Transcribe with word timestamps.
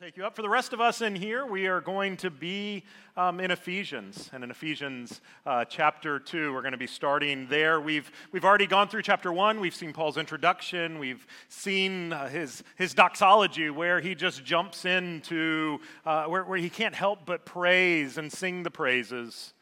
We'll 0.00 0.08
take 0.08 0.16
you 0.16 0.26
up. 0.26 0.34
For 0.34 0.42
the 0.42 0.48
rest 0.48 0.72
of 0.72 0.80
us 0.80 1.02
in 1.02 1.14
here, 1.14 1.46
we 1.46 1.66
are 1.66 1.80
going 1.80 2.16
to 2.16 2.30
be 2.30 2.82
um, 3.16 3.38
in 3.38 3.52
Ephesians, 3.52 4.28
and 4.32 4.42
in 4.42 4.50
Ephesians 4.50 5.20
uh, 5.46 5.64
chapter 5.66 6.18
2, 6.18 6.52
we're 6.52 6.62
going 6.62 6.72
to 6.72 6.78
be 6.78 6.88
starting 6.88 7.46
there. 7.48 7.80
We've, 7.80 8.10
we've 8.32 8.44
already 8.44 8.66
gone 8.66 8.88
through 8.88 9.02
chapter 9.02 9.32
1, 9.32 9.60
we've 9.60 9.74
seen 9.74 9.92
Paul's 9.92 10.16
introduction, 10.16 10.98
we've 10.98 11.24
seen 11.48 12.12
uh, 12.12 12.28
his, 12.28 12.64
his 12.74 12.92
doxology, 12.92 13.70
where 13.70 14.00
he 14.00 14.16
just 14.16 14.44
jumps 14.44 14.84
into, 14.84 15.78
uh, 16.04 16.24
where, 16.24 16.42
where 16.42 16.58
he 16.58 16.70
can't 16.70 16.94
help 16.94 17.20
but 17.24 17.46
praise 17.46 18.18
and 18.18 18.32
sing 18.32 18.64
the 18.64 18.72
praises 18.72 19.52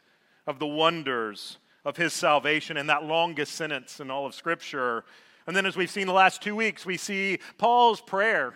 of 0.47 0.59
the 0.59 0.67
wonders 0.67 1.59
of 1.85 1.99
his 1.99 2.15
salvation 2.15 2.79
in 2.79 2.87
that 2.87 3.05
longest 3.05 3.53
sentence 3.53 4.01
in 4.01 4.11
all 4.11 4.25
of 4.25 4.35
Scripture. 4.35 5.05
And 5.47 5.55
then, 5.55 5.67
as 5.67 5.77
we've 5.77 5.91
seen 5.91 6.07
the 6.07 6.15
last 6.15 6.41
two 6.41 6.57
weeks, 6.57 6.87
we 6.87 6.97
see 6.97 7.39
Paul's 7.59 8.01
prayer 8.01 8.55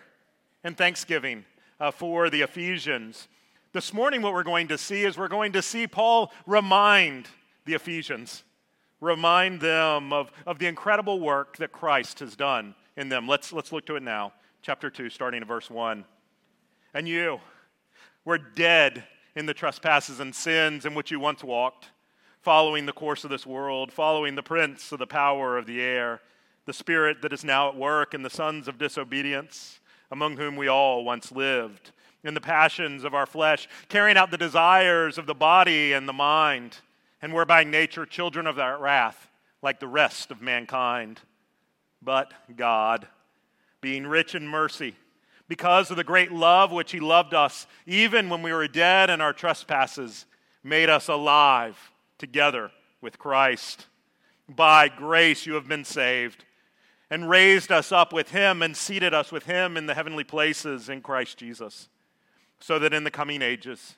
and 0.65 0.75
thanksgiving 0.75 1.45
uh, 1.81 1.91
for 1.91 2.31
the 2.31 2.43
Ephesians. 2.43 3.29
This 3.73 3.93
morning, 3.93 4.23
what 4.23 4.33
we're 4.33 4.43
going 4.43 4.69
to 4.69 4.79
see 4.79 5.05
is 5.05 5.19
we're 5.19 5.29
going 5.29 5.53
to 5.53 5.63
see 5.63 5.87
Paul 5.87 6.33
remind 6.47 7.29
the 7.65 7.75
Ephesians, 7.75 8.45
remind 9.01 9.61
them 9.61 10.13
of, 10.13 10.33
of 10.47 10.59
the 10.59 10.67
incredible 10.67 11.21
work 11.21 11.57
that 11.59 11.73
Christ 11.73 12.21
has 12.21 12.37
done 12.37 12.75
in 12.97 13.09
them. 13.09 13.29
Let's, 13.29 13.53
let's 13.53 13.73
look 13.73 13.87
to 13.87 13.97
it 13.97 14.03
now. 14.03 14.33
Chapter 14.63 14.89
2, 14.89 15.11
starting 15.11 15.43
at 15.43 15.49
verse 15.49 15.71
1. 15.71 16.05
And 16.95 17.07
you 17.07 17.41
were 18.25 18.39
dead 18.39 19.05
in 19.35 19.47
the 19.47 19.55
trespasses 19.55 20.21
and 20.21 20.35
sins 20.35 20.87
in 20.87 20.95
which 20.95 21.11
you 21.11 21.21
once 21.21 21.45
walked, 21.45 21.91
following 22.41 22.87
the 22.87 22.93
course 22.93 23.25
of 23.25 23.31
this 23.31 23.45
world, 23.45 23.93
following 23.93 24.35
the 24.35 24.43
prince 24.43 24.93
of 24.93 24.99
the 24.99 25.07
power 25.07 25.59
of 25.59 25.67
the 25.67 25.83
air, 25.83 26.23
the 26.65 26.73
spirit 26.73 27.21
that 27.21 27.35
is 27.35 27.45
now 27.45 27.69
at 27.69 27.77
work 27.77 28.15
in 28.15 28.23
the 28.23 28.31
sons 28.31 28.67
of 28.67 28.79
disobedience 28.79 29.81
among 30.11 30.37
whom 30.37 30.57
we 30.57 30.69
all 30.69 31.05
once 31.05 31.33
lived, 31.33 31.93
in 32.25 32.35
the 32.35 32.41
passions 32.41 33.05
of 33.05 33.15
our 33.15 33.27
flesh, 33.27 33.69
carrying 33.89 34.17
out 34.17 34.31
the 34.31 34.39
desires 34.39 35.19
of 35.19 35.27
the 35.27 35.35
body 35.35 35.93
and 35.93 36.09
the 36.09 36.13
mind, 36.13 36.79
and 37.23 37.33
were 37.33 37.45
by 37.45 37.65
nature 37.65 38.07
children 38.07 38.47
of 38.47 38.57
that 38.57 38.81
wrath, 38.81 39.29
like 39.63 39.81
the 39.81 39.87
rest 39.87 40.31
of 40.31 40.43
mankind. 40.43 41.21
But 42.03 42.33
God, 42.57 43.07
being 43.81 44.07
rich 44.07 44.35
in 44.35 44.47
mercy, 44.47 44.95
because 45.49 45.91
of 45.91 45.97
the 45.97 46.05
great 46.05 46.33
love 46.33 46.73
which 46.73 46.93
He 46.93 47.01
loved 47.01 47.35
us, 47.35 47.67
even 47.87 48.29
when 48.29 48.43
we 48.43 48.53
were 48.53 48.69
dead 48.69 49.11
in 49.11 49.21
our 49.21 49.33
trespasses, 49.33 50.27
made 50.65 50.91
us 50.91 51.09
alive 51.09 51.93
together 52.19 52.71
with 53.01 53.19
Christ. 53.19 53.87
By 54.49 54.89
grace 54.89 55.47
you 55.47 55.55
have 55.55 55.69
been 55.69 55.85
saved 55.85 56.45
and 57.11 57.31
raised 57.31 57.71
us 57.71 57.93
up 57.93 58.13
with 58.13 58.31
him 58.31 58.63
and 58.63 58.77
seated 58.77 59.15
us 59.15 59.31
with 59.31 59.45
him 59.45 59.77
in 59.77 59.87
the 59.87 59.95
heavenly 59.95 60.25
places 60.25 60.89
in 60.89 61.01
Christ 61.01 61.39
Jesus, 61.39 61.89
so 62.59 62.79
that 62.79 62.93
in 62.93 63.05
the 63.05 63.11
coming 63.11 63.43
ages 63.43 63.97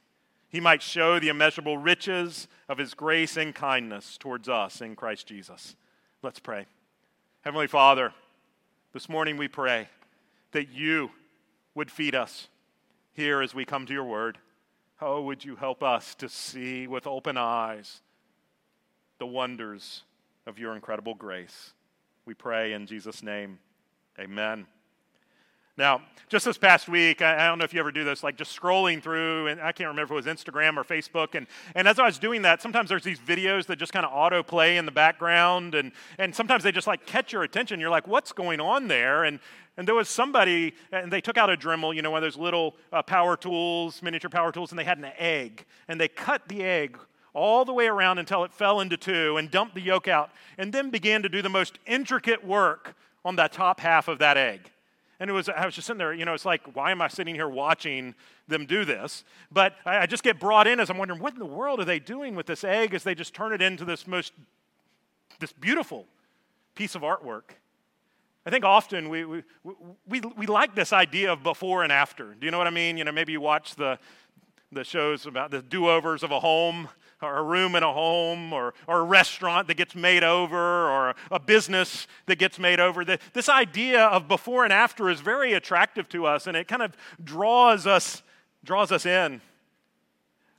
he 0.49 0.61
might 0.61 0.83
show 0.83 1.19
the 1.19 1.29
immeasurable 1.29 1.79
riches 1.79 2.49
of 2.69 2.79
his 2.79 2.95
grace 2.95 3.37
and 3.37 3.55
kindness 3.55 4.17
towards 4.19 4.49
us 4.49 4.81
in 4.81 4.97
Christ 4.97 5.27
Jesus. 5.27 5.77
Let's 6.23 6.41
pray. 6.41 6.67
Heavenly 7.43 7.67
Father, 7.67 8.13
this 8.93 9.09
morning 9.09 9.37
we 9.37 9.49
pray 9.49 9.89
that 10.53 10.71
you 10.71 11.11
would 11.75 11.91
feed 11.91 12.15
us 12.15 12.49
here 13.13 13.43
as 13.43 13.55
we 13.55 13.65
come 13.65 13.87
to 13.87 13.93
your 13.93 14.05
word. 14.05 14.39
Oh, 15.01 15.23
would 15.23 15.45
you 15.45 15.57
help 15.57 15.83
us 15.83 16.15
to 16.17 16.29
see 16.29 16.87
with 16.87 17.07
open 17.07 17.37
eyes 17.37 18.01
the 19.19 19.27
wonders 19.27 20.03
of 20.47 20.59
your 20.59 20.75
incredible 20.75 21.15
grace? 21.15 21.73
We 22.29 22.35
pray 22.35 22.75
in 22.75 22.85
Jesus' 22.85 23.23
name. 23.23 23.59
Amen. 24.21 24.67
Now, 25.79 26.03
just 26.29 26.45
this 26.45 26.59
past 26.59 26.87
week, 26.87 27.23
I, 27.23 27.47
don't 27.47 27.57
know 27.57 27.65
if 27.65 27.73
you 27.73 27.81
ever 27.81 27.91
do 27.91 28.05
this, 28.05 28.23
like 28.23 28.37
just 28.37 28.55
scrolling 28.55 29.03
through, 29.03 29.47
and 29.47 29.59
I 29.63 29.73
can't 29.73 29.89
remember 29.89 30.15
if 30.15 30.27
it 30.27 30.27
was 30.27 30.37
Instagram 30.37 30.77
or 30.77 30.85
Facebook. 30.85 31.35
And, 31.35 31.47
and 31.75 31.89
as 31.89 31.99
I 31.99 32.05
was 32.05 32.19
doing 32.19 32.43
that, 32.43 32.61
sometimes 32.61 32.91
there's 32.91 33.03
these 33.03 33.19
videos 33.19 33.65
that 33.69 33.79
just 33.79 33.95
kind 33.95 34.05
of 34.05 34.13
autoplay 34.13 34.77
in 34.77 34.85
the 34.85 34.93
background, 34.93 35.75
and, 35.75 35.91
and 36.19 36.35
sometimes 36.35 36.65
they 36.65 36.71
just 36.71 36.87
like 36.87 37.07
catch 37.07 37.33
your 37.33 37.45
attention. 37.45 37.81
You're 37.81 37.89
like, 37.89 38.07
what's 38.07 38.33
going 38.33 38.61
on 38.61 38.89
there? 38.89 39.25
And, 39.25 39.41
and 39.79 39.89
there 39.89 39.95
was 39.95 40.11
somebody, 40.11 40.75
and 40.93 41.11
they 41.11 41.23
took 41.23 41.39
out 41.39 41.49
a 41.49 41.57
Dremel, 41.57 41.95
you 41.95 42.03
know, 42.03 42.11
one 42.11 42.23
of 42.23 42.31
those 42.31 42.37
little 42.37 42.77
uh, 42.93 43.01
power 43.01 43.39
tools, 43.39 44.03
miniature 44.03 44.29
power 44.29 44.53
tools, 44.53 44.71
and 44.71 44.79
they 44.79 44.85
had 44.85 44.99
an 44.99 45.13
egg. 45.17 45.65
And 45.89 45.99
they 45.99 46.09
cut 46.09 46.47
the 46.47 46.63
egg 46.63 46.99
all 47.39 47.65
the 47.65 47.73
way 47.73 47.87
around 47.87 48.19
until 48.19 48.45
it 48.45 48.53
fell 48.53 48.81
into 48.81 48.97
two 48.97 49.37
and 49.37 49.51
dumped 49.51 49.75
the 49.75 49.81
yolk 49.81 50.09
out, 50.09 50.31
and 50.59 50.73
then 50.73 50.91
began 50.91 51.23
to 51.23 51.29
do 51.29 51.41
the 51.41 51.49
most 51.49 51.79
intricate 51.87 52.45
work 52.45 52.95
on 53.25 53.37
the 53.37 53.47
top 53.49 53.81
half 53.81 54.09
of 54.09 54.19
that 54.19 54.37
egg. 54.37 54.71
And 55.21 55.29
it 55.29 55.33
was, 55.33 55.49
I 55.49 55.65
was 55.67 55.75
just 55.75 55.87
sitting 55.87 55.99
there, 55.99 56.15
you 56.15 56.25
know, 56.25 56.35
it's 56.35 56.45
like, 56.45 56.77
why 56.77 56.91
am 56.93 57.03
I 57.03 57.09
sitting 57.09 57.35
here 57.35 57.49
watching 57.49 58.15
them 58.47 58.67
do 58.67 58.85
this? 58.85 59.25
But 59.51 59.75
I, 59.85 59.99
I 59.99 60.07
just 60.07 60.23
get 60.23 60.39
brought 60.39 60.67
in 60.67 60.79
as 60.79 60.91
I'm 60.91 60.99
wondering, 60.99 61.21
what 61.21 61.33
in 61.33 61.41
the 61.41 61.47
world 61.47 61.81
are 61.81 61.85
they 61.85 61.99
doing 61.99 62.37
with 62.37 62.47
this 62.47 62.63
egg 62.63 62.95
as 62.95 63.03
they 63.03 63.15
just 63.15 63.35
turn 63.35 63.53
it 63.53 63.61
into 63.61 63.85
this 63.85 64.07
most, 64.07 64.33
this 65.41 65.53
beautiful 65.53 66.07
piece 66.75 66.95
of 66.95 67.03
artwork? 67.03 67.51
I 68.47 68.51
think 68.51 68.65
often 68.65 69.09
we, 69.09 69.25
we, 69.25 69.43
we, 70.09 70.21
we 70.21 70.47
like 70.47 70.75
this 70.75 70.93
idea 70.93 71.33
of 71.33 71.43
before 71.43 71.83
and 71.83 71.93
after. 71.93 72.35
Do 72.35 72.47
you 72.47 72.51
know 72.51 72.59
what 72.59 72.69
I 72.69 72.71
mean? 72.71 72.97
You 72.97 73.05
know, 73.05 73.13
maybe 73.13 73.33
you 73.33 73.41
watch 73.41 73.75
the, 73.75 73.99
the 74.71 74.85
shows 74.85 75.27
about 75.27 75.51
the 75.51 75.63
do 75.63 75.89
overs 75.89 76.23
of 76.23 76.31
a 76.31 76.41
home 76.41 76.89
or 77.21 77.39
a 77.39 77.43
room 77.43 77.75
in 77.75 77.83
a 77.83 77.93
home 77.93 78.53
or, 78.53 78.75
or 78.87 79.01
a 79.01 79.05
restaurant 79.05 79.67
that 79.69 79.77
gets 79.77 79.95
made 79.95 80.23
over 80.23 80.57
or 80.57 81.15
a 81.31 81.41
business 81.41 82.07
that 82.27 82.37
gets 82.37 82.59
made 82.59 82.79
over. 82.79 83.05
The, 83.05 83.19
this 83.33 83.49
idea 83.49 84.05
of 84.05 84.29
before 84.29 84.65
and 84.65 84.73
after 84.73 85.09
is 85.11 85.21
very 85.21 85.55
attractive 85.55 86.09
to 86.11 86.27
us 86.27 86.47
and 86.47 86.57
it 86.57 86.69
kind 86.69 86.83
of 86.83 86.97
draws 87.23 87.87
us, 87.87 88.23
draws 88.65 88.93
us 88.93 89.05
in. 89.05 89.41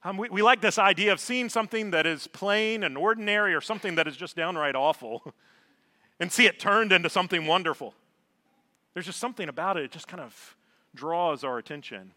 Um, 0.04 0.18
we, 0.18 0.30
we 0.30 0.42
like 0.42 0.62
this 0.62 0.78
idea 0.78 1.12
of 1.12 1.20
seeing 1.20 1.50
something 1.50 1.92
that 1.92 2.06
is 2.06 2.28
plain 2.28 2.84
and 2.84 2.98
ordinary 2.98 3.54
or 3.54 3.62
something 3.62 3.96
that 3.96 4.08
is 4.08 4.16
just 4.16 4.36
downright 4.36 4.76
awful 4.76 5.34
and 6.20 6.32
see 6.32 6.46
it 6.46 6.60
turned 6.60 6.92
into 6.92 7.10
something 7.10 7.46
wonderful. 7.46 7.94
There's 8.94 9.06
just 9.06 9.20
something 9.20 9.48
about 9.48 9.78
it, 9.78 9.84
it 9.84 9.92
just 9.92 10.08
kind 10.08 10.22
of 10.22 10.56
draws 10.96 11.44
our 11.44 11.58
attention. 11.58 12.12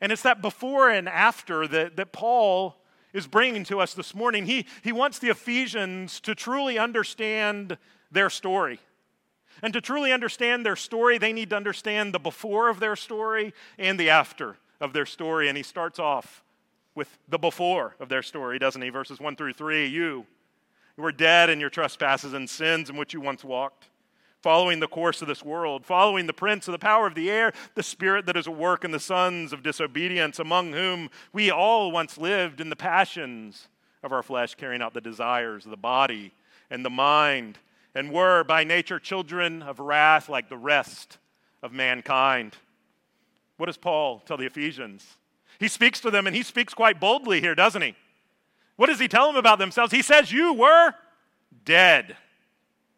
And 0.00 0.10
it's 0.10 0.22
that 0.22 0.40
before 0.40 0.90
and 0.90 1.08
after 1.08 1.68
that, 1.68 1.96
that 1.96 2.12
Paul 2.12 2.79
is 3.12 3.26
bringing 3.26 3.64
to 3.64 3.80
us 3.80 3.94
this 3.94 4.14
morning. 4.14 4.46
He, 4.46 4.66
he 4.82 4.92
wants 4.92 5.18
the 5.18 5.28
Ephesians 5.28 6.20
to 6.20 6.34
truly 6.34 6.78
understand 6.78 7.78
their 8.10 8.30
story. 8.30 8.80
And 9.62 9.72
to 9.72 9.80
truly 9.80 10.12
understand 10.12 10.64
their 10.64 10.76
story, 10.76 11.18
they 11.18 11.32
need 11.32 11.50
to 11.50 11.56
understand 11.56 12.14
the 12.14 12.18
before 12.18 12.68
of 12.68 12.80
their 12.80 12.96
story 12.96 13.52
and 13.78 13.98
the 13.98 14.10
after 14.10 14.56
of 14.80 14.92
their 14.92 15.06
story. 15.06 15.48
And 15.48 15.56
he 15.56 15.62
starts 15.62 15.98
off 15.98 16.42
with 16.94 17.18
the 17.28 17.38
before 17.38 17.94
of 18.00 18.08
their 18.08 18.22
story, 18.22 18.58
doesn't 18.58 18.80
he? 18.80 18.88
Verses 18.88 19.20
1 19.20 19.36
through 19.36 19.52
3. 19.52 19.86
You, 19.86 20.26
you 20.96 21.02
were 21.02 21.12
dead 21.12 21.50
in 21.50 21.60
your 21.60 21.70
trespasses 21.70 22.32
and 22.32 22.48
sins 22.48 22.90
in 22.90 22.96
which 22.96 23.12
you 23.12 23.20
once 23.20 23.44
walked 23.44 23.90
following 24.42 24.80
the 24.80 24.88
course 24.88 25.20
of 25.22 25.28
this 25.28 25.44
world, 25.44 25.84
following 25.84 26.26
the 26.26 26.32
prince 26.32 26.66
of 26.68 26.72
the 26.72 26.78
power 26.78 27.06
of 27.06 27.14
the 27.14 27.30
air, 27.30 27.52
the 27.74 27.82
spirit 27.82 28.26
that 28.26 28.36
is 28.36 28.46
at 28.46 28.56
work 28.56 28.84
in 28.84 28.90
the 28.90 29.00
sons 29.00 29.52
of 29.52 29.62
disobedience, 29.62 30.38
among 30.38 30.72
whom 30.72 31.10
we 31.32 31.50
all 31.50 31.92
once 31.92 32.16
lived 32.16 32.60
in 32.60 32.70
the 32.70 32.76
passions 32.76 33.68
of 34.02 34.12
our 34.12 34.22
flesh, 34.22 34.54
carrying 34.54 34.82
out 34.82 34.94
the 34.94 35.00
desires 35.00 35.64
of 35.64 35.70
the 35.70 35.76
body 35.76 36.32
and 36.70 36.84
the 36.84 36.90
mind, 36.90 37.58
and 37.94 38.12
were 38.12 38.44
by 38.44 38.64
nature 38.64 38.98
children 38.98 39.62
of 39.62 39.78
wrath 39.78 40.28
like 40.28 40.48
the 40.48 40.56
rest 40.56 41.18
of 41.62 41.72
mankind. 41.72 42.56
What 43.56 43.66
does 43.66 43.76
Paul 43.76 44.20
tell 44.20 44.38
the 44.38 44.46
Ephesians? 44.46 45.04
He 45.58 45.68
speaks 45.68 46.00
to 46.00 46.10
them 46.10 46.26
and 46.26 46.34
he 46.34 46.42
speaks 46.42 46.72
quite 46.72 46.98
boldly 46.98 47.40
here, 47.40 47.54
doesn't 47.54 47.82
he? 47.82 47.94
What 48.76 48.86
does 48.86 48.98
he 48.98 49.08
tell 49.08 49.26
them 49.26 49.36
about 49.36 49.58
themselves? 49.58 49.92
He 49.92 50.00
says, 50.00 50.32
You 50.32 50.54
were 50.54 50.94
dead. 51.66 52.16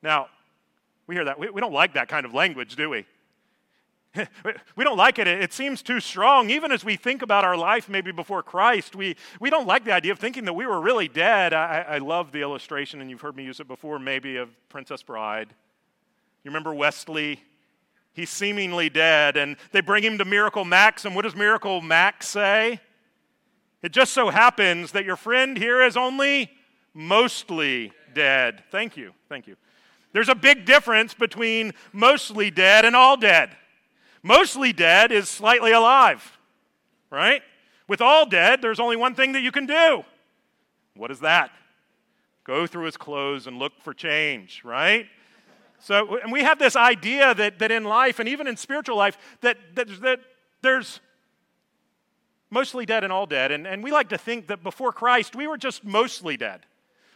Now, 0.00 0.28
we 1.06 1.14
hear 1.14 1.24
that. 1.24 1.38
We, 1.38 1.50
we 1.50 1.60
don't 1.60 1.72
like 1.72 1.94
that 1.94 2.08
kind 2.08 2.24
of 2.24 2.34
language, 2.34 2.76
do 2.76 2.90
we? 2.90 3.06
we 4.76 4.84
don't 4.84 4.98
like 4.98 5.18
it. 5.18 5.26
It 5.26 5.52
seems 5.52 5.82
too 5.82 6.00
strong. 6.00 6.50
Even 6.50 6.70
as 6.70 6.84
we 6.84 6.96
think 6.96 7.22
about 7.22 7.44
our 7.44 7.56
life 7.56 7.88
maybe 7.88 8.12
before 8.12 8.42
Christ, 8.42 8.94
we, 8.94 9.16
we 9.40 9.48
don't 9.48 9.66
like 9.66 9.84
the 9.84 9.92
idea 9.92 10.12
of 10.12 10.18
thinking 10.18 10.44
that 10.44 10.52
we 10.52 10.66
were 10.66 10.80
really 10.80 11.08
dead. 11.08 11.54
I, 11.54 11.84
I 11.88 11.98
love 11.98 12.30
the 12.32 12.42
illustration, 12.42 13.00
and 13.00 13.08
you've 13.08 13.22
heard 13.22 13.36
me 13.36 13.44
use 13.44 13.60
it 13.60 13.68
before, 13.68 13.98
maybe, 13.98 14.36
of 14.36 14.50
Princess 14.68 15.02
Bride. 15.02 15.48
You 16.44 16.50
remember 16.50 16.74
Westley? 16.74 17.40
He's 18.12 18.28
seemingly 18.28 18.90
dead, 18.90 19.38
and 19.38 19.56
they 19.70 19.80
bring 19.80 20.04
him 20.04 20.18
to 20.18 20.24
Miracle 20.26 20.66
Max, 20.66 21.06
and 21.06 21.16
what 21.16 21.22
does 21.22 21.34
Miracle 21.34 21.80
Max 21.80 22.28
say? 22.28 22.80
It 23.82 23.92
just 23.92 24.12
so 24.12 24.28
happens 24.28 24.92
that 24.92 25.04
your 25.04 25.16
friend 25.16 25.56
here 25.56 25.82
is 25.82 25.96
only 25.96 26.50
mostly 26.92 27.92
dead. 28.14 28.62
Thank 28.70 28.96
you. 28.98 29.12
Thank 29.28 29.46
you. 29.46 29.56
There's 30.12 30.28
a 30.28 30.34
big 30.34 30.64
difference 30.64 31.14
between 31.14 31.72
mostly 31.92 32.50
dead 32.50 32.84
and 32.84 32.94
all 32.94 33.16
dead. 33.16 33.56
Mostly 34.22 34.72
dead 34.72 35.10
is 35.10 35.28
slightly 35.28 35.72
alive, 35.72 36.38
right? 37.10 37.42
With 37.88 38.00
all 38.00 38.26
dead, 38.26 38.62
there's 38.62 38.78
only 38.78 38.96
one 38.96 39.14
thing 39.14 39.32
that 39.32 39.40
you 39.40 39.50
can 39.50 39.66
do. 39.66 40.04
What 40.94 41.10
is 41.10 41.20
that? 41.20 41.50
Go 42.44 42.66
through 42.66 42.84
his 42.84 42.96
clothes 42.96 43.46
and 43.46 43.58
look 43.58 43.72
for 43.82 43.94
change, 43.94 44.62
right? 44.64 45.06
So, 45.78 46.18
and 46.18 46.30
we 46.30 46.42
have 46.42 46.58
this 46.58 46.76
idea 46.76 47.34
that, 47.34 47.58
that 47.58 47.72
in 47.72 47.84
life 47.84 48.20
and 48.20 48.28
even 48.28 48.46
in 48.46 48.56
spiritual 48.56 48.96
life, 48.96 49.18
that, 49.40 49.56
that, 49.74 49.88
that 50.02 50.20
there's 50.60 51.00
mostly 52.50 52.86
dead 52.86 53.02
and 53.02 53.12
all 53.12 53.26
dead. 53.26 53.50
And, 53.50 53.66
and 53.66 53.82
we 53.82 53.90
like 53.90 54.10
to 54.10 54.18
think 54.18 54.46
that 54.48 54.62
before 54.62 54.92
Christ, 54.92 55.34
we 55.34 55.48
were 55.48 55.58
just 55.58 55.84
mostly 55.84 56.36
dead. 56.36 56.60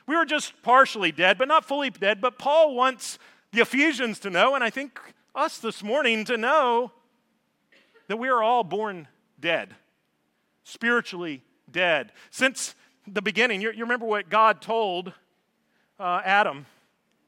We 0.07 0.17
were 0.17 0.25
just 0.25 0.61
partially 0.63 1.13
dead, 1.13 1.39
but 1.39 1.49
not 1.49 1.65
fully 1.65 1.91
dead. 1.91 2.21
But 2.21 2.39
Paul 2.39 2.75
wants 2.75 3.19
the 3.53 3.61
Ephesians 3.61 4.19
to 4.21 4.31
know, 4.31 4.55
and 4.55 4.63
I 4.63 4.71
think 4.71 5.01
us 5.35 5.59
this 5.59 5.83
morning 5.83 6.25
to 6.27 6.37
know, 6.37 6.93
that 8.09 8.17
we 8.17 8.29
are 8.29 8.43
all 8.43 8.63
born 8.63 9.09
dead, 9.41 9.75
spiritually 10.65 11.43
dead. 11.71 12.13
Since 12.31 12.75
the 13.07 13.23
beginning, 13.23 13.61
you, 13.61 13.73
you 13.73 13.81
remember 13.81 14.07
what 14.07 14.29
God 14.29 14.61
told 14.61 15.13
uh, 15.99 16.21
Adam 16.25 16.67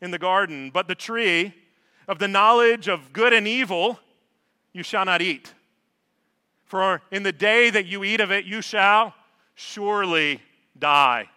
in 0.01 0.11
the 0.11 0.19
garden, 0.19 0.71
but 0.71 0.87
the 0.89 0.95
tree 0.95 1.55
of 2.07 2.19
the 2.19 2.29
knowledge 2.29 2.89
of 2.89 3.13
good 3.13 3.33
and 3.33 3.47
evil 3.47 3.99
you 4.73 4.83
shall 4.83 5.05
not 5.05 5.21
eat. 5.21 5.53
For 6.65 7.03
in 7.11 7.23
the 7.23 7.33
day 7.33 7.71
that 7.71 7.87
you 7.87 8.05
eat 8.05 8.21
of 8.21 8.31
it, 8.31 8.45
you 8.45 8.63
shall 8.63 9.15
surely 9.55 10.41
die. 10.79 11.29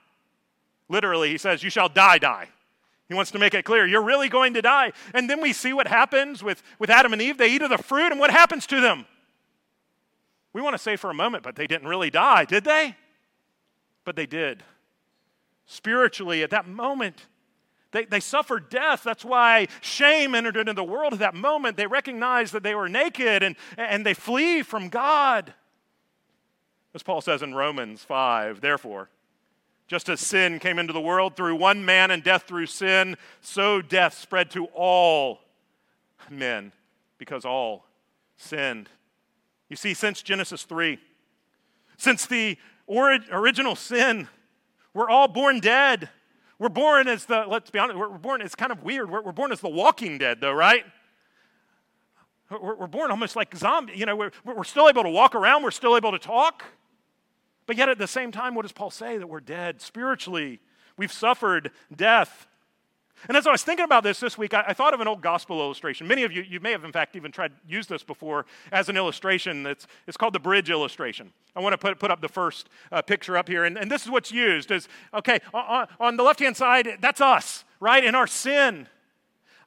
Literally, 0.92 1.30
he 1.30 1.38
says, 1.38 1.64
You 1.64 1.70
shall 1.70 1.88
die, 1.88 2.18
die. 2.18 2.50
He 3.08 3.14
wants 3.14 3.32
to 3.32 3.40
make 3.40 3.54
it 3.54 3.64
clear 3.64 3.88
you're 3.88 4.04
really 4.04 4.28
going 4.28 4.54
to 4.56 4.62
die. 4.62 4.92
And 5.14 5.30
then 5.30 5.42
we 5.42 5.54
see 5.54 5.72
what 5.72 5.88
happens 5.88 6.44
with, 6.44 6.62
with 6.80 6.90
Adam 6.90 7.14
and 7.14 7.22
Eve. 7.22 7.38
They 7.38 7.50
eat 7.50 7.62
of 7.62 7.70
the 7.70 7.78
fruit, 7.78 8.12
and 8.12 8.20
what 8.20 8.30
happens 8.30 8.68
to 8.68 8.82
them? 8.82 9.06
We 10.52 10.62
want 10.62 10.74
to 10.74 10.78
say 10.78 10.98
for 10.98 11.10
a 11.10 11.14
moment, 11.14 11.44
but 11.44 11.56
they 11.56 11.66
didn't 11.66 11.88
really 11.88 12.10
die, 12.10 12.44
did 12.44 12.66
they? 12.66 12.98
But 14.04 14.18
they 14.18 14.26
did. 14.26 14.64
Spiritually, 15.66 16.44
at 16.44 16.50
that 16.50 16.68
moment, 16.68 17.26
they, 17.92 18.04
they 18.04 18.20
suffered 18.20 18.70
death. 18.70 19.04
That's 19.04 19.24
why 19.24 19.68
shame 19.80 20.36
entered 20.36 20.58
into 20.58 20.74
the 20.74 20.84
world 20.84 21.14
at 21.14 21.20
that 21.20 21.36
moment. 21.36 21.78
They 21.78 21.88
recognized 21.88 22.52
that 22.52 22.64
they 22.64 22.76
were 22.76 22.90
naked 22.90 23.44
and, 23.44 23.56
and 23.78 24.06
they 24.06 24.14
flee 24.14 24.62
from 24.62 24.90
God. 24.90 25.54
As 26.94 27.02
Paul 27.02 27.22
says 27.22 27.42
in 27.42 27.56
Romans 27.56 28.04
5, 28.04 28.60
therefore, 28.60 29.10
just 29.92 30.08
as 30.08 30.22
sin 30.22 30.58
came 30.58 30.80
into 30.80 30.94
the 30.94 31.02
world 31.02 31.36
through 31.36 31.54
one 31.54 31.84
man 31.84 32.12
and 32.12 32.24
death 32.24 32.44
through 32.44 32.66
sin, 32.66 33.18
so 33.42 33.82
death 33.82 34.14
spread 34.18 34.50
to 34.50 34.64
all 34.68 35.42
men 36.30 36.72
because 37.18 37.44
all 37.44 37.84
sinned. 38.38 38.88
You 39.68 39.76
see, 39.76 39.94
since 39.94 40.22
Genesis 40.22 40.64
3, 40.64 40.98
since 41.98 42.26
the 42.26 42.58
ori- 42.88 43.20
original 43.34 43.76
sin, 43.76 44.30
we're 44.94 45.10
all 45.10 45.28
born 45.28 45.60
dead. 45.60 46.08
We're 46.58 46.70
born 46.70 47.10
as 47.10 47.26
the, 47.26 47.44
let's 47.46 47.70
be 47.70 47.78
honest, 47.78 48.00
we're 48.00 48.18
born, 48.18 48.42
it's 48.42 48.56
kind 48.56 48.72
of 48.72 48.84
weird. 48.84 49.12
We're, 49.12 49.22
we're 49.22 49.34
born 49.34 49.52
as 49.52 49.60
the 49.60 49.68
walking 49.68 50.18
dead, 50.18 50.40
though, 50.40 50.54
right? 50.54 50.86
We're, 52.50 52.76
we're 52.76 52.88
born 52.88 53.12
almost 53.12 53.36
like 53.36 53.54
zombies. 53.58 54.00
You 54.00 54.06
know, 54.06 54.16
we're, 54.16 54.32
we're 54.46 54.64
still 54.64 54.88
able 54.88 55.04
to 55.04 55.10
walk 55.10 55.36
around, 55.36 55.64
we're 55.64 55.72
still 55.72 55.98
able 55.98 56.14
to 56.14 56.20
talk. 56.20 56.64
But 57.68 57.78
yet 57.78 57.90
at 57.90 57.98
the 57.98 58.08
same 58.08 58.32
time, 58.32 58.56
what 58.56 58.64
does 58.64 58.72
Paul 58.72 58.92
say? 58.92 59.18
That 59.18 59.28
we're 59.28 59.40
dead 59.40 59.82
spiritually. 59.82 60.60
We've 60.98 61.12
suffered 61.12 61.72
death. 61.96 62.48
And 63.28 63.38
as 63.38 63.46
I 63.46 63.52
was 63.52 63.64
thinking 63.64 63.86
about 63.86 64.04
this 64.04 64.20
this 64.20 64.38
week, 64.38 64.54
I, 64.54 64.66
I, 64.68 64.74
thought 64.74 64.94
of 64.94 65.00
an 65.00 65.08
old 65.08 65.22
gospel 65.22 65.60
illustration. 65.60 66.08
Many 66.08 66.24
of 66.24 66.32
you, 66.32 66.42
you 66.42 66.60
may 66.60 66.72
have 66.72 66.84
in 66.84 66.92
fact 66.92 67.16
even 67.16 67.32
tried 67.32 67.50
to 67.50 67.56
use 67.68 67.88
this 67.88 68.04
before 68.04 68.46
as 68.72 68.90
an 68.90 68.98
illustration. 68.98 69.66
It's, 69.66 69.86
it's 70.08 70.18
called 70.18 70.34
the 70.34 70.40
bridge 70.40 70.70
illustration. 70.70 71.32
I 71.56 71.60
want 71.60 71.74
to 71.74 71.78
put, 71.78 72.00
put 72.00 72.10
up 72.10 72.22
the 72.22 72.30
first 72.30 72.70
uh, 72.92 73.02
picture 73.02 73.38
up 73.38 73.48
here. 73.48 73.66
And, 73.66 73.78
and 73.78 73.92
this 73.92 74.04
is 74.04 74.10
what's 74.10 74.32
used 74.32 74.72
is, 74.72 74.88
okay, 75.14 75.40
on, 75.54 75.88
on 76.00 76.18
the 76.18 76.24
left-hand 76.24 76.58
side, 76.58 76.98
that's 77.00 77.22
us, 77.22 77.64
right, 77.80 78.04
in 78.04 78.16
our 78.16 78.28
sin. 78.28 78.88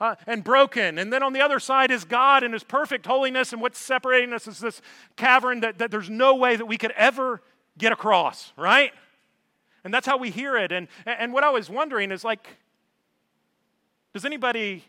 Uh, 0.00 0.16
and 0.26 0.42
broken. 0.42 0.98
And 0.98 1.12
then 1.12 1.22
on 1.22 1.32
the 1.32 1.40
other 1.40 1.60
side 1.60 1.92
is 1.92 2.04
God 2.04 2.42
and 2.42 2.52
His 2.52 2.64
perfect 2.64 3.06
holiness. 3.06 3.52
And 3.52 3.62
what's 3.62 3.78
separating 3.78 4.32
us 4.32 4.48
is 4.48 4.58
this 4.58 4.82
cavern 5.16 5.60
that, 5.60 5.78
that 5.78 5.92
there's 5.92 6.10
no 6.10 6.34
way 6.34 6.56
that 6.56 6.66
we 6.66 6.76
could 6.76 6.90
ever 6.92 7.40
get 7.78 7.92
across, 7.92 8.52
right? 8.56 8.92
And 9.84 9.92
that's 9.92 10.06
how 10.06 10.16
we 10.16 10.30
hear 10.30 10.56
it. 10.56 10.72
And, 10.72 10.88
and 11.04 11.32
what 11.32 11.44
I 11.44 11.50
was 11.50 11.68
wondering 11.68 12.10
is 12.10 12.24
like, 12.24 12.48
does 14.12 14.24
anybody 14.24 14.84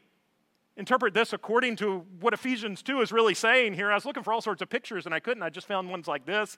interpret 0.78 1.14
this 1.14 1.34
according 1.34 1.76
to 1.78 2.06
what 2.20 2.34
Ephesians 2.34 2.82
2 2.82 3.02
is 3.02 3.12
really 3.12 3.34
saying 3.34 3.74
here? 3.74 3.92
I 3.92 3.96
was 3.96 4.06
looking 4.06 4.24
for 4.24 4.32
all 4.32 4.42
sorts 4.42 4.62
of 4.62 4.70
pictures 4.70 5.06
and 5.06 5.14
I 5.14 5.20
couldn't. 5.20 5.44
I 5.44 5.50
just 5.50 5.68
found 5.68 5.90
ones 5.90 6.08
like 6.08 6.26
this. 6.26 6.58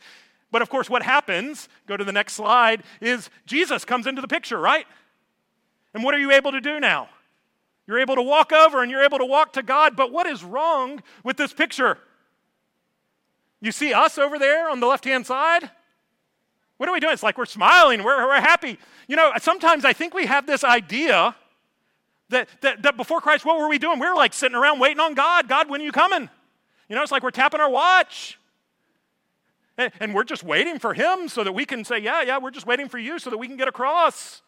But 0.52 0.62
of 0.62 0.70
course, 0.70 0.90
what 0.90 1.04
happens, 1.04 1.68
go 1.88 1.98
to 1.98 2.04
the 2.04 2.12
next 2.12 2.34
slide, 2.34 2.84
is 3.02 3.30
Jesus 3.46 3.84
comes 3.84 4.08
into 4.08 4.22
the 4.22 4.28
picture, 4.28 4.60
right? 4.60 4.86
And 5.94 6.04
what 6.04 6.14
are 6.14 6.20
you 6.20 6.32
able 6.32 6.52
to 6.52 6.62
do 6.62 6.80
now? 6.80 7.10
You're 7.88 8.00
able 8.00 8.16
to 8.16 8.22
walk 8.22 8.52
over 8.52 8.84
and 8.84 8.92
you're 8.92 9.04
able 9.04 9.18
to 9.18 9.26
walk 9.26 9.54
to 9.54 9.64
God. 9.64 9.96
But 9.96 10.12
what 10.12 10.28
is 10.28 10.44
wrong 10.44 11.02
with 11.24 11.38
this 11.38 11.54
picture? 11.54 11.98
You 13.62 13.72
see 13.72 13.94
us 13.94 14.18
over 14.18 14.38
there 14.38 14.70
on 14.70 14.80
the 14.80 14.88
left 14.88 15.06
hand 15.06 15.26
side? 15.26 15.72
What 16.78 16.88
are 16.90 16.94
we 16.94 17.00
doing? 17.00 17.14
It's 17.14 17.24
like 17.24 17.38
we're 17.38 17.46
smiling, 17.46 18.04
we're, 18.04 18.28
we're 18.28 18.42
happy. 18.42 18.78
You 19.08 19.16
know, 19.16 19.32
sometimes 19.40 19.84
I 19.84 19.94
think 19.94 20.14
we 20.14 20.26
have 20.26 20.46
this 20.46 20.64
idea 20.64 21.36
that, 22.30 22.50
that, 22.62 22.84
that 22.84 22.98
before 22.98 23.22
Christ, 23.22 23.46
what 23.46 23.58
were 23.58 23.68
we 23.68 23.78
doing? 23.78 24.00
We 24.00 24.08
were 24.08 24.16
like 24.16 24.34
sitting 24.34 24.56
around 24.56 24.80
waiting 24.80 25.00
on 25.00 25.14
God. 25.14 25.48
God, 25.48 25.70
when 25.70 25.82
are 25.82 25.84
you 25.84 25.92
coming? 25.92 26.30
You 26.90 26.96
know, 26.96 27.02
it's 27.02 27.12
like 27.12 27.24
we're 27.24 27.32
tapping 27.32 27.60
our 27.60 27.70
watch. 27.70 28.40
And, 29.78 29.92
and 30.00 30.14
we're 30.14 30.24
just 30.24 30.44
waiting 30.44 30.80
for 30.80 30.94
Him 30.94 31.30
so 31.30 31.44
that 31.44 31.54
we 31.54 31.66
can 31.66 31.84
say, 31.84 32.00
Yeah, 32.00 32.22
yeah, 32.22 32.38
we're 32.38 32.52
just 32.52 32.68
waiting 32.68 32.90
for 32.90 32.98
you 32.98 33.20
so 33.20 33.30
that 33.30 33.38
we 33.38 33.48
can 33.48 33.58
get 33.58 33.68
across. 33.68 34.42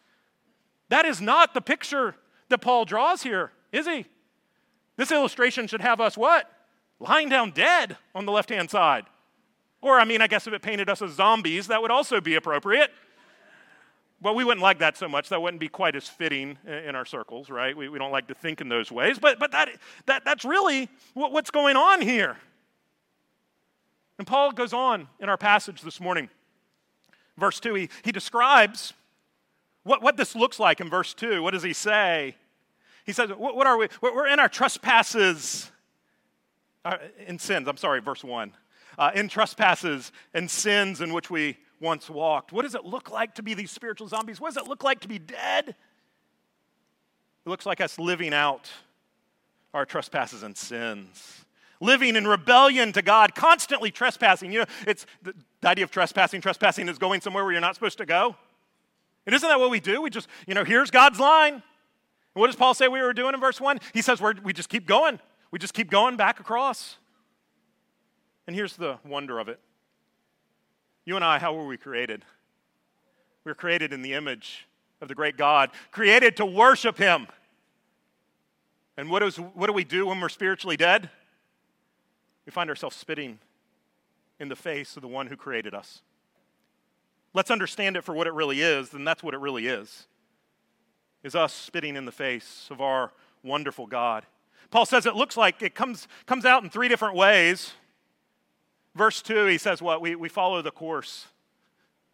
That 0.88 1.04
is 1.04 1.20
not 1.20 1.54
the 1.54 1.60
picture 1.60 2.16
that 2.48 2.58
Paul 2.58 2.84
draws 2.84 3.22
here, 3.22 3.52
is 3.72 3.86
he? 3.86 4.06
This 4.96 5.12
illustration 5.12 5.66
should 5.66 5.80
have 5.80 6.00
us 6.00 6.16
what? 6.16 6.50
Lying 6.98 7.28
down 7.28 7.52
dead 7.52 7.96
on 8.14 8.26
the 8.26 8.32
left 8.32 8.50
hand 8.50 8.70
side. 8.70 9.04
Or, 9.82 9.98
I 9.98 10.04
mean, 10.04 10.20
I 10.20 10.26
guess 10.26 10.46
if 10.46 10.52
it 10.52 10.62
painted 10.62 10.88
us 10.88 11.00
as 11.00 11.12
zombies, 11.12 11.68
that 11.68 11.80
would 11.80 11.90
also 11.90 12.20
be 12.20 12.34
appropriate. 12.34 12.90
Well, 14.22 14.34
we 14.34 14.44
wouldn't 14.44 14.62
like 14.62 14.80
that 14.80 14.98
so 14.98 15.08
much. 15.08 15.30
That 15.30 15.40
wouldn't 15.40 15.60
be 15.60 15.68
quite 15.68 15.96
as 15.96 16.06
fitting 16.06 16.58
in 16.66 16.94
our 16.94 17.06
circles, 17.06 17.48
right? 17.48 17.74
We, 17.74 17.88
we 17.88 17.98
don't 17.98 18.12
like 18.12 18.28
to 18.28 18.34
think 18.34 18.60
in 18.60 18.68
those 18.68 18.92
ways. 18.92 19.18
But, 19.18 19.38
but 19.38 19.52
that, 19.52 19.70
that, 20.04 20.24
that's 20.26 20.44
really 20.44 20.90
what, 21.14 21.32
what's 21.32 21.50
going 21.50 21.76
on 21.76 22.02
here. 22.02 22.36
And 24.18 24.26
Paul 24.26 24.52
goes 24.52 24.74
on 24.74 25.08
in 25.18 25.30
our 25.30 25.38
passage 25.38 25.80
this 25.80 25.98
morning. 25.98 26.28
Verse 27.38 27.58
2, 27.58 27.74
he, 27.74 27.88
he 28.04 28.12
describes 28.12 28.92
what, 29.84 30.02
what 30.02 30.18
this 30.18 30.36
looks 30.36 30.60
like 30.60 30.82
in 30.82 30.90
verse 30.90 31.14
2. 31.14 31.42
What 31.42 31.52
does 31.52 31.62
he 31.62 31.72
say? 31.72 32.36
He 33.06 33.12
says, 33.12 33.30
What, 33.30 33.56
what 33.56 33.66
are 33.66 33.78
we? 33.78 33.88
We're 34.02 34.28
in 34.28 34.38
our 34.38 34.48
trespasses, 34.50 35.70
uh, 36.84 36.98
in 37.26 37.38
sins. 37.38 37.66
I'm 37.66 37.78
sorry, 37.78 38.00
verse 38.00 38.22
1. 38.22 38.52
Uh, 39.00 39.10
in 39.14 39.28
trespasses 39.28 40.12
and 40.34 40.50
sins 40.50 41.00
in 41.00 41.10
which 41.14 41.30
we 41.30 41.56
once 41.80 42.10
walked. 42.10 42.52
What 42.52 42.62
does 42.62 42.74
it 42.74 42.84
look 42.84 43.10
like 43.10 43.34
to 43.36 43.42
be 43.42 43.54
these 43.54 43.70
spiritual 43.70 44.06
zombies? 44.08 44.38
What 44.38 44.52
does 44.52 44.62
it 44.62 44.68
look 44.68 44.84
like 44.84 45.00
to 45.00 45.08
be 45.08 45.18
dead? 45.18 45.70
It 45.70 47.48
looks 47.48 47.64
like 47.64 47.80
us 47.80 47.98
living 47.98 48.34
out 48.34 48.70
our 49.72 49.86
trespasses 49.86 50.42
and 50.42 50.54
sins. 50.54 51.46
Living 51.80 52.14
in 52.14 52.26
rebellion 52.26 52.92
to 52.92 53.00
God, 53.00 53.34
constantly 53.34 53.90
trespassing. 53.90 54.52
You 54.52 54.60
know, 54.60 54.66
it's 54.86 55.06
the, 55.22 55.32
the 55.62 55.68
idea 55.68 55.84
of 55.84 55.90
trespassing. 55.90 56.42
Trespassing 56.42 56.86
is 56.86 56.98
going 56.98 57.22
somewhere 57.22 57.42
where 57.42 57.52
you're 57.52 57.62
not 57.62 57.76
supposed 57.76 57.96
to 57.98 58.06
go. 58.06 58.36
And 59.24 59.34
isn't 59.34 59.48
that 59.48 59.58
what 59.58 59.70
we 59.70 59.80
do? 59.80 60.02
We 60.02 60.10
just, 60.10 60.28
you 60.46 60.52
know, 60.52 60.62
here's 60.62 60.90
God's 60.90 61.18
line. 61.18 61.62
What 62.34 62.48
does 62.48 62.56
Paul 62.56 62.74
say 62.74 62.86
we 62.86 63.00
were 63.00 63.14
doing 63.14 63.32
in 63.32 63.40
verse 63.40 63.62
1? 63.62 63.80
He 63.94 64.02
says 64.02 64.20
we 64.20 64.52
just 64.52 64.68
keep 64.68 64.86
going. 64.86 65.20
We 65.50 65.58
just 65.58 65.72
keep 65.72 65.90
going 65.90 66.18
back 66.18 66.38
across. 66.38 66.98
And 68.50 68.56
here's 68.56 68.74
the 68.74 68.98
wonder 69.04 69.38
of 69.38 69.48
it 69.48 69.60
you 71.04 71.14
and 71.14 71.24
I, 71.24 71.38
how 71.38 71.54
were 71.54 71.68
we 71.68 71.76
created? 71.76 72.24
We 73.44 73.50
were 73.50 73.54
created 73.54 73.92
in 73.92 74.02
the 74.02 74.14
image 74.14 74.66
of 75.00 75.06
the 75.06 75.14
great 75.14 75.36
God, 75.36 75.70
created 75.92 76.36
to 76.38 76.44
worship 76.44 76.98
Him. 76.98 77.28
And 78.96 79.08
what, 79.08 79.22
is, 79.22 79.36
what 79.36 79.68
do 79.68 79.72
we 79.72 79.84
do 79.84 80.08
when 80.08 80.20
we're 80.20 80.28
spiritually 80.28 80.76
dead? 80.76 81.10
We 82.44 82.50
find 82.50 82.68
ourselves 82.68 82.96
spitting 82.96 83.38
in 84.40 84.48
the 84.48 84.56
face 84.56 84.96
of 84.96 85.02
the 85.02 85.08
one 85.08 85.28
who 85.28 85.36
created 85.36 85.72
us. 85.72 86.02
Let's 87.32 87.52
understand 87.52 87.96
it 87.96 88.02
for 88.02 88.16
what 88.16 88.26
it 88.26 88.32
really 88.32 88.62
is, 88.62 88.88
then 88.88 89.04
that's 89.04 89.22
what 89.22 89.32
it 89.32 89.38
really 89.38 89.68
is. 89.68 90.08
Is 91.22 91.36
us 91.36 91.52
spitting 91.52 91.94
in 91.94 92.04
the 92.04 92.10
face 92.10 92.66
of 92.68 92.80
our 92.80 93.12
wonderful 93.44 93.86
God. 93.86 94.26
Paul 94.72 94.86
says 94.86 95.06
it 95.06 95.14
looks 95.14 95.36
like 95.36 95.62
it 95.62 95.76
comes, 95.76 96.08
comes 96.26 96.44
out 96.44 96.64
in 96.64 96.70
three 96.70 96.88
different 96.88 97.14
ways. 97.14 97.74
Verse 98.94 99.22
2, 99.22 99.46
he 99.46 99.58
says, 99.58 99.80
What? 99.80 100.00
We, 100.00 100.14
we 100.14 100.28
follow 100.28 100.62
the 100.62 100.70
course 100.70 101.26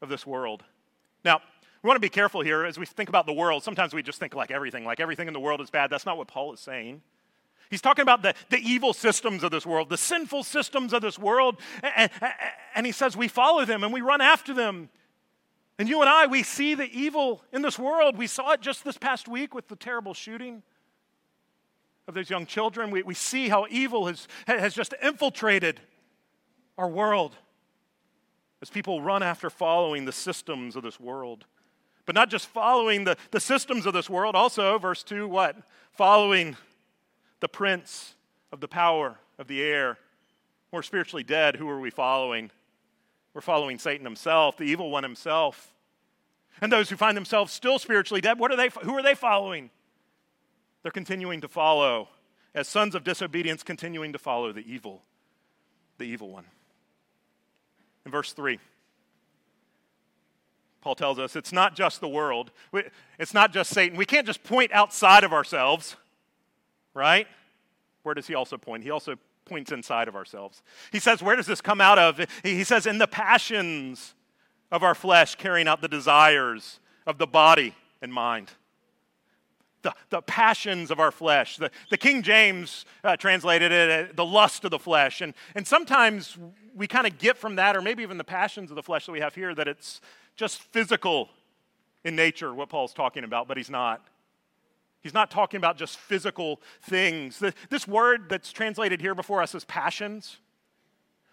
of 0.02 0.08
this 0.08 0.26
world. 0.26 0.64
Now, 1.24 1.40
we 1.82 1.88
want 1.88 1.96
to 1.96 2.00
be 2.00 2.08
careful 2.08 2.40
here 2.40 2.64
as 2.64 2.78
we 2.78 2.86
think 2.86 3.08
about 3.08 3.26
the 3.26 3.32
world. 3.32 3.62
Sometimes 3.62 3.94
we 3.94 4.02
just 4.02 4.18
think 4.18 4.34
like 4.34 4.50
everything, 4.50 4.84
like 4.84 5.00
everything 5.00 5.28
in 5.28 5.34
the 5.34 5.40
world 5.40 5.60
is 5.60 5.70
bad. 5.70 5.90
That's 5.90 6.06
not 6.06 6.18
what 6.18 6.28
Paul 6.28 6.52
is 6.52 6.60
saying. 6.60 7.02
He's 7.70 7.80
talking 7.80 8.02
about 8.02 8.22
the, 8.22 8.34
the 8.50 8.58
evil 8.58 8.92
systems 8.92 9.42
of 9.42 9.50
this 9.50 9.66
world, 9.66 9.88
the 9.88 9.96
sinful 9.96 10.44
systems 10.44 10.92
of 10.92 11.02
this 11.02 11.18
world. 11.18 11.56
And, 11.82 12.10
and 12.74 12.86
he 12.86 12.92
says 12.92 13.16
we 13.16 13.28
follow 13.28 13.64
them 13.64 13.82
and 13.82 13.92
we 13.92 14.00
run 14.00 14.20
after 14.20 14.54
them. 14.54 14.88
And 15.78 15.88
you 15.88 16.00
and 16.00 16.08
I, 16.08 16.26
we 16.26 16.42
see 16.42 16.74
the 16.74 16.90
evil 16.90 17.42
in 17.52 17.62
this 17.62 17.78
world. 17.78 18.16
We 18.16 18.26
saw 18.26 18.52
it 18.52 18.60
just 18.60 18.84
this 18.84 18.96
past 18.96 19.28
week 19.28 19.54
with 19.54 19.68
the 19.68 19.76
terrible 19.76 20.14
shooting 20.14 20.62
of 22.08 22.14
those 22.14 22.30
young 22.30 22.46
children. 22.46 22.90
We, 22.90 23.02
we 23.02 23.14
see 23.14 23.48
how 23.48 23.66
evil 23.68 24.06
has, 24.06 24.28
has 24.46 24.74
just 24.74 24.94
infiltrated 25.02 25.80
our 26.78 26.88
world. 26.88 27.36
as 28.62 28.70
people 28.70 29.02
run 29.02 29.22
after 29.22 29.50
following 29.50 30.04
the 30.04 30.12
systems 30.12 30.76
of 30.76 30.82
this 30.82 30.98
world. 30.98 31.44
But 32.06 32.14
not 32.14 32.30
just 32.30 32.46
following 32.46 33.04
the, 33.04 33.16
the 33.32 33.40
systems 33.40 33.84
of 33.84 33.92
this 33.92 34.08
world, 34.08 34.34
also, 34.34 34.78
verse 34.78 35.02
2, 35.02 35.26
what? 35.26 35.56
Following 35.92 36.56
the 37.40 37.48
prince 37.48 38.14
of 38.52 38.60
the 38.60 38.68
power 38.68 39.18
of 39.38 39.48
the 39.48 39.62
air. 39.62 39.98
We're 40.70 40.82
spiritually 40.82 41.24
dead. 41.24 41.56
Who 41.56 41.68
are 41.68 41.80
we 41.80 41.90
following? 41.90 42.50
We're 43.34 43.40
following 43.40 43.78
Satan 43.78 44.06
himself, 44.06 44.56
the 44.56 44.64
evil 44.64 44.90
one 44.90 45.02
himself. 45.02 45.74
And 46.60 46.72
those 46.72 46.88
who 46.88 46.96
find 46.96 47.16
themselves 47.16 47.52
still 47.52 47.78
spiritually 47.78 48.20
dead, 48.20 48.38
what 48.38 48.50
are 48.50 48.56
they, 48.56 48.70
who 48.82 48.94
are 48.94 49.02
they 49.02 49.14
following? 49.14 49.70
They're 50.82 50.92
continuing 50.92 51.40
to 51.42 51.48
follow, 51.48 52.08
as 52.54 52.68
sons 52.68 52.94
of 52.94 53.04
disobedience, 53.04 53.62
continuing 53.62 54.12
to 54.12 54.18
follow 54.18 54.52
the 54.52 54.60
evil, 54.60 55.02
the 55.98 56.04
evil 56.04 56.30
one. 56.30 56.46
In 58.06 58.12
verse 58.12 58.32
3, 58.32 58.60
Paul 60.80 60.94
tells 60.94 61.18
us 61.18 61.34
it's 61.34 61.52
not 61.52 61.74
just 61.74 62.00
the 62.00 62.08
world, 62.08 62.52
it's 63.18 63.34
not 63.34 63.52
just 63.52 63.70
Satan. 63.70 63.98
We 63.98 64.06
can't 64.06 64.26
just 64.26 64.44
point 64.44 64.70
outside 64.72 65.24
of 65.24 65.32
ourselves, 65.32 65.96
right? 66.94 67.26
Where 68.04 68.14
does 68.14 68.28
he 68.28 68.36
also 68.36 68.56
point? 68.56 68.84
He 68.84 68.90
also 68.90 69.16
points 69.44 69.72
inside 69.72 70.06
of 70.06 70.14
ourselves. 70.14 70.62
He 70.92 71.00
says, 71.00 71.20
Where 71.20 71.34
does 71.34 71.46
this 71.46 71.60
come 71.60 71.80
out 71.80 71.98
of? 71.98 72.24
He 72.44 72.62
says, 72.62 72.86
In 72.86 72.98
the 72.98 73.08
passions 73.08 74.14
of 74.70 74.84
our 74.84 74.94
flesh, 74.94 75.34
carrying 75.34 75.66
out 75.66 75.80
the 75.80 75.88
desires 75.88 76.78
of 77.08 77.18
the 77.18 77.26
body 77.26 77.74
and 78.00 78.12
mind. 78.12 78.52
The, 79.82 79.94
the 80.10 80.22
passions 80.22 80.90
of 80.90 80.98
our 80.98 81.12
flesh. 81.12 81.58
The, 81.58 81.70
the 81.90 81.96
King 81.96 82.22
James 82.22 82.86
uh, 83.04 83.16
translated 83.16 83.70
it 83.70 84.10
uh, 84.10 84.12
the 84.14 84.24
lust 84.24 84.64
of 84.64 84.72
the 84.72 84.80
flesh. 84.80 85.20
And, 85.20 85.32
and 85.54 85.64
sometimes 85.64 86.36
we 86.74 86.88
kind 86.88 87.06
of 87.06 87.18
get 87.18 87.36
from 87.36 87.56
that, 87.56 87.76
or 87.76 87.82
maybe 87.82 88.02
even 88.02 88.18
the 88.18 88.24
passions 88.24 88.70
of 88.70 88.76
the 88.76 88.82
flesh 88.82 89.06
that 89.06 89.12
we 89.12 89.20
have 89.20 89.34
here, 89.34 89.54
that 89.54 89.68
it's 89.68 90.00
just 90.34 90.60
physical 90.60 91.28
in 92.04 92.16
nature, 92.16 92.52
what 92.54 92.68
Paul's 92.68 92.94
talking 92.94 93.22
about, 93.22 93.46
but 93.48 93.56
he's 93.56 93.70
not. 93.70 94.06
He's 95.02 95.14
not 95.14 95.30
talking 95.30 95.58
about 95.58 95.76
just 95.76 95.98
physical 95.98 96.60
things. 96.82 97.40
This 97.70 97.86
word 97.86 98.28
that's 98.28 98.52
translated 98.52 99.00
here 99.00 99.14
before 99.14 99.40
us 99.40 99.54
as 99.54 99.64
passions, 99.64 100.38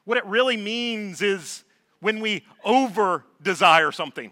what 0.06 0.18
it 0.18 0.26
really 0.26 0.58
means 0.58 1.24
is 1.24 1.64
when 2.00 2.20
we 2.20 2.46
over 2.64 3.26
desire 3.42 3.92
something. 3.92 4.32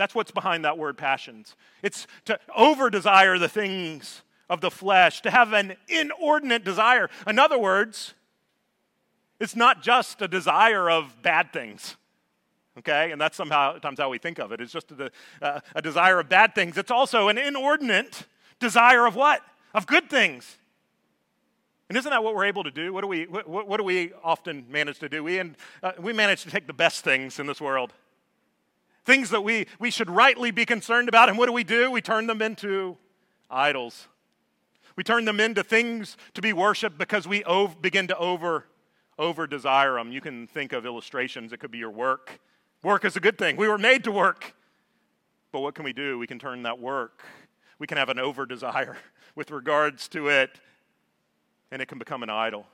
That's 0.00 0.14
what's 0.14 0.30
behind 0.30 0.64
that 0.64 0.78
word 0.78 0.96
passions. 0.96 1.56
It's 1.82 2.06
to 2.24 2.40
over 2.56 2.88
desire 2.88 3.36
the 3.36 3.50
things 3.50 4.22
of 4.48 4.62
the 4.62 4.70
flesh, 4.70 5.20
to 5.20 5.30
have 5.30 5.52
an 5.52 5.76
inordinate 5.88 6.64
desire. 6.64 7.10
In 7.26 7.38
other 7.38 7.58
words, 7.58 8.14
it's 9.38 9.54
not 9.54 9.82
just 9.82 10.22
a 10.22 10.26
desire 10.26 10.90
of 10.90 11.20
bad 11.20 11.52
things 11.52 11.96
okay? 12.78 13.10
And 13.12 13.20
that's 13.20 13.36
somehow 13.36 13.72
sometimes 13.74 13.98
how 13.98 14.08
we 14.08 14.16
think 14.16 14.38
of 14.38 14.52
it. 14.52 14.60
It's 14.62 14.72
just 14.72 14.90
a, 14.92 15.10
uh, 15.42 15.60
a 15.74 15.82
desire 15.82 16.18
of 16.20 16.30
bad 16.30 16.54
things. 16.54 16.78
It's 16.78 16.90
also 16.90 17.28
an 17.28 17.36
inordinate 17.36 18.24
desire 18.58 19.04
of 19.04 19.16
what? 19.16 19.42
Of 19.74 19.86
good 19.86 20.08
things. 20.08 20.56
And 21.90 21.98
isn't 21.98 22.10
that 22.10 22.24
what 22.24 22.34
we're 22.34 22.46
able 22.46 22.64
to 22.64 22.70
do? 22.70 22.94
What 22.94 23.02
do 23.02 23.06
we, 23.08 23.24
what, 23.24 23.68
what 23.68 23.76
do 23.76 23.84
we 23.84 24.12
often 24.24 24.64
manage 24.70 24.98
to 25.00 25.10
do? 25.10 25.22
We, 25.22 25.40
uh, 25.40 25.92
we 25.98 26.14
manage 26.14 26.42
to 26.44 26.50
take 26.50 26.66
the 26.66 26.72
best 26.72 27.04
things 27.04 27.38
in 27.38 27.46
this 27.46 27.60
world, 27.60 27.92
things 29.10 29.30
that 29.30 29.42
we, 29.42 29.66
we 29.80 29.90
should 29.90 30.08
rightly 30.08 30.52
be 30.52 30.64
concerned 30.64 31.08
about. 31.08 31.28
And 31.28 31.36
what 31.36 31.46
do 31.46 31.52
we 31.52 31.64
do? 31.64 31.90
We 31.90 32.00
turn 32.00 32.28
them 32.28 32.40
into 32.40 32.96
idols. 33.50 34.06
We 34.94 35.02
turn 35.02 35.24
them 35.24 35.40
into 35.40 35.64
things 35.64 36.16
to 36.34 36.40
be 36.40 36.52
worshiped 36.52 36.96
because 36.96 37.26
we 37.26 37.42
begin 37.82 38.06
to 38.06 38.16
over, 38.18 38.66
over 39.18 39.48
desire 39.48 39.94
them. 39.94 40.12
You 40.12 40.20
can 40.20 40.46
think 40.46 40.72
of 40.72 40.86
illustrations. 40.86 41.52
It 41.52 41.58
could 41.58 41.72
be 41.72 41.78
your 41.78 41.90
work. 41.90 42.40
Work 42.84 43.04
is 43.04 43.16
a 43.16 43.20
good 43.20 43.36
thing. 43.36 43.56
We 43.56 43.66
were 43.66 43.78
made 43.78 44.04
to 44.04 44.12
work. 44.12 44.54
But 45.50 45.60
what 45.60 45.74
can 45.74 45.84
we 45.84 45.92
do? 45.92 46.16
We 46.16 46.28
can 46.28 46.38
turn 46.38 46.62
that 46.62 46.78
work. 46.78 47.24
We 47.80 47.88
can 47.88 47.98
have 47.98 48.10
an 48.10 48.20
over 48.20 48.46
desire 48.46 48.96
with 49.34 49.50
regards 49.50 50.06
to 50.08 50.28
it, 50.28 50.60
and 51.72 51.82
it 51.82 51.88
can 51.88 51.98
become 51.98 52.22
an 52.22 52.30
idol. 52.30 52.66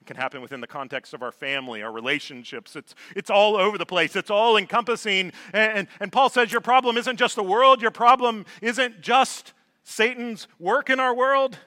It 0.00 0.06
can 0.06 0.16
happen 0.16 0.40
within 0.40 0.60
the 0.60 0.66
context 0.66 1.12
of 1.12 1.22
our 1.22 1.32
family, 1.32 1.82
our 1.82 1.92
relationships. 1.92 2.74
It's, 2.74 2.94
it's 3.14 3.30
all 3.30 3.56
over 3.56 3.76
the 3.76 3.86
place, 3.86 4.16
it's 4.16 4.30
all 4.30 4.56
encompassing. 4.56 5.32
And, 5.52 5.78
and, 5.78 5.88
and 6.00 6.12
Paul 6.12 6.30
says 6.30 6.52
your 6.52 6.62
problem 6.62 6.96
isn't 6.96 7.18
just 7.18 7.36
the 7.36 7.42
world, 7.42 7.82
your 7.82 7.90
problem 7.90 8.46
isn't 8.62 9.00
just 9.00 9.52
Satan's 9.84 10.48
work 10.58 10.88
in 10.90 11.00
our 11.00 11.14
world. 11.14 11.58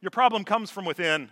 Your 0.00 0.10
problem 0.10 0.44
comes 0.44 0.70
from 0.70 0.84
within 0.84 1.30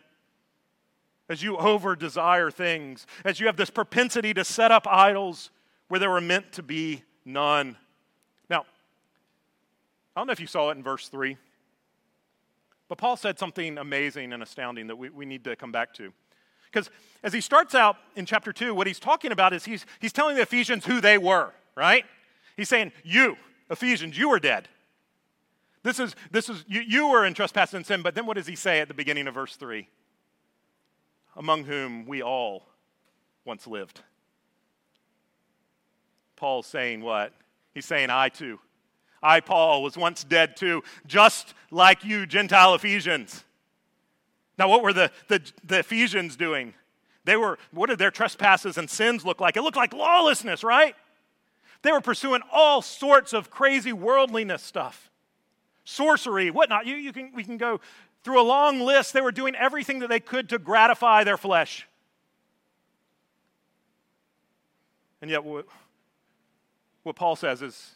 as 1.29 1.43
you 1.43 1.57
over 1.57 1.97
desire 1.97 2.51
things, 2.51 3.07
as 3.25 3.41
you 3.41 3.47
have 3.47 3.57
this 3.57 3.71
propensity 3.71 4.35
to 4.35 4.45
set 4.45 4.71
up 4.71 4.87
idols 4.87 5.51
where 5.89 5.99
there 5.99 6.11
were 6.11 6.21
meant 6.21 6.53
to 6.53 6.63
be 6.63 7.03
none. 7.25 7.77
Now, 8.51 8.67
I 10.15 10.21
don't 10.21 10.27
know 10.27 10.33
if 10.33 10.41
you 10.41 10.47
saw 10.47 10.71
it 10.71 10.77
in 10.77 10.83
verse 10.83 11.09
3, 11.09 11.37
but 12.89 12.99
Paul 12.99 13.17
said 13.17 13.39
something 13.39 13.79
amazing 13.79 14.33
and 14.33 14.43
astounding 14.43 14.87
that 14.89 14.97
we, 14.97 15.09
we 15.09 15.25
need 15.25 15.45
to 15.45 15.57
come 15.57 15.73
back 15.73 15.95
to. 15.95 16.13
Because 16.75 16.91
as 17.23 17.33
he 17.33 17.41
starts 17.41 17.75
out 17.75 17.97
in 18.17 18.27
chapter 18.27 18.53
2, 18.53 18.75
what 18.75 18.87
he's 18.87 18.99
talking 18.99 19.31
about 19.31 19.53
is 19.53 19.65
he's, 19.65 19.87
he's 20.01 20.13
telling 20.13 20.37
the 20.37 20.43
Ephesians 20.43 20.85
who 20.85 21.01
they 21.01 21.19
were, 21.19 21.53
right? 21.77 22.05
He's 22.57 22.69
saying, 22.69 22.93
You, 23.05 23.37
Ephesians, 23.71 24.19
you 24.19 24.29
were 24.29 24.41
dead. 24.41 24.69
This 25.85 26.01
is, 26.01 26.17
this 26.31 26.49
is 26.49 26.65
you, 26.67 26.81
you 26.81 27.09
were 27.09 27.25
in 27.25 27.35
trespass 27.35 27.75
and 27.75 27.87
sin, 27.87 28.03
but 28.03 28.15
then 28.15 28.27
what 28.27 28.37
does 28.37 28.47
he 28.47 28.57
say 28.57 28.81
at 28.81 28.89
the 28.89 28.95
beginning 28.95 29.29
of 29.29 29.35
verse 29.35 29.57
3? 29.57 29.87
among 31.37 31.65
whom 31.65 32.07
we 32.07 32.23
all 32.23 32.67
once 33.45 33.67
lived. 33.67 34.01
Paul's 36.37 36.67
saying 36.67 37.01
what? 37.01 37.33
He's 37.75 37.87
saying, 37.87 38.11
I 38.11 38.29
too. 38.29 38.59
I, 39.23 39.41
Paul, 39.41 39.83
was 39.83 39.97
once 39.97 40.23
dead 40.23 40.57
too, 40.57 40.83
just 41.07 41.55
like 41.71 42.05
you, 42.05 42.27
Gentile 42.27 42.75
Ephesians. 42.75 43.44
Now, 44.59 44.69
what 44.69 44.83
were 44.83 44.93
the, 44.93 45.11
the, 45.29 45.41
the 45.65 45.81
Ephesians 45.81 46.37
doing? 46.37 46.75
They 47.25 47.37
were, 47.37 47.59
what 47.73 47.89
did 47.89 47.99
their 47.99 48.11
trespasses 48.11 48.79
and 48.79 48.89
sins 48.89 49.25
look 49.25 49.41
like? 49.41 49.57
It 49.57 49.63
looked 49.63 49.77
like 49.77 49.93
lawlessness, 49.93 50.63
right? 50.63 50.95
They 51.83 51.93
were 51.93 52.01
pursuing 52.01 52.43
all 52.53 52.83
sorts 52.83 53.33
of 53.33 53.51
crazy 53.51 53.93
worldliness 53.93 54.63
stuff 54.63 55.11
sorcery, 55.85 56.51
whatnot. 56.51 56.87
You, 56.87 56.97
you 56.97 57.13
can, 57.13 57.31
we 57.35 57.45
can 57.45 57.59
go 57.59 57.81
through 58.23 58.41
a 58.41 58.43
long 58.43 58.81
list, 58.81 59.13
they 59.13 59.21
were 59.21 59.33
doing 59.33 59.55
everything 59.55 59.99
that 59.99 60.09
they 60.09 60.21
could 60.21 60.49
to 60.49 60.59
gratify 60.59 61.25
their 61.25 61.37
flesh. 61.37 61.87
And 65.21 65.31
yet, 65.31 65.45
what, 65.45 65.67
what 67.03 67.17
Paul 67.17 67.37
says 67.37 67.61
is, 67.61 67.93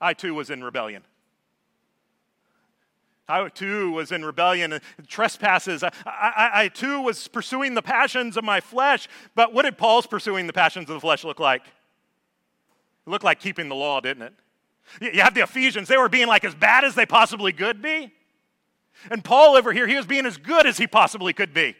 I 0.00 0.14
too 0.14 0.34
was 0.34 0.50
in 0.50 0.62
rebellion. 0.62 1.02
I 3.28 3.48
too 3.48 3.90
was 3.90 4.12
in 4.12 4.24
rebellion 4.24 4.72
and 4.72 4.82
trespasses. 5.08 5.82
I, 5.82 5.90
I, 6.04 6.50
I, 6.54 6.68
too 6.68 7.00
was 7.00 7.26
pursuing 7.26 7.74
the 7.74 7.82
passions 7.82 8.36
of 8.36 8.44
my 8.44 8.60
flesh. 8.60 9.08
But 9.34 9.52
what 9.52 9.64
did 9.64 9.76
Paul's 9.76 10.06
pursuing 10.06 10.46
the 10.46 10.52
passions 10.52 10.88
of 10.88 10.94
the 10.94 11.00
flesh 11.00 11.24
look 11.24 11.40
like? 11.40 11.62
It 11.64 13.10
looked 13.10 13.24
like 13.24 13.40
keeping 13.40 13.68
the 13.68 13.74
law, 13.74 14.00
didn't 14.00 14.22
it? 14.22 14.34
You 15.14 15.22
have 15.22 15.34
the 15.34 15.42
Ephesians, 15.42 15.88
they 15.88 15.96
were 15.96 16.08
being 16.08 16.28
like 16.28 16.44
as 16.44 16.54
bad 16.54 16.84
as 16.84 16.94
they 16.94 17.06
possibly 17.06 17.52
could 17.52 17.82
be. 17.82 18.12
And 19.10 19.24
Paul 19.24 19.56
over 19.56 19.72
here, 19.72 19.86
he 19.86 19.96
was 19.96 20.06
being 20.06 20.26
as 20.26 20.36
good 20.36 20.66
as 20.66 20.78
he 20.78 20.86
possibly 20.86 21.32
could 21.32 21.52
be. 21.52 21.74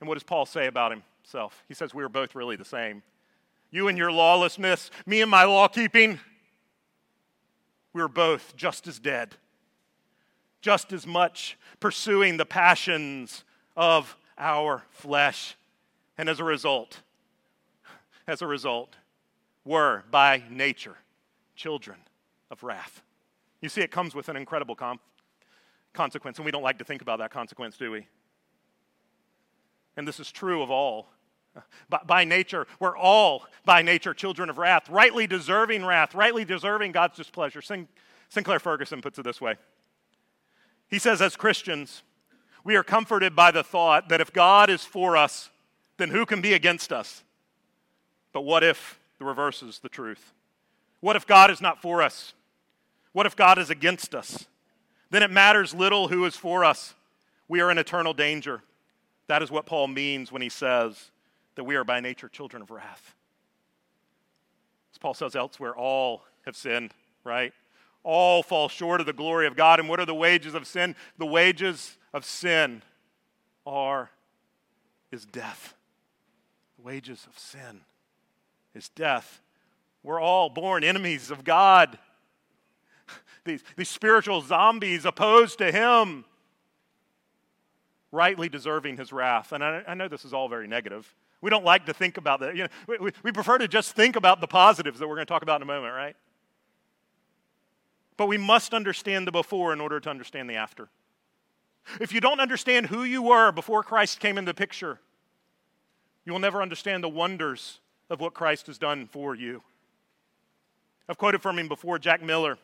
And 0.00 0.08
what 0.08 0.14
does 0.14 0.22
Paul 0.22 0.46
say 0.46 0.66
about 0.66 0.92
himself? 0.92 1.64
He 1.68 1.74
says, 1.74 1.92
We 1.94 2.04
are 2.04 2.08
both 2.08 2.34
really 2.34 2.56
the 2.56 2.64
same. 2.64 3.02
You 3.70 3.88
and 3.88 3.98
your 3.98 4.12
lawlessness, 4.12 4.90
me 5.04 5.20
and 5.20 5.30
my 5.30 5.44
law 5.44 5.68
keeping, 5.68 6.20
we 7.92 8.00
are 8.02 8.08
both 8.08 8.54
just 8.56 8.86
as 8.86 8.98
dead, 8.98 9.34
just 10.60 10.92
as 10.92 11.06
much 11.06 11.58
pursuing 11.80 12.36
the 12.36 12.46
passions 12.46 13.44
of 13.76 14.16
our 14.38 14.82
flesh. 14.90 15.56
And 16.18 16.28
as 16.28 16.40
a 16.40 16.44
result, 16.44 17.02
as 18.26 18.42
a 18.42 18.46
result, 18.46 18.96
were 19.64 20.04
by 20.10 20.42
nature 20.50 20.96
children 21.54 21.98
of 22.50 22.62
wrath. 22.62 23.02
You 23.60 23.68
see, 23.68 23.80
it 23.80 23.90
comes 23.90 24.14
with 24.14 24.28
an 24.28 24.36
incredible 24.36 24.74
com- 24.74 25.00
consequence, 25.92 26.38
and 26.38 26.44
we 26.44 26.50
don't 26.50 26.62
like 26.62 26.78
to 26.78 26.84
think 26.84 27.02
about 27.02 27.18
that 27.18 27.30
consequence, 27.30 27.76
do 27.76 27.90
we? 27.90 28.06
And 29.96 30.06
this 30.06 30.20
is 30.20 30.30
true 30.30 30.62
of 30.62 30.70
all. 30.70 31.08
By, 31.88 32.00
by 32.06 32.24
nature, 32.24 32.66
we're 32.78 32.96
all 32.96 33.46
by 33.64 33.80
nature 33.80 34.12
children 34.12 34.50
of 34.50 34.58
wrath, 34.58 34.90
rightly 34.90 35.26
deserving 35.26 35.86
wrath, 35.86 36.14
rightly 36.14 36.44
deserving 36.44 36.92
God's 36.92 37.16
displeasure. 37.16 37.62
Sin- 37.62 37.88
Sinclair 38.28 38.58
Ferguson 38.58 39.00
puts 39.00 39.18
it 39.18 39.22
this 39.22 39.40
way 39.40 39.56
He 40.88 40.98
says, 40.98 41.20
as 41.20 41.36
Christians, 41.36 42.02
we 42.64 42.76
are 42.76 42.82
comforted 42.82 43.34
by 43.34 43.50
the 43.50 43.62
thought 43.62 44.08
that 44.08 44.20
if 44.20 44.32
God 44.32 44.70
is 44.70 44.82
for 44.82 45.16
us, 45.16 45.50
then 45.96 46.10
who 46.10 46.26
can 46.26 46.40
be 46.40 46.52
against 46.52 46.92
us? 46.92 47.22
But 48.32 48.42
what 48.42 48.62
if 48.62 48.98
the 49.18 49.24
reverse 49.24 49.62
is 49.62 49.78
the 49.78 49.88
truth? 49.88 50.32
What 51.00 51.16
if 51.16 51.26
God 51.26 51.50
is 51.50 51.60
not 51.60 51.80
for 51.80 52.02
us? 52.02 52.34
What 53.12 53.26
if 53.26 53.34
God 53.34 53.58
is 53.58 53.70
against 53.70 54.14
us? 54.14 54.46
then 55.10 55.22
it 55.22 55.30
matters 55.30 55.74
little 55.74 56.08
who 56.08 56.24
is 56.24 56.36
for 56.36 56.64
us. 56.64 56.94
We 57.48 57.60
are 57.60 57.70
in 57.70 57.78
eternal 57.78 58.12
danger. 58.12 58.62
That 59.28 59.42
is 59.42 59.50
what 59.50 59.66
Paul 59.66 59.88
means 59.88 60.32
when 60.32 60.42
he 60.42 60.48
says 60.48 61.10
that 61.54 61.64
we 61.64 61.76
are 61.76 61.84
by 61.84 62.00
nature 62.00 62.28
children 62.28 62.62
of 62.62 62.70
wrath. 62.70 63.14
As 64.92 64.98
Paul 64.98 65.14
says 65.14 65.36
elsewhere, 65.36 65.74
all 65.74 66.24
have 66.44 66.56
sinned, 66.56 66.92
right? 67.24 67.52
All 68.08 68.44
fall 68.44 68.68
short 68.68 69.00
of 69.00 69.06
the 69.06 69.12
glory 69.12 69.48
of 69.48 69.56
God. 69.56 69.80
And 69.80 69.88
what 69.88 69.98
are 69.98 70.06
the 70.06 70.14
wages 70.14 70.54
of 70.54 70.64
sin? 70.64 70.94
The 71.18 71.26
wages 71.26 71.98
of 72.14 72.24
sin 72.24 72.82
are 73.66 74.10
is 75.10 75.24
death. 75.24 75.74
The 76.78 76.84
wages 76.84 77.26
of 77.28 77.36
sin 77.36 77.80
is 78.76 78.88
death. 78.90 79.40
We're 80.04 80.20
all 80.20 80.48
born 80.48 80.84
enemies 80.84 81.32
of 81.32 81.42
God. 81.42 81.98
These, 83.44 83.64
these 83.76 83.88
spiritual 83.88 84.40
zombies 84.40 85.04
opposed 85.04 85.58
to 85.58 85.72
Him, 85.72 86.24
rightly 88.12 88.48
deserving 88.48 88.98
His 88.98 89.12
wrath. 89.12 89.50
And 89.50 89.64
I, 89.64 89.82
I 89.86 89.94
know 89.94 90.06
this 90.06 90.24
is 90.24 90.32
all 90.32 90.48
very 90.48 90.68
negative. 90.68 91.12
We 91.40 91.50
don't 91.50 91.64
like 91.64 91.86
to 91.86 91.94
think 91.94 92.18
about 92.18 92.38
that. 92.40 92.56
You 92.56 92.64
know, 92.64 92.68
we, 92.86 92.98
we, 92.98 93.10
we 93.24 93.32
prefer 93.32 93.58
to 93.58 93.68
just 93.68 93.92
think 93.92 94.14
about 94.14 94.40
the 94.40 94.46
positives 94.46 95.00
that 95.00 95.08
we're 95.08 95.16
going 95.16 95.26
to 95.26 95.32
talk 95.32 95.42
about 95.42 95.56
in 95.56 95.62
a 95.62 95.66
moment, 95.66 95.94
right? 95.94 96.16
But 98.16 98.26
we 98.26 98.38
must 98.38 98.72
understand 98.72 99.26
the 99.26 99.32
before 99.32 99.72
in 99.72 99.80
order 99.80 100.00
to 100.00 100.10
understand 100.10 100.48
the 100.48 100.54
after. 100.54 100.88
If 102.00 102.12
you 102.12 102.20
don't 102.20 102.40
understand 102.40 102.86
who 102.86 103.04
you 103.04 103.22
were 103.22 103.52
before 103.52 103.82
Christ 103.82 104.20
came 104.20 104.38
into 104.38 104.50
the 104.50 104.54
picture, 104.54 104.98
you 106.24 106.32
will 106.32 106.40
never 106.40 106.60
understand 106.60 107.04
the 107.04 107.08
wonders 107.08 107.78
of 108.10 108.20
what 108.20 108.34
Christ 108.34 108.66
has 108.66 108.78
done 108.78 109.06
for 109.06 109.34
you. 109.34 109.62
I've 111.08 111.18
quoted 111.18 111.42
from 111.42 111.58
him 111.58 111.68
before, 111.68 111.98
Jack 111.98 112.22
Miller. 112.22 112.58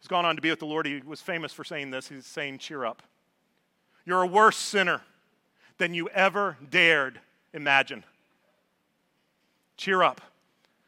He's 0.00 0.08
gone 0.08 0.24
on 0.24 0.36
to 0.36 0.42
be 0.42 0.50
with 0.50 0.58
the 0.58 0.66
Lord. 0.66 0.86
He 0.86 1.00
was 1.04 1.20
famous 1.20 1.52
for 1.52 1.64
saying 1.64 1.90
this. 1.90 2.08
He's 2.08 2.26
saying, 2.26 2.58
Cheer 2.58 2.84
up. 2.84 3.02
You're 4.04 4.22
a 4.22 4.26
worse 4.26 4.56
sinner 4.56 5.02
than 5.78 5.94
you 5.94 6.08
ever 6.08 6.56
dared 6.70 7.20
imagine. 7.52 8.04
Cheer 9.76 10.02
up. 10.02 10.20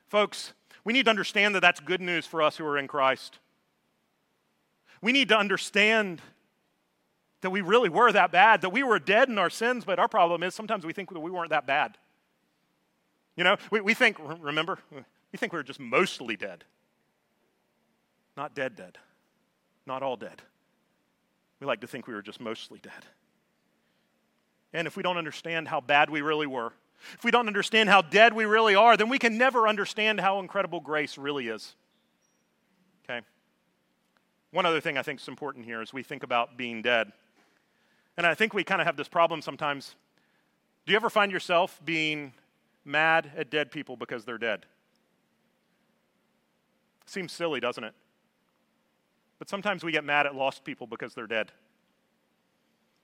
Folks, 0.09 0.53
we 0.85 0.93
need 0.93 1.05
to 1.05 1.11
understand 1.11 1.55
that 1.55 1.61
that's 1.61 1.81
good 1.81 2.01
news 2.01 2.27
for 2.27 2.43
us 2.43 2.57
who 2.57 2.67
are 2.67 2.79
in 2.79 2.89
Christ. 2.89 3.39
We 5.03 5.13
need 5.13 5.29
to 5.31 5.37
understand 5.37 6.21
that 7.41 7.51
we 7.51 7.63
really 7.63 7.89
were 7.89 8.13
that 8.13 8.33
bad, 8.33 8.61
that 8.61 8.71
we 8.71 8.83
were 8.83 8.99
dead 8.99 9.29
in 9.29 9.39
our 9.39 9.51
sins, 9.51 9.85
but 9.85 9.99
our 9.99 10.09
problem 10.09 10.43
is 10.43 10.55
sometimes 10.55 10.85
we 10.85 10.93
think 10.93 11.11
that 11.13 11.21
we 11.21 11.31
weren't 11.31 11.51
that 11.51 11.67
bad. 11.67 11.97
You 13.37 13.45
know, 13.45 13.57
we, 13.71 13.81
we 13.81 13.95
think, 13.95 14.19
remember, 14.41 14.79
we 14.93 15.39
think 15.39 15.53
we 15.53 15.59
were 15.59 15.63
just 15.63 15.81
mostly 15.81 16.37
dead. 16.37 16.65
Not 18.37 18.55
dead, 18.55 18.77
dead. 18.77 18.99
Not 19.87 20.03
all 20.03 20.17
dead. 20.17 20.43
We 21.61 21.67
like 21.67 21.81
to 21.81 21.87
think 21.87 22.07
we 22.07 22.15
were 22.15 22.23
just 22.23 22.41
mostly 22.41 22.79
dead. 22.79 23.07
And 24.73 24.87
if 24.87 24.97
we 24.97 25.03
don't 25.03 25.17
understand 25.17 25.69
how 25.69 25.81
bad 25.81 26.11
we 26.11 26.21
really 26.21 26.47
were, 26.47 26.73
if 27.15 27.25
we 27.25 27.31
don't 27.31 27.47
understand 27.47 27.89
how 27.89 28.03
dead 28.03 28.35
we 28.35 28.45
really 28.45 28.75
are, 28.75 28.97
then 28.97 29.09
we 29.09 29.19
can 29.19 29.39
never 29.39 29.67
understand 29.67 30.21
how 30.21 30.39
incredible 30.39 30.81
grace 30.81 31.17
really 31.17 31.49
is. 31.49 31.75
One 34.53 34.67
other 34.67 34.81
thing 34.81 34.99
I 34.99 35.03
think 35.03 35.21
is 35.21 35.29
important 35.29 35.65
here 35.65 35.81
is 35.81 35.93
we 35.93 36.03
think 36.03 36.23
about 36.23 36.57
being 36.57 36.83
dead. 36.83 37.13
And 38.17 38.27
I 38.27 38.35
think 38.35 38.53
we 38.53 38.65
kind 38.65 38.81
of 38.81 38.87
have 38.87 38.97
this 38.97 39.09
problem 39.09 39.43
sometimes. 39.43 39.95
Do 40.87 40.93
you 40.93 40.97
ever 40.97 41.11
find 41.11 41.31
yourself 41.31 41.81
being 41.85 42.33
mad 42.85 43.31
at 43.37 43.51
dead 43.51 43.71
people 43.71 43.97
because 43.97 44.25
they're 44.25 44.39
dead? 44.39 44.67
Seems 47.07 47.33
silly, 47.33 47.61
doesn't 47.61 47.85
it? 47.85 47.95
But 49.39 49.49
sometimes 49.49 49.85
we 49.85 49.93
get 49.93 50.05
mad 50.05 50.27
at 50.27 50.35
lost 50.35 50.65
people 50.65 50.87
because 50.87 51.15
they're 51.15 51.27
dead. 51.27 51.53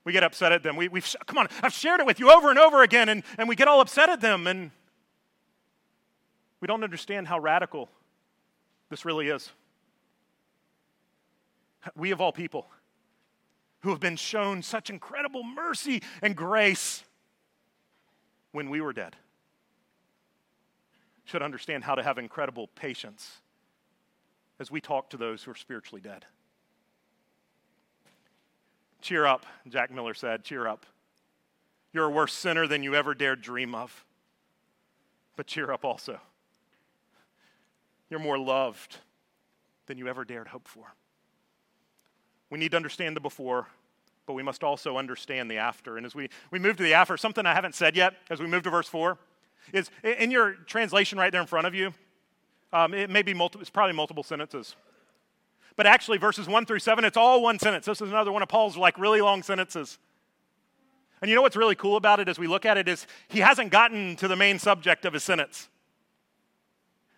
We 0.05 0.13
get 0.13 0.23
upset 0.23 0.53
at 0.53 0.63
them. 0.63 0.77
We, 0.77 0.89
we've, 0.89 1.15
come 1.27 1.39
on, 1.39 1.49
I've 1.63 1.73
shared 1.73 2.01
it 2.01 2.07
with 2.07 2.21
you 2.21 2.31
over 2.31 2.51
and 2.51 2.59
over 2.59 2.83
again, 2.83 3.09
and, 3.09 3.25
and 3.39 3.49
we 3.49 3.57
get 3.57 3.67
all 3.67 3.81
upset 3.81 4.09
at 4.09 4.21
them, 4.21 4.47
and 4.47 4.71
we 6.61 6.67
don't 6.67 6.85
understand 6.85 7.27
how 7.27 7.39
radical 7.39 7.89
this 8.91 9.05
really 9.05 9.29
is. 9.29 9.51
We, 11.95 12.11
of 12.11 12.21
all 12.21 12.33
people, 12.33 12.69
who 13.81 13.91
have 13.91 14.01
been 14.01 14.17
shown 14.17 14.63
such 14.63 14.91
incredible 14.91 15.45
mercy 15.45 16.03
and 16.23 16.35
grace 16.35 17.05
when 18.53 18.71
we 18.71 18.81
were 18.81 18.93
dead, 18.93 19.17
should 21.25 21.43
understand 21.43 21.85
how 21.85 21.95
to 21.95 22.03
have 22.03 22.19
incredible 22.19 22.69
patience 22.69 23.41
as 24.59 24.71
we 24.71 24.81
talk 24.81 25.11
to 25.11 25.17
those 25.17 25.43
who 25.43 25.51
are 25.51 25.57
spiritually 25.57 26.01
dead. 26.01 26.25
Cheer 29.01 29.27
up, 29.27 29.47
Jack 29.69 29.91
Miller 29.91 30.15
said. 30.15 30.43
Cheer 30.43 30.67
up. 30.67 30.87
You're 31.93 32.07
a 32.07 32.11
worse 32.11 32.33
sinner 32.33 32.67
than 32.67 32.83
you 32.83 32.95
ever 32.95 33.15
dared 33.15 33.41
dream 33.41 33.75
of. 33.75 34.05
But 35.37 35.47
cheer 35.47 35.71
up 35.71 35.85
also. 35.85 36.21
You're 38.09 38.21
more 38.21 38.39
loved 38.39 38.97
than 39.87 39.99
you 39.99 40.09
ever 40.09 40.25
dared 40.25 40.49
hope 40.49 40.67
for. 40.67 40.95
We 42.51 42.59
need 42.59 42.71
to 42.73 42.77
understand 42.77 43.17
the 43.17 43.21
before, 43.21 43.67
but 44.27 44.35
we 44.35 44.43
must 44.43 44.63
also 44.63 44.97
understand 44.97 45.51
the 45.51 45.59
after. 45.59 45.97
And 45.97 46.07
as 46.07 46.15
we, 46.15 46.29
we 46.51 46.59
move 46.59 46.77
to 46.77 46.83
the 46.83 46.95
after, 46.95 47.17
something 47.17 47.47
I 47.47 47.55
haven't 47.55 47.75
said 47.75 47.97
yet 47.97 48.15
as 48.31 48.41
we 48.41 48.47
move 48.47 48.63
to 48.65 48.71
verse 48.71 48.89
4 48.89 49.19
is 49.73 49.91
in 50.03 50.31
your 50.31 50.53
translation 50.67 51.19
right 51.19 51.33
there 51.33 51.41
in 51.41 51.47
front 51.47 51.67
of 51.67 51.75
you, 51.75 51.93
um, 52.73 52.95
it 52.95 53.11
may 53.11 53.23
be 53.23 53.35
multiple, 53.35 53.61
it's 53.61 53.71
probably 53.71 53.95
multiple 53.95 54.23
sentences. 54.23 54.77
But 55.77 55.87
actually, 55.87 56.19
verses 56.19 56.47
1 56.47 56.67
through 56.67 56.79
7, 56.79 57.05
it's 57.05 57.17
all 57.17 57.43
one 57.43 57.59
sentence. 57.59 57.87
This 57.87 58.01
is 58.01 58.11
another 58.11 58.33
one 58.33 58.43
of 58.43 58.49
Paul's 58.49 58.77
like 58.77 58.99
really 58.99 59.21
long 59.21 59.43
sentences. 59.43 59.99
And 61.21 61.29
you 61.29 61.35
know 61.35 61.43
what's 61.43 61.57
really 61.57 61.75
cool 61.75 61.97
about 61.97 62.21
it 62.21 62.29
as 62.29 62.39
we 62.39 62.47
look 62.47 62.65
at 62.65 62.77
it 62.77 62.89
is 62.89 63.07
he 63.29 63.41
hasn't 63.41 63.71
gotten 63.71 64.17
to 64.17 64.29
the 64.29 64.37
main 64.37 64.59
subject 64.59 65.05
of 65.05 65.13
his 65.13 65.23
sentence. 65.23 65.69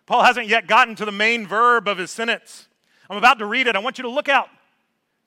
Paul 0.05 0.23
hasn't 0.23 0.47
yet 0.47 0.67
gotten 0.67 0.95
to 0.95 1.05
the 1.05 1.11
main 1.11 1.45
verb 1.45 1.87
of 1.87 1.97
his 1.97 2.09
sentence. 2.09 2.67
I'm 3.09 3.17
about 3.17 3.39
to 3.39 3.45
read 3.45 3.67
it. 3.67 3.75
I 3.75 3.79
want 3.79 3.97
you 3.97 4.03
to 4.03 4.09
look 4.09 4.29
out 4.29 4.49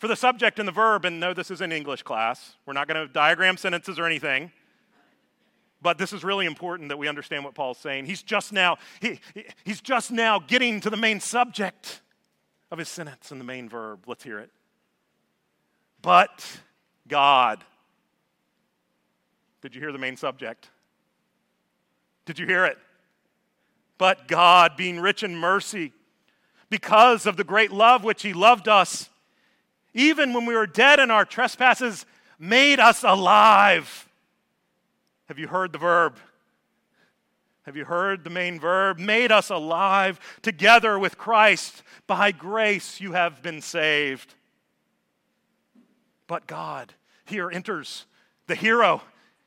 for 0.03 0.09
the 0.09 0.17
subject 0.17 0.59
and 0.59 0.67
the 0.67 0.73
verb. 0.73 1.05
And 1.05 1.21
no, 1.21 1.33
this 1.33 1.49
is 1.49 1.61
an 1.61 1.71
English 1.71 2.03
class. 2.03 2.57
We're 2.67 2.73
not 2.73 2.89
going 2.89 3.07
to 3.07 3.13
diagram 3.13 3.57
sentences 3.57 4.01
or 4.01 4.05
anything. 4.05 4.51
But 5.81 5.97
this 5.97 6.13
is 6.13 6.25
really 6.25 6.45
important 6.45 6.89
that 6.89 6.97
we 6.97 7.07
understand 7.07 7.45
what 7.45 7.55
Paul's 7.55 7.79
saying. 7.79 8.07
He's 8.07 8.21
just 8.21 8.53
now, 8.53 8.79
he, 8.99 9.21
he's 9.63 9.81
just 9.81 10.11
now 10.11 10.41
getting 10.41 10.81
to 10.81 10.91
the 10.91 10.97
main 10.97 11.21
subject 11.21 12.01
of 12.73 12.79
his 12.79 12.89
sentence 12.89 13.31
and 13.31 13.41
the 13.41 13.45
main 13.45 13.69
verb. 13.69 14.01
Let's 14.09 14.25
hear 14.25 14.41
it. 14.41 14.51
But 16.03 16.45
God. 17.07 17.63
Did 19.61 19.73
you 19.77 19.81
hear 19.81 19.93
the 19.93 19.99
main 19.99 20.17
subject? 20.17 20.69
Did 22.27 22.41
you 22.41 22.47
hear 22.47 22.65
it? 22.65 22.77
But 23.99 24.27
God, 24.27 24.77
being 24.77 24.99
rich 24.99 25.23
in 25.23 25.37
mercy, 25.37 25.93
because 26.71 27.25
of 27.25 27.37
the 27.37 27.45
great 27.45 27.71
love 27.71 28.03
which 28.03 28.23
He 28.23 28.33
loved 28.33 28.67
us, 28.67 29.09
even 29.95 30.33
when 30.33 30.47
we 30.47 30.55
were 30.55 30.67
dead 30.67 30.99
in 30.99 31.11
our 31.11 31.25
trespasses, 31.25 32.07
made 32.39 32.81
us 32.81 33.03
alive. 33.03 34.09
Have 35.27 35.39
you 35.39 35.49
heard 35.49 35.73
the 35.73 35.79
verb? 35.79 36.17
Have 37.63 37.77
you 37.77 37.85
heard 37.85 38.25
the 38.25 38.31
main 38.31 38.59
verb? 38.59 38.99
Made 38.99 39.31
us 39.31 39.51
alive 39.51 40.19
together 40.43 40.99
with 40.99 41.17
Christ. 41.17 41.83
By 42.07 42.33
grace 42.33 43.01
you 43.01 43.13
have 43.13 43.43
been 43.43 43.61
saved. 43.61 44.35
But 46.27 46.47
God 46.47 46.95
here 47.25 47.51
enters 47.51 48.07
the 48.47 48.55
hero 48.55 49.03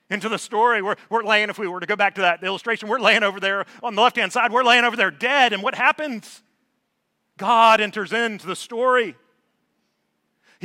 into 0.10 0.30
the 0.30 0.38
story. 0.38 0.82
We're, 0.82 0.96
we're 1.10 1.24
laying, 1.24 1.50
if 1.50 1.58
we 1.58 1.68
were 1.68 1.80
to 1.80 1.86
go 1.86 1.96
back 1.96 2.16
to 2.16 2.22
that 2.22 2.44
illustration, 2.44 2.88
we're 2.88 3.00
laying 3.00 3.24
over 3.24 3.40
there 3.40 3.66
on 3.84 3.96
the 3.96 4.02
left 4.02 4.16
hand 4.16 4.32
side, 4.32 4.52
we're 4.52 4.64
laying 4.64 4.86
over 4.86 4.96
there 4.96 5.12
dead. 5.12 5.52
And 5.52 5.62
what 5.62 5.76
happens? 5.76 6.42
God 7.38 7.82
enters 7.82 8.14
into 8.14 8.48
the 8.48 8.56
story. 8.56 9.16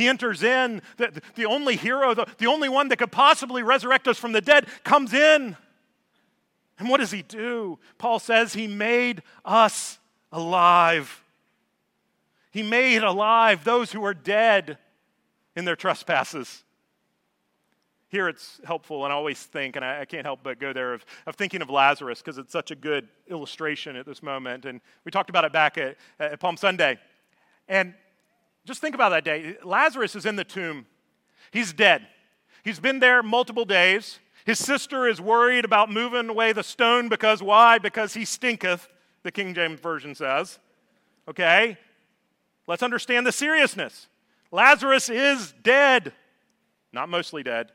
He 0.01 0.09
enters 0.09 0.43
in. 0.43 0.81
The, 0.97 1.21
the 1.35 1.45
only 1.45 1.77
hero, 1.77 2.15
the, 2.15 2.27
the 2.39 2.47
only 2.47 2.71
one 2.71 2.89
that 2.89 2.97
could 2.97 3.13
possibly 3.13 3.63
resurrect 3.63 4.09
us 4.09 4.17
from 4.17 4.33
the 4.33 4.41
dead, 4.41 4.67
comes 4.83 5.13
in. 5.13 5.59
And 6.79 6.89
what 6.89 7.01
does 7.01 7.11
he 7.11 7.21
do? 7.21 7.79
Paul 7.99 8.19
says 8.19 8.55
he 8.55 8.67
made 8.67 9.23
us 9.45 9.99
alive. 10.33 11.23
He 12.51 12.63
made 12.63 13.03
alive 13.03 13.63
those 13.63 13.93
who 13.93 14.03
are 14.07 14.15
dead 14.15 14.79
in 15.55 15.67
their 15.67 15.77
trespasses. 15.77 16.65
Here 18.09 18.27
it's 18.27 18.59
helpful, 18.65 19.05
and 19.05 19.13
I 19.13 19.17
always 19.17 19.43
think, 19.43 19.77
and 19.77 19.85
I, 19.85 20.01
I 20.01 20.05
can't 20.07 20.25
help 20.25 20.41
but 20.43 20.59
go 20.59 20.73
there, 20.73 20.95
of, 20.95 21.05
of 21.27 21.37
thinking 21.37 21.61
of 21.61 21.69
Lazarus 21.69 22.23
because 22.23 22.39
it's 22.39 22.53
such 22.53 22.71
a 22.71 22.75
good 22.75 23.07
illustration 23.29 23.97
at 23.97 24.07
this 24.07 24.23
moment. 24.23 24.65
And 24.65 24.81
we 25.05 25.11
talked 25.11 25.29
about 25.29 25.45
it 25.45 25.53
back 25.53 25.77
at, 25.77 25.99
at 26.19 26.41
Palm 26.41 26.57
Sunday. 26.57 26.99
And 27.69 27.93
just 28.71 28.81
think 28.81 28.95
about 28.95 29.09
that 29.09 29.25
day. 29.25 29.57
Lazarus 29.65 30.15
is 30.15 30.25
in 30.25 30.37
the 30.37 30.45
tomb, 30.45 30.87
he's 31.51 31.73
dead. 31.73 32.07
He's 32.63 32.79
been 32.79 33.01
there 33.01 33.23
multiple 33.23 33.65
days. 33.65 34.21
His 34.45 34.59
sister 34.59 35.09
is 35.09 35.21
worried 35.21 35.65
about 35.65 35.91
moving 35.91 36.29
away 36.29 36.53
the 36.53 36.63
stone 36.63 37.09
because 37.09 37.43
why? 37.43 37.79
Because 37.79 38.15
he 38.15 38.25
stinketh, 38.25 38.87
the 39.23 39.33
King 39.33 39.55
James 39.55 39.81
Version 39.81 40.15
says. 40.15 40.59
Okay? 41.27 41.79
Let's 42.67 42.83
understand 42.83 43.27
the 43.27 43.33
seriousness. 43.33 44.09
Lazarus 44.53 45.09
is 45.09 45.55
dead. 45.63 46.13
Not 46.93 47.09
mostly 47.09 47.43
dead, 47.43 47.73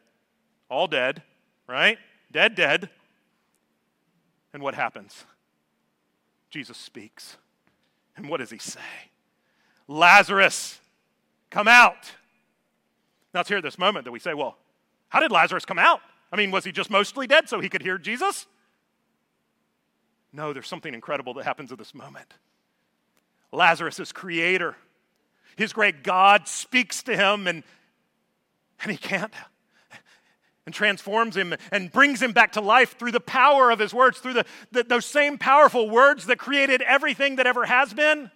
all 0.69 0.87
dead, 0.87 1.23
right? 1.67 1.97
Dead, 2.31 2.55
dead. 2.55 2.89
And 4.53 4.61
what 4.61 4.75
happens? 4.75 5.25
Jesus 6.49 6.77
speaks. 6.77 7.37
And 8.15 8.29
what 8.29 8.39
does 8.39 8.51
he 8.51 8.59
say? 8.59 8.79
Lazarus, 9.87 10.79
come 11.49 11.67
out. 11.67 12.11
Now 13.33 13.41
it's 13.41 13.49
here 13.49 13.61
this 13.61 13.77
moment 13.77 14.05
that 14.05 14.11
we 14.11 14.19
say, 14.19 14.33
well, 14.33 14.57
how 15.09 15.19
did 15.19 15.31
Lazarus 15.31 15.65
come 15.65 15.79
out? 15.79 16.01
I 16.31 16.37
mean, 16.37 16.51
was 16.51 16.65
he 16.65 16.71
just 16.71 16.89
mostly 16.89 17.27
dead 17.27 17.47
so 17.47 17.59
he 17.59 17.69
could 17.69 17.81
hear 17.81 17.97
Jesus? 17.97 18.47
No, 20.33 20.51
there's 20.51 20.67
something 20.67 20.93
incredible 20.93 21.33
that 21.35 21.45
happens 21.45 21.71
at 21.71 21.77
this 21.77 21.93
moment. 21.93 22.33
Lazarus 23.51 23.99
is 23.99 24.11
creator. 24.11 24.75
His 25.55 25.71
great 25.71 26.03
God 26.03 26.47
speaks 26.47 27.03
to 27.03 27.15
him 27.15 27.47
and, 27.47 27.63
and 28.81 28.91
he 28.91 28.97
can't 28.97 29.33
and 30.65 30.73
transforms 30.73 31.37
him 31.37 31.53
and 31.71 31.91
brings 31.91 32.21
him 32.21 32.33
back 32.33 32.53
to 32.53 32.61
life 32.61 32.97
through 32.97 33.11
the 33.11 33.19
power 33.19 33.69
of 33.69 33.79
his 33.79 33.93
words, 33.93 34.19
through 34.19 34.33
the, 34.33 34.45
the, 34.71 34.83
those 34.83 35.05
same 35.05 35.37
powerful 35.37 35.89
words 35.89 36.25
that 36.25 36.37
created 36.37 36.81
everything 36.81 37.35
that 37.37 37.47
ever 37.47 37.65
has 37.65 37.93
been. 37.93 38.31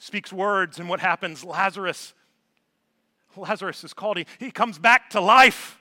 Speaks 0.00 0.32
words, 0.32 0.78
and 0.78 0.88
what 0.88 0.98
happens? 0.98 1.44
Lazarus, 1.44 2.14
Lazarus 3.36 3.84
is 3.84 3.92
called. 3.92 4.16
He, 4.16 4.24
he 4.38 4.50
comes 4.50 4.78
back 4.78 5.10
to 5.10 5.20
life. 5.20 5.78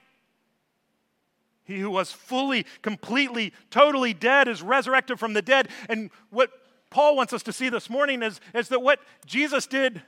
He 1.63 1.79
who 1.79 1.89
was 1.89 2.11
fully, 2.11 2.65
completely, 2.81 3.53
totally 3.71 4.13
dead 4.13 4.49
is 4.49 4.61
resurrected 4.61 5.19
from 5.19 5.33
the 5.33 5.41
dead. 5.41 5.69
And 5.87 6.11
what 6.31 6.51
Paul 6.89 7.15
wants 7.15 7.31
us 7.31 7.43
to 7.43 7.53
see 7.53 7.69
this 7.69 7.89
morning 7.89 8.21
is, 8.21 8.41
is 8.53 8.67
that 8.67 8.81
what 8.81 8.99
Jesus 9.25 9.65
did 9.65 10.01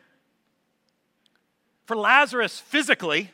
for 1.85 1.95
Lazarus 1.95 2.59
physically, 2.59 3.31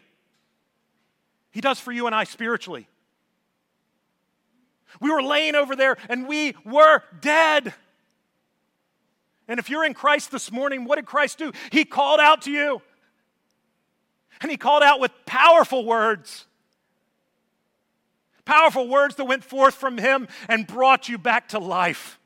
he 1.49 1.59
does 1.59 1.79
for 1.79 1.91
you 1.91 2.05
and 2.05 2.13
I 2.13 2.23
spiritually. 2.23 2.87
We 5.01 5.09
were 5.09 5.23
laying 5.23 5.55
over 5.55 5.75
there 5.75 5.97
and 6.07 6.27
we 6.27 6.53
were 6.63 7.01
dead. 7.19 7.73
And 9.47 9.60
if 9.60 9.69
you're 9.69 9.86
in 9.86 9.93
Christ 9.93 10.31
this 10.31 10.51
morning, 10.51 10.86
what 10.86 10.95
did 10.97 11.05
Christ 11.05 11.38
do? 11.38 11.51
He 11.71 11.86
called 11.86 12.19
out 12.19 12.43
to 12.43 12.51
you. 12.51 12.81
And 14.41 14.51
he 14.51 14.57
called 14.57 14.83
out 14.83 14.99
with 14.99 15.12
powerful 15.25 15.86
words. 15.86 16.45
Powerful 18.45 18.88
words 18.88 19.15
that 19.15 19.25
went 19.25 19.43
forth 19.43 19.75
from 19.75 19.97
him 19.97 20.27
and 20.47 20.67
brought 20.67 21.10
you 21.10 21.17
back 21.17 21.49
to 21.49 21.60
life. 21.60 22.19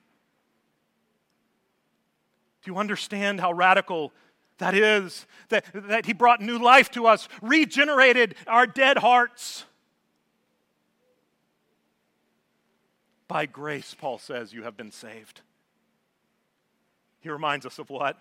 Do 2.63 2.71
you 2.71 2.77
understand 2.77 3.39
how 3.39 3.53
radical 3.53 4.13
that 4.61 4.75
is, 4.75 5.25
that, 5.49 5.65
that 5.73 6.05
He 6.05 6.13
brought 6.13 6.39
new 6.39 6.59
life 6.59 6.91
to 6.91 7.07
us, 7.07 7.27
regenerated 7.41 8.35
our 8.47 8.67
dead 8.67 8.99
hearts. 8.99 9.65
By 13.27 13.47
grace, 13.47 13.95
Paul 13.99 14.19
says, 14.19 14.53
you 14.53 14.63
have 14.63 14.77
been 14.77 14.91
saved. 14.91 15.41
He 17.21 17.29
reminds 17.29 17.65
us 17.65 17.79
of 17.79 17.89
what? 17.89 18.17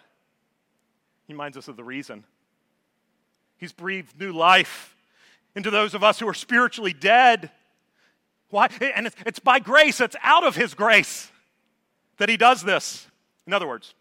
He 1.26 1.32
reminds 1.32 1.56
us 1.56 1.68
of 1.68 1.76
the 1.76 1.84
reason. 1.84 2.24
He's 3.56 3.72
breathed 3.72 4.18
new 4.18 4.32
life 4.32 4.96
into 5.54 5.70
those 5.70 5.94
of 5.94 6.04
us 6.04 6.18
who 6.20 6.28
are 6.28 6.34
spiritually 6.34 6.92
dead. 6.92 7.50
Why? 8.50 8.68
And 8.80 9.06
it's, 9.06 9.16
it's 9.26 9.38
by 9.38 9.58
grace, 9.58 10.00
it's 10.00 10.16
out 10.22 10.44
of 10.44 10.56
His 10.56 10.74
grace 10.74 11.30
that 12.18 12.28
He 12.28 12.36
does 12.36 12.62
this. 12.62 13.06
In 13.46 13.52
other 13.52 13.66
words, 13.66 13.94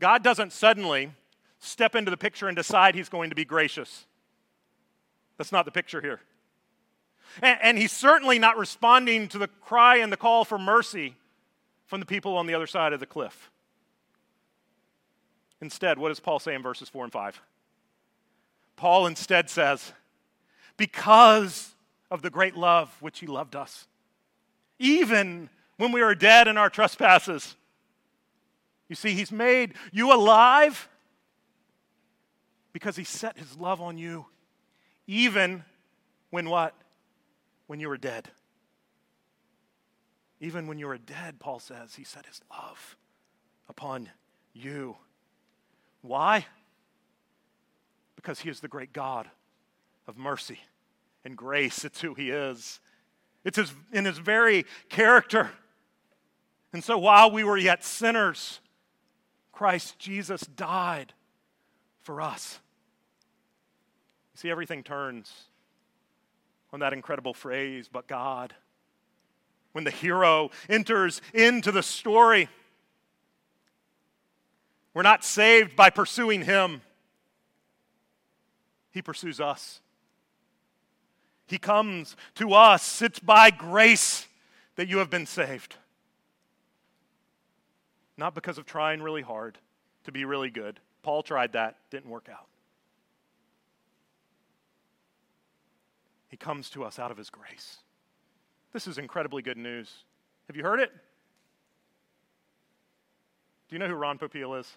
God 0.00 0.22
doesn't 0.22 0.52
suddenly 0.52 1.12
step 1.60 1.94
into 1.94 2.10
the 2.10 2.16
picture 2.16 2.48
and 2.48 2.56
decide 2.56 2.94
he's 2.94 3.08
going 3.08 3.30
to 3.30 3.36
be 3.36 3.44
gracious. 3.44 4.06
That's 5.36 5.52
not 5.52 5.66
the 5.66 5.70
picture 5.70 6.00
here. 6.00 6.20
And, 7.42 7.58
and, 7.62 7.78
he's 7.78 7.92
certainly 7.92 8.38
not 8.38 8.56
responding 8.56 9.28
to 9.28 9.38
the 9.38 9.46
cry 9.46 9.98
and 9.98 10.12
the 10.12 10.16
call 10.16 10.44
for 10.44 10.58
mercy 10.58 11.14
from 11.90 11.98
the 11.98 12.06
people 12.06 12.36
on 12.36 12.46
the 12.46 12.54
other 12.54 12.68
side 12.68 12.92
of 12.92 13.00
the 13.00 13.06
cliff. 13.06 13.50
Instead, 15.60 15.98
what 15.98 16.10
does 16.10 16.20
Paul 16.20 16.38
say 16.38 16.54
in 16.54 16.62
verses 16.62 16.88
4 16.88 17.02
and 17.02 17.12
5? 17.12 17.42
Paul 18.76 19.08
instead 19.08 19.50
says, 19.50 19.92
Because 20.76 21.74
of 22.08 22.22
the 22.22 22.30
great 22.30 22.56
love 22.56 22.96
which 23.00 23.18
he 23.18 23.26
loved 23.26 23.56
us, 23.56 23.88
even 24.78 25.50
when 25.78 25.90
we 25.90 26.00
were 26.00 26.14
dead 26.14 26.46
in 26.46 26.56
our 26.56 26.70
trespasses, 26.70 27.56
you 28.88 28.94
see, 28.94 29.14
He's 29.14 29.32
made 29.32 29.74
you 29.90 30.14
alive 30.14 30.88
because 32.72 32.94
He 32.94 33.02
set 33.02 33.36
His 33.36 33.56
love 33.56 33.80
on 33.80 33.98
you, 33.98 34.26
even 35.08 35.64
when 36.30 36.48
what? 36.48 36.72
When 37.66 37.80
you 37.80 37.88
were 37.88 37.98
dead. 37.98 38.30
Even 40.40 40.66
when 40.66 40.78
you 40.78 40.86
were 40.86 40.98
dead, 40.98 41.38
Paul 41.38 41.58
says, 41.58 41.94
He 41.94 42.04
set 42.04 42.26
His 42.26 42.40
love 42.50 42.96
upon 43.68 44.08
you. 44.54 44.96
Why? 46.02 46.46
Because 48.16 48.40
He 48.40 48.48
is 48.48 48.60
the 48.60 48.68
great 48.68 48.92
God 48.92 49.28
of 50.06 50.16
mercy 50.16 50.60
and 51.24 51.36
grace. 51.36 51.84
It's 51.84 52.00
who 52.00 52.14
He 52.14 52.30
is. 52.30 52.80
It's 53.44 53.56
his, 53.56 53.72
in 53.92 54.06
His 54.06 54.18
very 54.18 54.64
character. 54.88 55.50
And 56.72 56.82
so 56.82 56.98
while 56.98 57.30
we 57.30 57.44
were 57.44 57.58
yet 57.58 57.84
sinners, 57.84 58.60
Christ 59.52 59.98
Jesus 59.98 60.42
died 60.42 61.12
for 62.00 62.22
us. 62.22 62.60
You 64.34 64.38
see, 64.38 64.50
everything 64.50 64.82
turns 64.82 65.32
on 66.72 66.80
that 66.80 66.92
incredible 66.92 67.34
phrase, 67.34 67.88
but 67.92 68.06
God. 68.06 68.54
When 69.72 69.84
the 69.84 69.90
hero 69.90 70.50
enters 70.68 71.22
into 71.32 71.70
the 71.70 71.82
story, 71.82 72.48
we're 74.94 75.02
not 75.02 75.24
saved 75.24 75.76
by 75.76 75.90
pursuing 75.90 76.42
him, 76.42 76.82
he 78.90 79.02
pursues 79.02 79.40
us. 79.40 79.80
He 81.46 81.58
comes 81.58 82.16
to 82.36 82.54
us. 82.54 83.02
It's 83.02 83.20
by 83.20 83.50
grace 83.50 84.26
that 84.76 84.88
you 84.88 84.98
have 84.98 85.10
been 85.10 85.26
saved 85.26 85.76
not 88.20 88.34
because 88.34 88.58
of 88.58 88.66
trying 88.66 89.02
really 89.02 89.22
hard 89.22 89.58
to 90.04 90.12
be 90.12 90.26
really 90.26 90.50
good. 90.50 90.78
Paul 91.02 91.22
tried 91.22 91.54
that, 91.54 91.76
didn't 91.90 92.10
work 92.10 92.28
out. 92.30 92.46
He 96.28 96.36
comes 96.36 96.68
to 96.70 96.84
us 96.84 96.98
out 96.98 97.10
of 97.10 97.16
his 97.16 97.30
grace. 97.30 97.78
This 98.72 98.86
is 98.86 98.98
incredibly 98.98 99.42
good 99.42 99.56
news. 99.56 99.90
Have 100.46 100.56
you 100.56 100.62
heard 100.62 100.80
it? 100.80 100.90
Do 103.68 103.76
you 103.76 103.78
know 103.78 103.88
who 103.88 103.94
Ron 103.94 104.18
Popeil 104.18 104.58
is? 104.58 104.76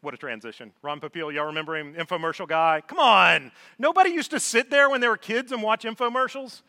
What 0.00 0.14
a 0.14 0.16
transition. 0.16 0.72
Ron 0.82 1.00
Popeil, 1.00 1.32
y'all 1.32 1.46
remember 1.46 1.76
him? 1.76 1.94
Infomercial 1.94 2.48
guy? 2.48 2.82
Come 2.86 2.98
on. 2.98 3.52
Nobody 3.78 4.10
used 4.10 4.30
to 4.30 4.40
sit 4.40 4.70
there 4.70 4.88
when 4.88 5.00
they 5.00 5.08
were 5.08 5.16
kids 5.16 5.52
and 5.52 5.62
watch 5.62 5.84
infomercials? 5.84 6.62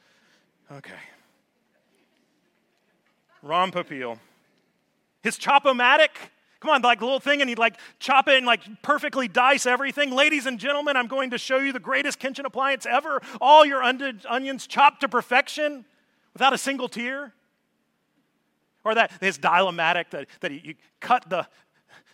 Okay. 0.72 0.92
Ron 3.42 3.72
Popeil. 3.72 4.20
His 5.24 5.38
Chop-O-Matic, 5.38 6.10
come 6.60 6.72
on, 6.72 6.82
like 6.82 7.02
little 7.02 7.20
thing, 7.20 7.42
and 7.42 7.50
he'd 7.50 7.60
like 7.60 7.76
chop 8.00 8.28
it 8.28 8.38
and 8.38 8.46
like 8.46 8.62
perfectly 8.82 9.28
dice 9.28 9.66
everything. 9.66 10.12
Ladies 10.12 10.46
and 10.46 10.60
gentlemen, 10.60 10.98
I'm 10.98 11.08
going 11.08 11.30
to 11.30 11.38
show 11.38 11.58
you 11.58 11.72
the 11.72 11.80
greatest 11.80 12.20
kitchen 12.20 12.46
appliance 12.46 12.86
ever. 12.86 13.22
All 13.40 13.66
your 13.66 13.82
onions 13.84 14.68
chopped 14.68 15.02
to 15.02 15.10
perfection 15.10 15.86
without 16.34 16.54
a 16.54 16.58
single 16.58 16.88
tear. 16.88 17.34
Or 18.84 18.96
that 18.96 19.12
his 19.22 19.38
Dial-O-Matic 19.38 20.10
that, 20.10 20.28
that 20.40 20.52
he, 20.52 20.76
cut 21.00 21.30
the 21.30 21.48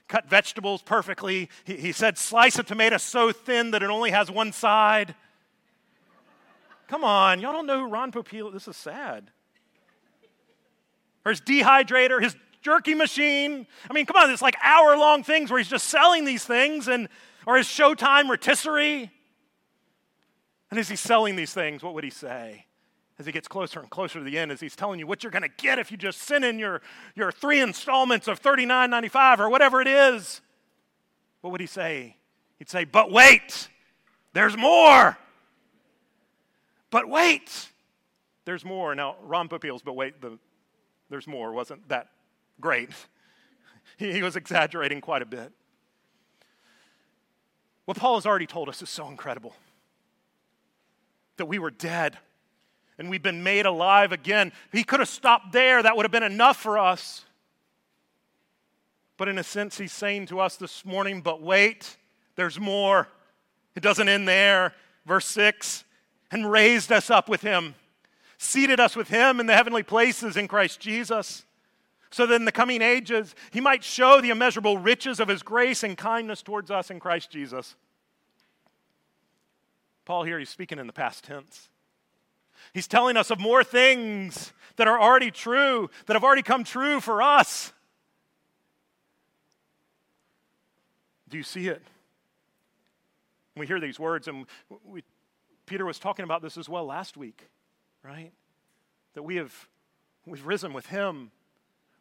cut 0.08 0.30
vegetables 0.30 0.82
perfectly. 0.82 1.50
He, 1.64 1.76
he 1.78 1.92
said, 1.92 2.18
slice 2.18 2.60
a 2.60 2.64
tomato 2.64 2.98
so 2.98 3.32
thin 3.32 3.72
that 3.72 3.84
it 3.84 3.90
only 3.90 4.12
has 4.12 4.32
one 4.32 4.52
side. 4.52 5.16
Come 6.88 7.04
on, 7.04 7.42
y'all 7.42 7.54
don't 7.54 7.68
know 7.68 7.80
who 7.80 7.88
Ron 7.88 8.12
Popeil. 8.12 8.52
This 8.52 8.68
is 8.68 8.78
sad. 8.78 9.32
Or 11.26 11.32
his 11.32 11.42
dehydrator, 11.42 12.22
his 12.22 12.36
jerky 12.62 12.96
machine. 12.96 13.68
I 13.90 13.94
mean, 13.94 14.06
come 14.06 14.16
on, 14.16 14.30
it's 14.30 14.42
like 14.42 14.56
hour 14.64 14.98
long 14.98 15.24
things 15.24 15.50
where 15.50 15.58
he's 15.58 15.70
just 15.70 15.88
selling 15.88 16.24
these 16.26 16.46
things, 16.46 16.88
and 16.88 17.10
or 17.46 17.58
his 17.58 17.68
Showtime 17.68 18.30
rotisserie. 18.30 19.12
And 20.70 20.80
as 20.80 20.90
he's 20.90 21.00
selling 21.00 21.36
these 21.36 21.54
things, 21.54 21.84
what 21.84 21.94
would 21.94 22.04
he 22.04 22.10
say? 22.10 22.67
As 23.20 23.26
he 23.26 23.32
gets 23.32 23.48
closer 23.48 23.80
and 23.80 23.90
closer 23.90 24.20
to 24.20 24.26
the 24.26 24.38
end, 24.38 24.52
as 24.52 24.60
he's 24.60 24.76
telling 24.76 25.00
you 25.00 25.08
what 25.08 25.24
you're 25.24 25.32
going 25.32 25.44
to 25.44 25.50
get 25.50 25.80
if 25.80 25.92
you 25.92 25.98
just 25.98 26.20
send 26.20 26.46
in 26.46 26.60
your, 26.60 26.82
your 27.16 27.32
three 27.32 27.60
installments 27.62 28.28
of 28.28 28.42
$39.95 28.42 29.40
or 29.40 29.50
whatever 29.50 29.82
it 29.82 29.88
is, 29.88 30.42
what 31.42 31.52
would 31.52 31.62
he 31.62 31.68
say? 31.68 32.16
He'd 32.60 32.70
say, 32.70 32.84
But 32.86 33.12
wait, 33.12 33.70
there's 34.34 34.56
more. 34.56 35.18
But 36.90 37.10
wait, 37.10 37.70
there's 38.46 38.64
more. 38.64 38.96
Now, 38.96 39.16
Ron 39.24 39.50
Popeil's, 39.50 39.82
but 39.82 39.94
wait, 39.94 40.22
the, 40.22 40.38
there's 41.10 41.28
more 41.28 41.52
wasn't 41.54 41.88
that 41.90 42.10
great. 42.60 42.90
He 43.98 44.22
was 44.22 44.36
exaggerating 44.36 45.02
quite 45.02 45.24
a 45.24 45.26
bit. 45.26 45.52
What 47.86 47.98
Paul 47.98 48.16
has 48.16 48.26
already 48.26 48.46
told 48.46 48.70
us 48.70 48.82
is 48.82 48.90
so 48.90 49.08
incredible 49.08 49.56
that 51.38 51.46
we 51.46 51.58
were 51.58 51.72
dead, 51.72 52.18
and 52.98 53.10
we've 53.10 53.24
been 53.24 53.44
made 53.44 53.66
alive 53.66 54.12
again. 54.12 54.52
He 54.72 54.84
could 54.84 55.00
have 55.00 55.10
stopped 55.10 55.52
there, 55.52 55.82
that 55.84 55.96
would 55.96 56.04
have 56.04 56.12
been 56.12 56.24
enough 56.24 56.58
for 56.58 56.78
us. 56.78 57.26
But 59.18 59.28
in 59.28 59.38
a 59.38 59.44
sense, 59.44 59.78
he's 59.78 59.94
saying 59.94 60.28
to 60.28 60.40
us 60.40 60.58
this 60.58 60.86
morning, 60.86 61.22
but 61.22 61.42
wait, 61.42 61.98
there's 62.36 62.60
more. 62.60 63.08
It 63.76 63.82
doesn't 63.82 64.08
end 64.08 64.28
there. 64.28 64.74
Verse 65.06 65.26
6 65.28 65.86
and 66.32 66.50
raised 66.50 66.92
us 66.92 67.10
up 67.10 67.30
with 67.30 67.42
him, 67.42 67.76
seated 68.38 68.80
us 68.80 68.96
with 68.96 69.10
him 69.10 69.40
in 69.40 69.46
the 69.46 69.56
heavenly 69.56 69.84
places 69.84 70.38
in 70.38 70.48
Christ 70.48 70.80
Jesus, 70.80 71.46
so 72.10 72.26
that 72.26 72.36
in 72.36 72.46
the 72.46 72.52
coming 72.52 72.82
ages 72.82 73.36
he 73.52 73.62
might 73.62 73.84
show 73.84 74.22
the 74.22 74.30
immeasurable 74.30 74.78
riches 74.78 75.20
of 75.20 75.28
his 75.28 75.44
grace 75.44 75.84
and 75.84 75.98
kindness 75.98 76.42
towards 76.42 76.72
us 76.72 76.90
in 76.90 77.00
Christ 77.00 77.32
Jesus. 77.32 77.76
Paul 80.06 80.24
here, 80.24 80.40
he's 80.40 80.50
speaking 80.50 80.80
in 80.80 80.88
the 80.88 80.94
past 80.94 81.26
tense. 81.26 81.70
He's 82.74 82.88
telling 82.88 83.18
us 83.18 83.32
of 83.32 83.40
more 83.40 83.64
things 83.64 84.54
that 84.78 84.88
are 84.88 85.00
already 85.00 85.32
true, 85.32 85.90
that 86.06 86.14
have 86.14 86.24
already 86.24 86.44
come 86.44 86.64
true 86.64 87.00
for 87.00 87.22
us. 87.22 87.74
Do 91.30 91.38
you 91.38 91.44
see 91.44 91.68
it? 91.68 91.82
We 93.56 93.68
hear 93.68 93.80
these 93.80 94.00
words, 94.00 94.28
and 94.28 94.46
we, 94.86 95.04
Peter 95.66 95.86
was 95.86 96.00
talking 96.00 96.24
about 96.24 96.42
this 96.42 96.58
as 96.58 96.70
well 96.70 96.86
last 96.86 97.18
week, 97.18 97.50
right? 98.04 98.32
That 99.16 99.24
we 99.24 99.36
have 99.38 99.68
we've 100.26 100.46
risen 100.46 100.74
with 100.74 100.88
him. 100.88 101.32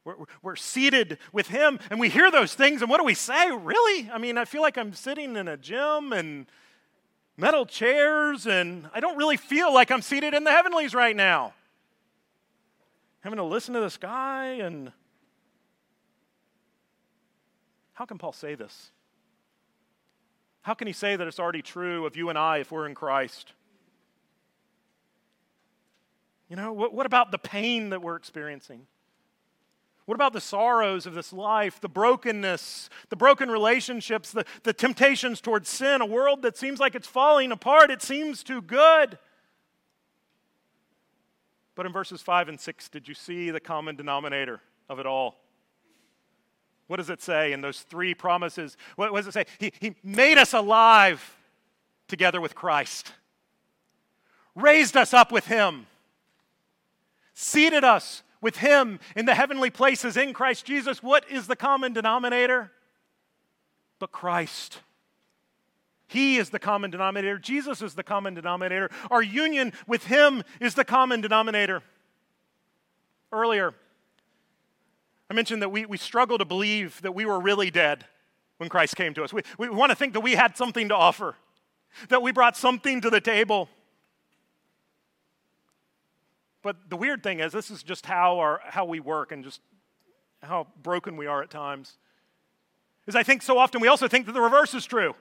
We're, 0.05 0.15
we're 0.43 0.57
seated 0.57 1.19
with 1.33 1.49
him, 1.49 1.81
and 1.91 1.99
we 1.99 2.09
hear 2.09 2.31
those 2.31 2.55
things, 2.55 2.83
and 2.83 2.91
what 2.91 2.99
do 2.99 3.05
we 3.05 3.15
say? 3.15 3.51
Really? 3.51 4.09
I 4.13 4.19
mean, 4.19 4.39
I 4.39 4.45
feel 4.45 4.63
like 4.63 4.79
I'm 4.79 4.93
sitting 4.93 5.35
in 5.35 5.49
a 5.49 5.57
gym 5.57 6.13
and 6.13 6.47
metal 7.37 7.67
chairs, 7.67 8.47
and 8.47 8.89
I 8.95 9.01
don't 9.01 9.17
really 9.17 9.37
feel 9.37 9.73
like 9.73 9.91
I'm 9.91 10.03
seated 10.03 10.35
in 10.35 10.45
the 10.45 10.51
heavenlies 10.51 10.95
right 10.95 11.15
now. 11.15 11.55
Having 13.21 13.39
to 13.39 13.45
listen 13.45 13.75
to 13.75 13.81
this 13.81 13.97
guy, 13.97 14.55
and 14.55 14.93
how 17.95 18.05
can 18.05 18.19
Paul 18.19 18.33
say 18.33 18.55
this? 18.55 18.91
How 20.63 20.75
can 20.75 20.87
he 20.87 20.93
say 20.93 21.17
that 21.17 21.27
it's 21.27 21.39
already 21.39 21.63
true 21.63 22.07
of 22.07 22.17
you 22.17 22.29
and 22.29 22.39
I 22.39 22.59
if 22.59 22.73
we're 22.73 22.87
in 22.87 22.95
Christ? 22.95 23.53
You 26.49 26.57
know, 26.57 26.73
what, 26.73 26.93
what 26.93 27.07
about 27.07 27.31
the 27.31 27.39
pain 27.39 27.91
that 27.91 28.03
we're 28.03 28.17
experiencing? 28.17 28.87
What 30.07 30.15
about 30.15 30.33
the 30.33 30.41
sorrows 30.41 31.05
of 31.05 31.15
this 31.15 31.33
life, 31.33 31.81
the 31.81 31.89
brokenness, 31.89 32.89
the 33.09 33.17
broken 33.17 33.51
relationships, 33.51 34.31
the, 34.31 34.45
the 34.63 34.73
temptations 34.73 35.41
towards 35.41 35.69
sin, 35.69 36.01
a 36.01 36.07
world 36.07 36.43
that 36.43 36.57
seems 36.57 36.79
like 36.79 36.95
it's 36.95 37.09
falling 37.09 37.51
apart? 37.51 37.91
It 37.91 38.03
seems 38.03 38.45
too 38.45 38.63
good. 38.63 39.19
But 41.75 41.87
in 41.87 41.93
verses 41.93 42.23
5 42.23 42.49
and 42.49 42.59
6, 42.59 42.89
did 42.89 43.09
you 43.09 43.15
see 43.15 43.51
the 43.51 43.61
common 43.61 43.97
denominator 43.97 44.61
of 44.89 45.01
it 45.01 45.07
all? 45.07 45.41
What 46.87 46.99
does 46.99 47.11
it 47.11 47.21
say 47.21 47.53
in 47.53 47.61
those 47.61 47.81
three 47.81 48.15
promises? 48.15 48.77
What, 48.95 49.13
does 49.13 49.27
it 49.27 49.35
say? 49.35 49.47
He, 49.59 49.73
he 49.81 49.97
made 50.05 50.39
us 50.39 50.53
alive 50.53 51.37
together 52.07 52.41
with 52.41 52.55
Christ, 52.55 53.13
raised 54.55 54.97
us 54.97 55.13
up 55.13 55.33
with 55.33 55.47
Him, 55.47 55.87
seated 57.35 57.83
us 57.83 58.23
with 58.41 58.59
Him 58.59 58.99
in 59.15 59.27
the 59.27 59.35
heavenly 59.35 59.71
places 59.71 60.17
in 60.17 60.33
Christ 60.33 60.65
Jesus. 60.65 61.03
What 61.03 61.31
is 61.31 61.47
the 61.47 61.57
common 61.57 61.93
denominator? 61.93 62.73
But 63.99 64.13
Christ. 64.13 64.81
He 66.09 66.37
is 66.37 66.51
the 66.51 66.59
common 66.59 66.91
denominator. 66.91 67.39
Jesus 67.39 67.83
is 67.83 67.95
the 67.95 68.03
common 68.03 68.35
denominator. 68.35 68.91
Our 69.11 69.23
union 69.23 69.73
with 69.87 70.07
Him 70.07 70.45
is 70.61 70.75
the 70.75 70.85
common 70.85 71.21
denominator. 71.21 71.83
Earlier, 73.33 73.75
I 75.29 75.35
mentioned 75.35 75.63
that 75.63 75.71
we, 75.71 75.85
we 75.87 75.97
struggle 75.97 76.39
to 76.39 76.45
believe 76.45 77.03
that 77.03 77.13
we 77.13 77.25
were 77.25 77.41
really 77.41 77.71
dead 77.71 78.05
when 78.59 78.69
Christ 78.69 78.97
came 78.97 79.15
to 79.15 79.25
us. 79.25 79.33
We, 79.33 79.43
we 79.59 79.69
want 79.69 79.91
to 79.91 79.97
think 79.97 80.13
that 80.13 80.21
we 80.21 80.33
had 80.33 80.57
something 80.57 80.89
to 80.89 80.95
offer, 80.95 81.35
that 82.09 82.23
we 82.23 82.31
brought 82.31 82.57
something 82.57 83.01
to 83.01 83.11
the 83.11 83.21
table. 83.21 83.69
But 86.67 86.91
the 86.91 86.97
weird 86.97 87.23
thing 87.23 87.39
is, 87.39 87.53
this 87.53 87.71
is 87.71 87.85
just 87.85 88.07
how, 88.07 88.41
our, 88.41 88.61
how 88.65 88.85
we 88.85 88.99
work 88.99 89.31
and 89.31 89.45
just 89.45 89.61
how 90.43 90.67
broken 90.83 91.17
we 91.17 91.29
are 91.29 91.41
at 91.41 91.49
times. 91.49 91.97
Is 93.07 93.15
I 93.15 93.23
think 93.23 93.43
so 93.43 93.57
often 93.57 93.81
we 93.81 93.87
also 93.87 94.09
think 94.09 94.27
that 94.27 94.33
the 94.33 94.41
reverse 94.41 94.75
is 94.75 94.85
true. 94.85 95.15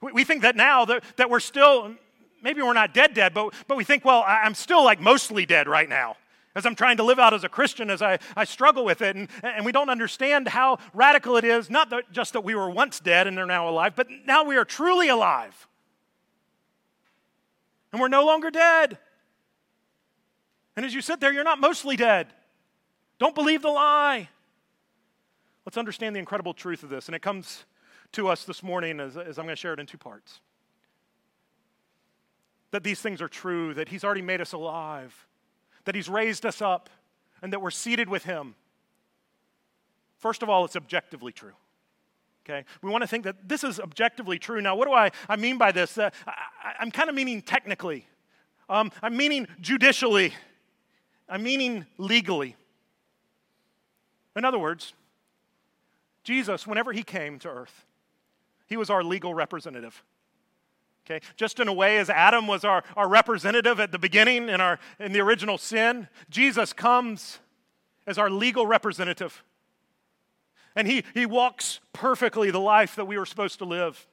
We, 0.00 0.22
think 0.22 0.42
that 0.42 0.54
now 0.54 0.84
that, 0.84 1.02
that 1.16 1.28
we're 1.28 1.40
still, 1.40 1.92
maybe 2.40 2.62
we're 2.62 2.72
not 2.72 2.94
dead, 2.94 3.14
dead, 3.14 3.34
but, 3.34 3.52
but 3.66 3.76
we 3.76 3.82
think, 3.82 4.04
well, 4.04 4.22
I'm 4.24 4.54
still 4.54 4.84
like 4.84 5.00
mostly 5.00 5.44
dead 5.44 5.66
right 5.66 5.88
now 5.88 6.18
as 6.54 6.64
I'm 6.64 6.76
trying 6.76 6.98
to 6.98 7.02
live 7.02 7.18
out 7.18 7.34
as 7.34 7.42
a 7.42 7.48
Christian, 7.48 7.90
as 7.90 8.00
I, 8.00 8.20
I 8.36 8.44
struggle 8.44 8.84
with 8.84 9.02
it. 9.02 9.16
And, 9.16 9.28
and 9.42 9.64
we 9.64 9.72
don't 9.72 9.90
understand 9.90 10.46
how 10.46 10.78
radical 10.94 11.36
it 11.36 11.44
is, 11.44 11.68
not 11.68 11.90
that, 11.90 12.12
just 12.12 12.34
that 12.34 12.44
we 12.44 12.54
were 12.54 12.70
once 12.70 13.00
dead 13.00 13.26
and 13.26 13.40
are 13.40 13.46
now 13.46 13.68
alive, 13.68 13.94
but 13.96 14.06
now 14.24 14.44
we 14.44 14.56
are 14.56 14.64
truly 14.64 15.08
alive. 15.08 15.66
And 17.90 18.00
we're 18.00 18.06
no 18.06 18.24
longer 18.24 18.48
dead. 18.48 18.98
And 20.76 20.86
as 20.86 20.94
you 20.94 21.00
sit 21.00 21.20
there, 21.20 21.32
you're 21.32 21.44
not 21.44 21.60
mostly 21.60 21.96
dead. 21.96 22.28
Don't 23.18 23.34
believe 23.34 23.62
the 23.62 23.70
lie. 23.70 24.28
Let's 25.66 25.76
understand 25.76 26.16
the 26.16 26.20
incredible 26.20 26.54
truth 26.54 26.82
of 26.82 26.88
this. 26.88 27.06
And 27.06 27.14
it 27.14 27.22
comes 27.22 27.64
to 28.12 28.28
us 28.28 28.44
this 28.44 28.62
morning 28.62 29.00
as, 29.00 29.16
as 29.16 29.38
I'm 29.38 29.44
going 29.44 29.56
to 29.56 29.60
share 29.60 29.74
it 29.74 29.80
in 29.80 29.86
two 29.86 29.98
parts. 29.98 30.40
That 32.70 32.82
these 32.82 33.00
things 33.00 33.20
are 33.20 33.28
true, 33.28 33.74
that 33.74 33.88
He's 33.88 34.02
already 34.02 34.22
made 34.22 34.40
us 34.40 34.52
alive 34.52 35.26
that 35.84 35.94
He's 35.94 36.08
raised 36.08 36.46
us 36.46 36.62
up, 36.62 36.90
and 37.40 37.52
that 37.52 37.60
we're 37.60 37.70
seated 37.70 38.08
with 38.08 38.24
Him. 38.24 38.54
First 40.18 40.42
of 40.42 40.48
all, 40.48 40.64
it's 40.64 40.76
objectively 40.76 41.32
true. 41.32 41.52
Okay? 42.44 42.64
We 42.82 42.90
want 42.90 43.02
to 43.02 43.08
think 43.08 43.24
that 43.24 43.48
this 43.48 43.64
is 43.64 43.80
objectively 43.80 44.38
true. 44.38 44.60
Now, 44.60 44.76
what 44.76 44.86
do 44.86 44.92
I, 44.92 45.10
I 45.28 45.36
mean 45.36 45.58
by 45.58 45.72
this? 45.72 45.98
Uh, 45.98 46.10
I, 46.26 46.74
am 46.80 46.90
kind 46.90 47.08
of 47.08 47.14
meaning 47.14 47.42
technically, 47.42 48.06
um, 48.68 48.90
I'm 49.02 49.16
meaning 49.16 49.48
judicially, 49.60 50.32
I'm 51.32 51.42
meaning 51.42 51.86
legally. 51.96 52.56
In 54.36 54.44
other 54.44 54.58
words, 54.58 54.92
Jesus, 56.24 56.66
whenever 56.66 56.92
he 56.92 57.02
came 57.02 57.38
to 57.38 57.48
earth, 57.48 57.86
he 58.68 58.76
was 58.76 58.90
our 58.90 59.02
legal 59.02 59.32
representative. 59.32 60.04
Okay? 61.06 61.24
Just 61.36 61.58
in 61.58 61.68
a 61.68 61.72
way, 61.72 61.96
as 61.96 62.10
Adam 62.10 62.46
was 62.46 62.64
our, 62.64 62.84
our 62.98 63.08
representative 63.08 63.80
at 63.80 63.92
the 63.92 63.98
beginning 63.98 64.50
in, 64.50 64.60
our, 64.60 64.78
in 65.00 65.12
the 65.12 65.20
original 65.20 65.56
sin, 65.56 66.06
Jesus 66.28 66.74
comes 66.74 67.38
as 68.06 68.18
our 68.18 68.28
legal 68.28 68.66
representative. 68.66 69.42
And 70.76 70.86
he, 70.86 71.02
he 71.14 71.24
walks 71.24 71.80
perfectly 71.94 72.50
the 72.50 72.60
life 72.60 72.94
that 72.96 73.06
we 73.06 73.16
were 73.16 73.26
supposed 73.26 73.58
to 73.60 73.64
live. 73.64 74.06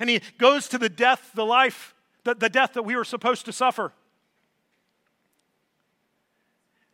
And 0.00 0.08
he 0.08 0.22
goes 0.38 0.68
to 0.68 0.78
the 0.78 0.88
death, 0.88 1.32
the 1.34 1.44
life, 1.44 1.94
the, 2.24 2.34
the 2.34 2.48
death 2.48 2.72
that 2.72 2.84
we 2.84 2.96
were 2.96 3.04
supposed 3.04 3.44
to 3.44 3.52
suffer. 3.52 3.92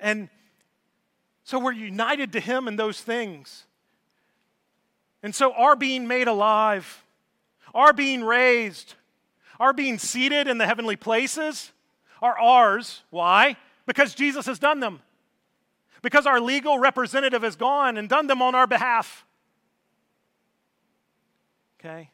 And 0.00 0.28
so 1.44 1.58
we're 1.58 1.72
united 1.72 2.32
to 2.32 2.40
him 2.40 2.68
in 2.68 2.76
those 2.76 3.00
things. 3.00 3.64
And 5.22 5.34
so 5.34 5.52
our 5.52 5.76
being 5.76 6.06
made 6.06 6.28
alive 6.28 7.04
our 7.74 7.92
being 7.92 8.22
raised, 8.22 8.94
our 9.58 9.72
being 9.72 9.98
seated 9.98 10.46
in 10.46 10.58
the 10.58 10.66
heavenly 10.66 10.96
places 10.96 11.72
are 12.22 12.38
ours. 12.38 13.02
Why? 13.10 13.56
Because 13.84 14.14
Jesus 14.14 14.46
has 14.46 14.58
done 14.58 14.80
them. 14.80 15.02
Because 16.00 16.26
our 16.26 16.40
legal 16.40 16.78
representative 16.78 17.42
has 17.42 17.56
gone 17.56 17.96
and 17.96 18.08
done 18.08 18.26
them 18.28 18.40
on 18.40 18.54
our 18.54 18.66
behalf. 18.66 19.24
Okay? 21.80 22.10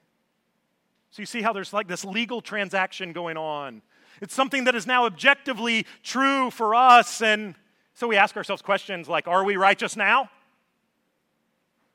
So 1.10 1.22
you 1.22 1.26
see 1.26 1.42
how 1.42 1.52
there's 1.52 1.72
like 1.72 1.88
this 1.88 2.04
legal 2.04 2.40
transaction 2.40 3.12
going 3.12 3.36
on. 3.36 3.82
It's 4.20 4.34
something 4.34 4.64
that 4.64 4.74
is 4.74 4.86
now 4.86 5.06
objectively 5.06 5.86
true 6.02 6.50
for 6.50 6.74
us. 6.74 7.20
And 7.20 7.54
so 8.00 8.08
we 8.08 8.16
ask 8.16 8.34
ourselves 8.34 8.62
questions 8.62 9.10
like 9.10 9.28
Are 9.28 9.44
we 9.44 9.56
righteous 9.56 9.94
now? 9.94 10.30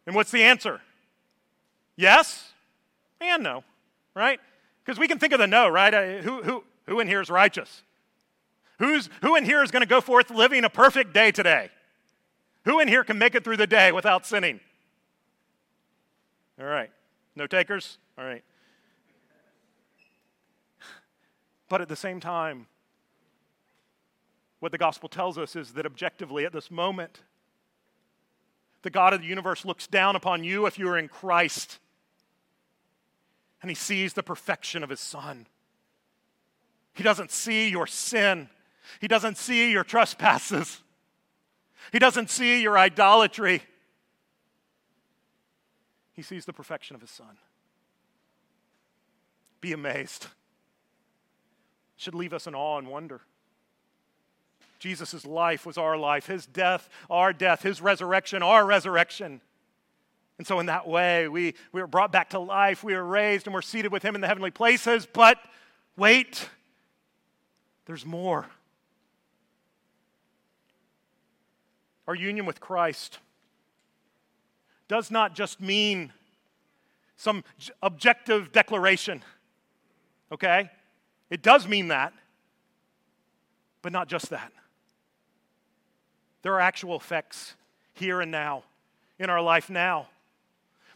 And 0.05 0.15
what's 0.15 0.29
the 0.29 0.43
answer? 0.43 0.79
Yes 1.95 2.53
and 3.19 3.41
no, 3.41 3.63
right? 4.13 4.39
Because 4.83 4.99
we 4.99 5.07
can 5.07 5.17
think 5.17 5.33
of 5.33 5.39
the 5.39 5.47
no, 5.47 5.67
right? 5.67 6.21
Who, 6.21 6.43
who, 6.43 6.63
who 6.85 6.99
in 6.99 7.07
here 7.07 7.21
is 7.21 7.31
righteous? 7.31 7.81
Who's, 8.77 9.09
who 9.21 9.35
in 9.35 9.45
here 9.45 9.63
is 9.63 9.71
going 9.71 9.81
to 9.81 9.87
go 9.87 9.99
forth 9.99 10.29
living 10.29 10.63
a 10.63 10.69
perfect 10.69 11.11
day 11.11 11.31
today? 11.31 11.71
Who 12.65 12.79
in 12.79 12.87
here 12.87 13.03
can 13.03 13.17
make 13.17 13.33
it 13.33 13.43
through 13.43 13.57
the 13.57 13.65
day 13.65 13.91
without 13.91 14.27
sinning? 14.27 14.59
All 16.59 16.67
right. 16.67 16.91
No 17.35 17.47
takers? 17.47 17.97
All 18.15 18.25
right. 18.25 18.43
But 21.67 21.81
at 21.81 21.89
the 21.89 21.95
same 21.95 22.19
time, 22.19 22.67
what 24.65 24.71
the 24.71 24.79
gospel 24.79 25.07
tells 25.07 25.37
us 25.37 25.55
is 25.55 25.73
that 25.73 25.85
objectively, 25.85 26.43
at 26.43 26.51
this 26.51 26.71
moment, 26.71 27.21
the 28.81 28.89
God 28.89 29.13
of 29.13 29.21
the 29.21 29.27
universe 29.27 29.63
looks 29.63 29.85
down 29.85 30.15
upon 30.15 30.43
you 30.43 30.65
if 30.65 30.79
you 30.79 30.89
are 30.89 30.97
in 30.97 31.07
Christ 31.07 31.77
and 33.61 33.69
he 33.69 33.75
sees 33.75 34.13
the 34.13 34.23
perfection 34.23 34.83
of 34.83 34.89
his 34.89 34.99
son. 34.99 35.45
He 36.95 37.03
doesn't 37.03 37.29
see 37.29 37.69
your 37.69 37.85
sin. 37.85 38.49
He 38.99 39.07
doesn't 39.07 39.37
see 39.37 39.71
your 39.71 39.83
trespasses. 39.83 40.81
He 41.91 41.99
doesn't 41.99 42.31
see 42.31 42.63
your 42.63 42.75
idolatry. 42.75 43.61
He 46.13 46.23
sees 46.23 46.45
the 46.45 46.53
perfection 46.53 46.95
of 46.95 47.01
his 47.01 47.11
son. 47.11 47.37
Be 49.61 49.73
amazed. 49.73 50.23
It 50.23 50.29
should 51.97 52.15
leave 52.15 52.33
us 52.33 52.47
in 52.47 52.55
awe 52.55 52.79
and 52.79 52.87
wonder. 52.87 53.21
Jesus' 54.85 55.25
life 55.25 55.65
was 55.65 55.79
our 55.79 55.97
life, 55.97 56.27
his 56.27 56.45
death, 56.45 56.89
our 57.09 57.33
death, 57.33 57.63
his 57.63 57.81
resurrection, 57.81 58.43
our 58.43 58.63
resurrection. 58.63 59.41
And 60.37 60.45
so, 60.45 60.59
in 60.59 60.67
that 60.67 60.87
way, 60.87 61.27
we, 61.27 61.55
we 61.71 61.81
were 61.81 61.87
brought 61.87 62.11
back 62.11 62.29
to 62.29 62.39
life, 62.39 62.83
we 62.83 62.93
were 62.93 63.03
raised, 63.03 63.47
and 63.47 63.53
we're 63.55 63.63
seated 63.63 63.91
with 63.91 64.03
him 64.03 64.13
in 64.13 64.21
the 64.21 64.27
heavenly 64.27 64.51
places. 64.51 65.07
But 65.11 65.39
wait, 65.97 66.49
there's 67.87 68.05
more. 68.05 68.45
Our 72.07 72.13
union 72.13 72.45
with 72.45 72.59
Christ 72.59 73.17
does 74.87 75.09
not 75.09 75.33
just 75.33 75.59
mean 75.59 76.13
some 77.17 77.43
objective 77.81 78.51
declaration, 78.51 79.23
okay? 80.31 80.69
It 81.31 81.41
does 81.41 81.67
mean 81.67 81.87
that, 81.87 82.13
but 83.81 83.91
not 83.91 84.07
just 84.07 84.29
that. 84.29 84.51
There 86.45 86.53
are 86.53 86.61
actual 86.61 86.95
effects 86.95 87.55
here 87.95 88.21
and 88.21 88.29
now, 88.29 88.65
in 89.17 89.31
our 89.31 89.41
life 89.41 89.67
now, 89.67 90.09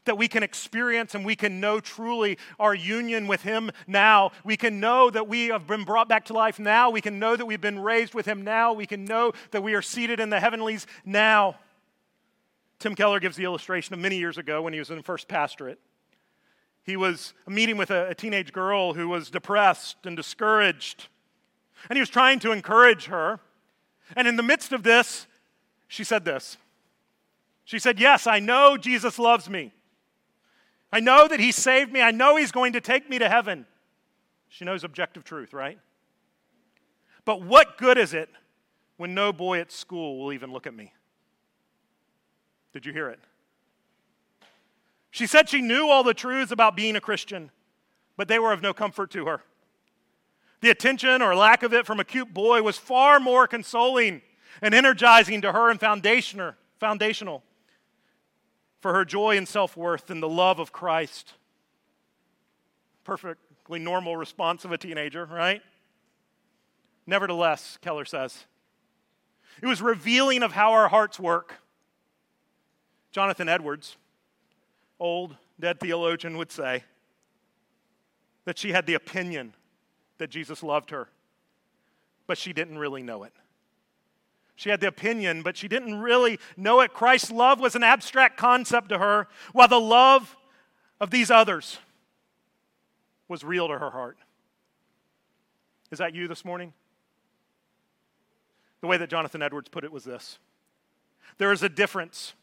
that 0.05 0.15
we 0.15 0.27
can 0.27 0.43
experience 0.43 1.15
and 1.15 1.25
we 1.25 1.35
can 1.35 1.59
know 1.59 1.79
truly 1.79 2.37
our 2.59 2.75
union 2.75 3.25
with 3.25 3.41
Him 3.41 3.71
now. 3.87 4.29
We 4.43 4.55
can 4.55 4.79
know 4.79 5.09
that 5.09 5.27
we 5.27 5.47
have 5.47 5.65
been 5.65 5.85
brought 5.85 6.07
back 6.07 6.25
to 6.25 6.33
life 6.33 6.59
now. 6.59 6.91
We 6.91 7.01
can 7.01 7.17
know 7.17 7.35
that 7.35 7.47
we've 7.47 7.59
been 7.59 7.79
raised 7.79 8.13
with 8.13 8.27
Him 8.27 8.43
now. 8.43 8.73
We 8.73 8.85
can 8.85 9.05
know 9.05 9.33
that 9.49 9.63
we 9.63 9.73
are 9.73 9.81
seated 9.81 10.19
in 10.19 10.29
the 10.29 10.39
heavenlies 10.39 10.85
now. 11.03 11.55
Tim 12.77 12.93
Keller 12.93 13.19
gives 13.19 13.35
the 13.35 13.45
illustration 13.45 13.95
of 13.95 13.99
many 13.99 14.17
years 14.17 14.37
ago 14.37 14.61
when 14.61 14.73
he 14.73 14.77
was 14.77 14.91
in 14.91 15.01
First 15.01 15.27
Pastorate. 15.27 15.79
He 16.83 16.95
was 16.95 17.33
meeting 17.47 17.75
with 17.75 17.89
a, 17.89 18.09
a 18.09 18.13
teenage 18.13 18.53
girl 18.53 18.93
who 18.93 19.09
was 19.09 19.31
depressed 19.31 19.97
and 20.05 20.15
discouraged. 20.15 21.07
And 21.89 21.97
he 21.97 22.01
was 22.01 22.09
trying 22.09 22.37
to 22.41 22.51
encourage 22.51 23.05
her. 23.05 23.39
And 24.15 24.27
in 24.27 24.35
the 24.35 24.43
midst 24.43 24.73
of 24.73 24.83
this, 24.83 25.25
she 25.89 26.03
said 26.05 26.23
this. 26.23 26.55
She 27.65 27.79
said, 27.79 27.99
Yes, 27.99 28.27
I 28.27 28.39
know 28.39 28.77
Jesus 28.77 29.19
loves 29.19 29.49
me. 29.49 29.73
I 30.93 31.01
know 31.01 31.27
that 31.27 31.39
He 31.39 31.51
saved 31.51 31.91
me. 31.91 32.01
I 32.01 32.11
know 32.11 32.37
He's 32.37 32.53
going 32.53 32.73
to 32.73 32.81
take 32.81 33.09
me 33.09 33.19
to 33.19 33.27
heaven. 33.27 33.65
She 34.47 34.63
knows 34.65 34.83
objective 34.83 35.23
truth, 35.23 35.51
right? 35.51 35.79
But 37.25 37.41
what 37.41 37.77
good 37.77 37.97
is 37.97 38.13
it 38.13 38.29
when 38.97 39.13
no 39.13 39.33
boy 39.33 39.59
at 39.59 39.71
school 39.71 40.19
will 40.19 40.31
even 40.31 40.53
look 40.53 40.67
at 40.67 40.73
me? 40.73 40.93
Did 42.71 42.85
you 42.85 42.93
hear 42.93 43.09
it? 43.09 43.19
She 45.09 45.25
said 45.25 45.49
she 45.49 45.61
knew 45.61 45.89
all 45.89 46.03
the 46.03 46.13
truths 46.13 46.51
about 46.51 46.75
being 46.75 46.95
a 46.95 47.01
Christian, 47.01 47.49
but 48.15 48.27
they 48.27 48.37
were 48.37 48.53
of 48.53 48.61
no 48.61 48.73
comfort 48.73 49.09
to 49.11 49.25
her. 49.25 49.41
The 50.61 50.69
attention 50.69 51.23
or 51.23 51.35
lack 51.35 51.63
of 51.63 51.73
it 51.73 51.87
from 51.87 51.99
a 51.99 52.03
cute 52.03 52.31
boy 52.31 52.61
was 52.61 52.77
far 52.77 53.19
more 53.19 53.47
consoling 53.47 54.21
and 54.61 54.73
energizing 54.73 55.41
to 55.41 55.51
her 55.51 55.69
and 55.69 55.79
foundational 55.79 57.43
for 58.81 58.93
her 58.93 59.05
joy 59.05 59.37
and 59.37 59.47
self 59.47 59.75
worth 59.75 60.09
and 60.09 60.21
the 60.21 60.29
love 60.29 60.59
of 60.59 60.71
Christ. 60.71 61.33
Perfectly 63.03 63.79
normal 63.79 64.15
response 64.15 64.65
of 64.65 64.71
a 64.71 64.77
teenager, 64.77 65.25
right? 65.25 65.61
Nevertheless, 67.05 67.77
Keller 67.81 68.05
says, 68.05 68.45
it 69.61 69.67
was 69.67 69.81
revealing 69.81 70.43
of 70.43 70.53
how 70.53 70.71
our 70.71 70.87
hearts 70.87 71.19
work. 71.19 71.55
Jonathan 73.11 73.49
Edwards, 73.49 73.97
old 74.99 75.35
dead 75.59 75.79
theologian, 75.79 76.37
would 76.37 76.51
say 76.51 76.83
that 78.45 78.57
she 78.57 78.71
had 78.71 78.85
the 78.85 78.93
opinion 78.93 79.53
that 80.19 80.29
Jesus 80.29 80.61
loved 80.63 80.91
her, 80.91 81.09
but 82.27 82.37
she 82.37 82.53
didn't 82.53 82.77
really 82.77 83.01
know 83.01 83.23
it. 83.23 83.33
She 84.59 84.69
had 84.69 84.81
the 84.81 84.89
opinion, 84.89 85.41
but 85.41 85.55
she 85.55 85.69
didn't 85.69 86.01
really 86.01 86.37
know 86.57 86.81
it. 86.81 86.91
Christ's 86.93 87.31
love 87.31 87.61
was 87.61 87.75
an 87.75 87.83
abstract 87.83 88.35
concept 88.35 88.89
to 88.89 88.97
her, 88.97 89.29
while 89.53 89.69
the 89.69 89.79
love 89.79 90.35
of 90.99 91.11
these 91.11 91.31
others 91.31 91.79
was 93.29 93.41
real 93.41 93.69
to 93.69 93.77
her 93.77 93.89
heart. 93.89 94.17
Is 95.91 95.99
that 95.99 96.13
you 96.13 96.27
this 96.27 96.43
morning? 96.43 96.73
The 98.81 98.87
way 98.87 98.97
that 98.97 99.09
Jonathan 99.09 99.41
Edwards 99.41 99.69
put 99.69 99.85
it 99.85 99.93
was 99.93 100.03
this 100.03 100.39
there 101.37 101.53
is 101.53 101.63
a 101.63 101.69
difference. 101.69 102.33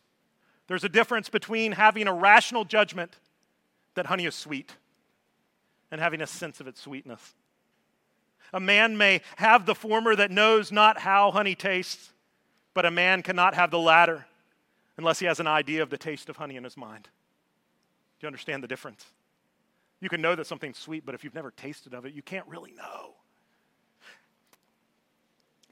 There's 0.68 0.84
a 0.84 0.88
difference 0.88 1.28
between 1.28 1.72
having 1.72 2.08
a 2.08 2.14
rational 2.14 2.64
judgment 2.64 3.18
that 3.94 4.06
honey 4.06 4.24
is 4.24 4.34
sweet 4.34 4.74
and 5.90 6.00
having 6.00 6.22
a 6.22 6.26
sense 6.26 6.60
of 6.60 6.66
its 6.66 6.80
sweetness. 6.80 7.34
A 8.52 8.60
man 8.60 8.96
may 8.96 9.20
have 9.36 9.66
the 9.66 9.74
former 9.74 10.14
that 10.16 10.30
knows 10.30 10.70
not 10.70 10.98
how 11.00 11.30
honey 11.30 11.54
tastes, 11.54 12.12
but 12.74 12.84
a 12.86 12.90
man 12.90 13.22
cannot 13.22 13.54
have 13.54 13.70
the 13.70 13.78
latter 13.78 14.26
unless 14.96 15.18
he 15.18 15.26
has 15.26 15.40
an 15.40 15.46
idea 15.46 15.82
of 15.82 15.90
the 15.90 15.98
taste 15.98 16.28
of 16.28 16.36
honey 16.36 16.56
in 16.56 16.64
his 16.64 16.76
mind. 16.76 17.04
Do 17.04 18.24
you 18.24 18.28
understand 18.28 18.62
the 18.62 18.68
difference? 18.68 19.04
You 20.00 20.08
can 20.08 20.20
know 20.20 20.34
that 20.34 20.46
something's 20.46 20.78
sweet, 20.78 21.04
but 21.04 21.14
if 21.14 21.24
you've 21.24 21.34
never 21.34 21.50
tasted 21.50 21.94
of 21.94 22.04
it, 22.04 22.14
you 22.14 22.22
can't 22.22 22.46
really 22.46 22.72
know. 22.72 23.14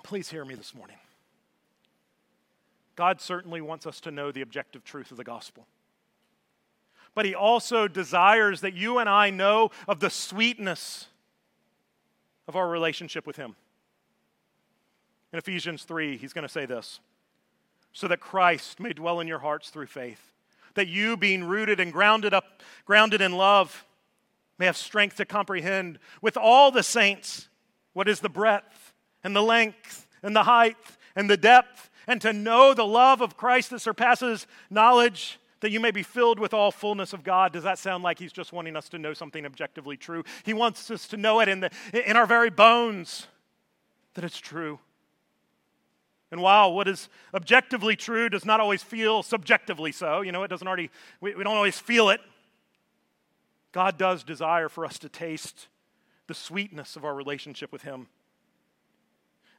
Please 0.02 0.30
hear 0.30 0.44
me 0.44 0.54
this 0.54 0.74
morning. 0.74 0.96
God 2.96 3.20
certainly 3.20 3.60
wants 3.60 3.86
us 3.86 4.00
to 4.00 4.10
know 4.10 4.30
the 4.30 4.42
objective 4.42 4.84
truth 4.84 5.10
of 5.10 5.16
the 5.16 5.24
gospel. 5.24 5.66
But 7.14 7.24
he 7.24 7.34
also 7.34 7.88
desires 7.88 8.60
that 8.60 8.74
you 8.74 8.98
and 8.98 9.08
I 9.08 9.30
know 9.30 9.70
of 9.88 10.00
the 10.00 10.10
sweetness 10.10 11.06
of 12.46 12.56
our 12.56 12.68
relationship 12.68 13.26
with 13.26 13.36
Him. 13.36 13.56
In 15.32 15.38
Ephesians 15.38 15.82
3, 15.82 16.16
he's 16.16 16.32
going 16.32 16.46
to 16.46 16.52
say 16.52 16.66
this 16.66 17.00
so 17.92 18.08
that 18.08 18.20
Christ 18.20 18.80
may 18.80 18.92
dwell 18.92 19.20
in 19.20 19.28
your 19.28 19.38
hearts 19.38 19.70
through 19.70 19.86
faith, 19.86 20.32
that 20.74 20.88
you, 20.88 21.16
being 21.16 21.44
rooted 21.44 21.80
and 21.80 21.92
grounded 21.92 22.34
up, 22.34 22.62
grounded 22.84 23.20
in 23.20 23.32
love, 23.32 23.86
may 24.58 24.66
have 24.66 24.76
strength 24.76 25.16
to 25.16 25.24
comprehend 25.24 25.98
with 26.20 26.36
all 26.36 26.70
the 26.70 26.82
saints 26.82 27.48
what 27.92 28.08
is 28.08 28.20
the 28.20 28.28
breadth 28.28 28.92
and 29.22 29.34
the 29.34 29.42
length 29.42 30.06
and 30.22 30.34
the 30.34 30.42
height 30.42 30.76
and 31.16 31.30
the 31.30 31.36
depth, 31.36 31.90
and 32.06 32.20
to 32.20 32.32
know 32.32 32.74
the 32.74 32.86
love 32.86 33.20
of 33.20 33.36
Christ 33.36 33.70
that 33.70 33.80
surpasses 33.80 34.46
knowledge 34.70 35.38
that 35.64 35.70
you 35.70 35.80
may 35.80 35.90
be 35.90 36.02
filled 36.02 36.38
with 36.38 36.52
all 36.52 36.70
fullness 36.70 37.14
of 37.14 37.24
God. 37.24 37.54
Does 37.54 37.64
that 37.64 37.78
sound 37.78 38.04
like 38.04 38.18
he's 38.18 38.34
just 38.34 38.52
wanting 38.52 38.76
us 38.76 38.90
to 38.90 38.98
know 38.98 39.14
something 39.14 39.46
objectively 39.46 39.96
true? 39.96 40.22
He 40.42 40.52
wants 40.52 40.90
us 40.90 41.08
to 41.08 41.16
know 41.16 41.40
it 41.40 41.48
in, 41.48 41.60
the, 41.60 41.70
in 42.06 42.18
our 42.18 42.26
very 42.26 42.50
bones 42.50 43.28
that 44.12 44.24
it's 44.24 44.38
true. 44.38 44.78
And 46.30 46.42
while 46.42 46.74
what 46.74 46.86
is 46.86 47.08
objectively 47.32 47.96
true 47.96 48.28
does 48.28 48.44
not 48.44 48.60
always 48.60 48.82
feel 48.82 49.22
subjectively 49.22 49.90
so, 49.90 50.20
you 50.20 50.32
know, 50.32 50.42
it 50.42 50.48
doesn't 50.48 50.68
already, 50.68 50.90
we, 51.22 51.34
we 51.34 51.44
don't 51.44 51.56
always 51.56 51.78
feel 51.78 52.10
it, 52.10 52.20
God 53.72 53.96
does 53.96 54.22
desire 54.22 54.68
for 54.68 54.84
us 54.84 54.98
to 54.98 55.08
taste 55.08 55.68
the 56.26 56.34
sweetness 56.34 56.94
of 56.94 57.06
our 57.06 57.14
relationship 57.14 57.72
with 57.72 57.82
Him. 57.82 58.08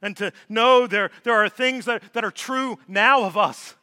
And 0.00 0.16
to 0.18 0.32
know 0.48 0.86
there, 0.86 1.10
there 1.24 1.34
are 1.34 1.48
things 1.48 1.84
that, 1.86 2.12
that 2.12 2.22
are 2.22 2.30
true 2.30 2.78
now 2.86 3.24
of 3.24 3.36
us 3.36 3.74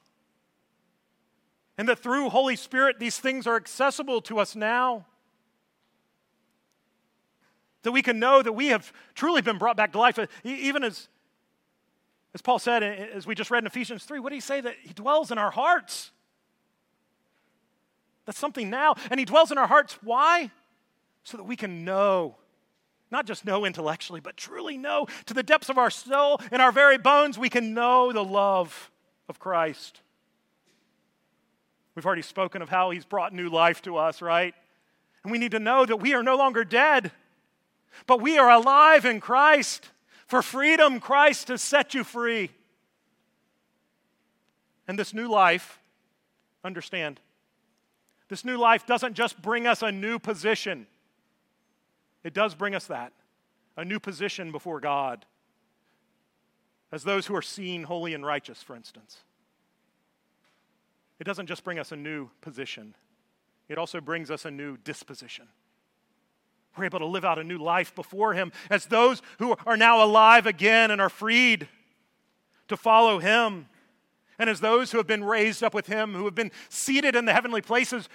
and 1.77 1.89
that 1.89 1.99
through 1.99 2.29
Holy 2.29 2.55
Spirit, 2.55 2.99
these 2.99 3.17
things 3.17 3.47
are 3.47 3.55
accessible 3.55 4.21
to 4.21 4.39
us 4.39 4.55
now. 4.55 5.05
That 7.81 7.91
we 7.91 8.01
can 8.01 8.19
know 8.19 8.41
that 8.41 8.53
we 8.53 8.67
have 8.67 8.93
truly 9.15 9.41
been 9.41 9.57
brought 9.57 9.75
back 9.75 9.91
to 9.93 9.99
life. 9.99 10.17
Even 10.43 10.83
as, 10.83 11.09
as 12.33 12.41
Paul 12.41 12.59
said, 12.59 12.83
as 12.83 13.25
we 13.27 13.35
just 13.35 13.51
read 13.51 13.63
in 13.63 13.67
Ephesians 13.67 14.03
3, 14.05 14.19
what 14.19 14.29
did 14.29 14.35
he 14.35 14.41
say? 14.41 14.61
That 14.61 14.75
he 14.81 14.93
dwells 14.93 15.31
in 15.31 15.37
our 15.37 15.51
hearts. 15.51 16.11
That's 18.25 18.39
something 18.39 18.69
now. 18.69 18.95
And 19.09 19.19
he 19.19 19.25
dwells 19.25 19.51
in 19.51 19.57
our 19.57 19.67
hearts. 19.67 19.97
Why? 20.01 20.51
So 21.23 21.37
that 21.37 21.43
we 21.43 21.55
can 21.55 21.83
know. 21.83 22.37
Not 23.11 23.25
just 23.25 23.45
know 23.45 23.65
intellectually, 23.65 24.21
but 24.21 24.37
truly 24.37 24.77
know 24.77 25.07
to 25.25 25.33
the 25.33 25.43
depths 25.43 25.69
of 25.69 25.77
our 25.77 25.89
soul, 25.89 26.39
in 26.51 26.61
our 26.61 26.71
very 26.71 26.97
bones, 26.97 27.37
we 27.37 27.49
can 27.49 27.73
know 27.73 28.11
the 28.11 28.23
love 28.23 28.91
of 29.27 29.39
Christ. 29.39 30.01
We've 31.95 32.05
already 32.05 32.21
spoken 32.21 32.61
of 32.61 32.69
how 32.69 32.89
he's 32.89 33.05
brought 33.05 33.33
new 33.33 33.49
life 33.49 33.81
to 33.83 33.97
us, 33.97 34.21
right? 34.21 34.53
And 35.23 35.31
we 35.31 35.37
need 35.37 35.51
to 35.51 35.59
know 35.59 35.85
that 35.85 35.97
we 35.97 36.13
are 36.13 36.23
no 36.23 36.35
longer 36.35 36.63
dead, 36.63 37.11
but 38.07 38.21
we 38.21 38.37
are 38.37 38.49
alive 38.49 39.05
in 39.05 39.19
Christ. 39.19 39.89
For 40.25 40.41
freedom, 40.41 40.99
Christ 40.99 41.49
has 41.49 41.61
set 41.61 41.93
you 41.93 42.03
free. 42.03 42.49
And 44.87 44.97
this 44.97 45.13
new 45.13 45.27
life, 45.27 45.79
understand, 46.63 47.19
this 48.27 48.43
new 48.43 48.57
life 48.57 48.85
doesn't 48.85 49.13
just 49.13 49.41
bring 49.41 49.67
us 49.67 49.81
a 49.81 49.91
new 49.91 50.17
position, 50.19 50.87
it 52.23 52.33
does 52.33 52.55
bring 52.55 52.73
us 52.73 52.87
that. 52.87 53.13
a 53.75 53.85
new 53.85 53.99
position 53.99 54.51
before 54.51 54.79
God, 54.79 55.25
as 56.91 57.03
those 57.03 57.25
who 57.25 57.35
are 57.35 57.41
seen 57.41 57.83
holy 57.83 58.13
and 58.13 58.25
righteous, 58.25 58.61
for 58.61 58.75
instance. 58.75 59.17
It 61.23 61.25
doesn't 61.25 61.47
just 61.47 61.63
bring 61.63 61.79
us 61.79 61.93
a 61.93 61.95
new 61.95 62.31
position, 62.41 62.95
it 63.69 63.77
also 63.77 64.01
brings 64.01 64.29
us 64.29 64.43
a 64.43 64.51
new 64.51 64.75
disposition. 64.75 65.47
We're 66.75 66.83
able 66.83 66.99
to 66.99 67.05
live 67.05 67.23
out 67.23 67.39
a 67.39 67.45
new 67.45 67.59
life 67.59 67.95
before 67.95 68.33
Him 68.33 68.51
as 68.69 68.87
those 68.87 69.21
who 69.39 69.55
are 69.65 69.77
now 69.77 70.03
alive 70.03 70.45
again 70.45 70.91
and 70.91 70.99
are 70.99 71.07
freed 71.07 71.69
to 72.67 72.75
follow 72.75 73.19
Him. 73.19 73.67
And 74.37 74.49
as 74.49 74.59
those 74.59 74.91
who 74.91 74.97
have 74.97 75.07
been 75.07 75.23
raised 75.23 75.63
up 75.63 75.73
with 75.73 75.87
Him, 75.87 76.13
who 76.13 76.25
have 76.25 76.35
been 76.35 76.51
seated 76.67 77.15
in 77.15 77.23
the 77.23 77.31
heavenly 77.31 77.61
places, 77.61 78.09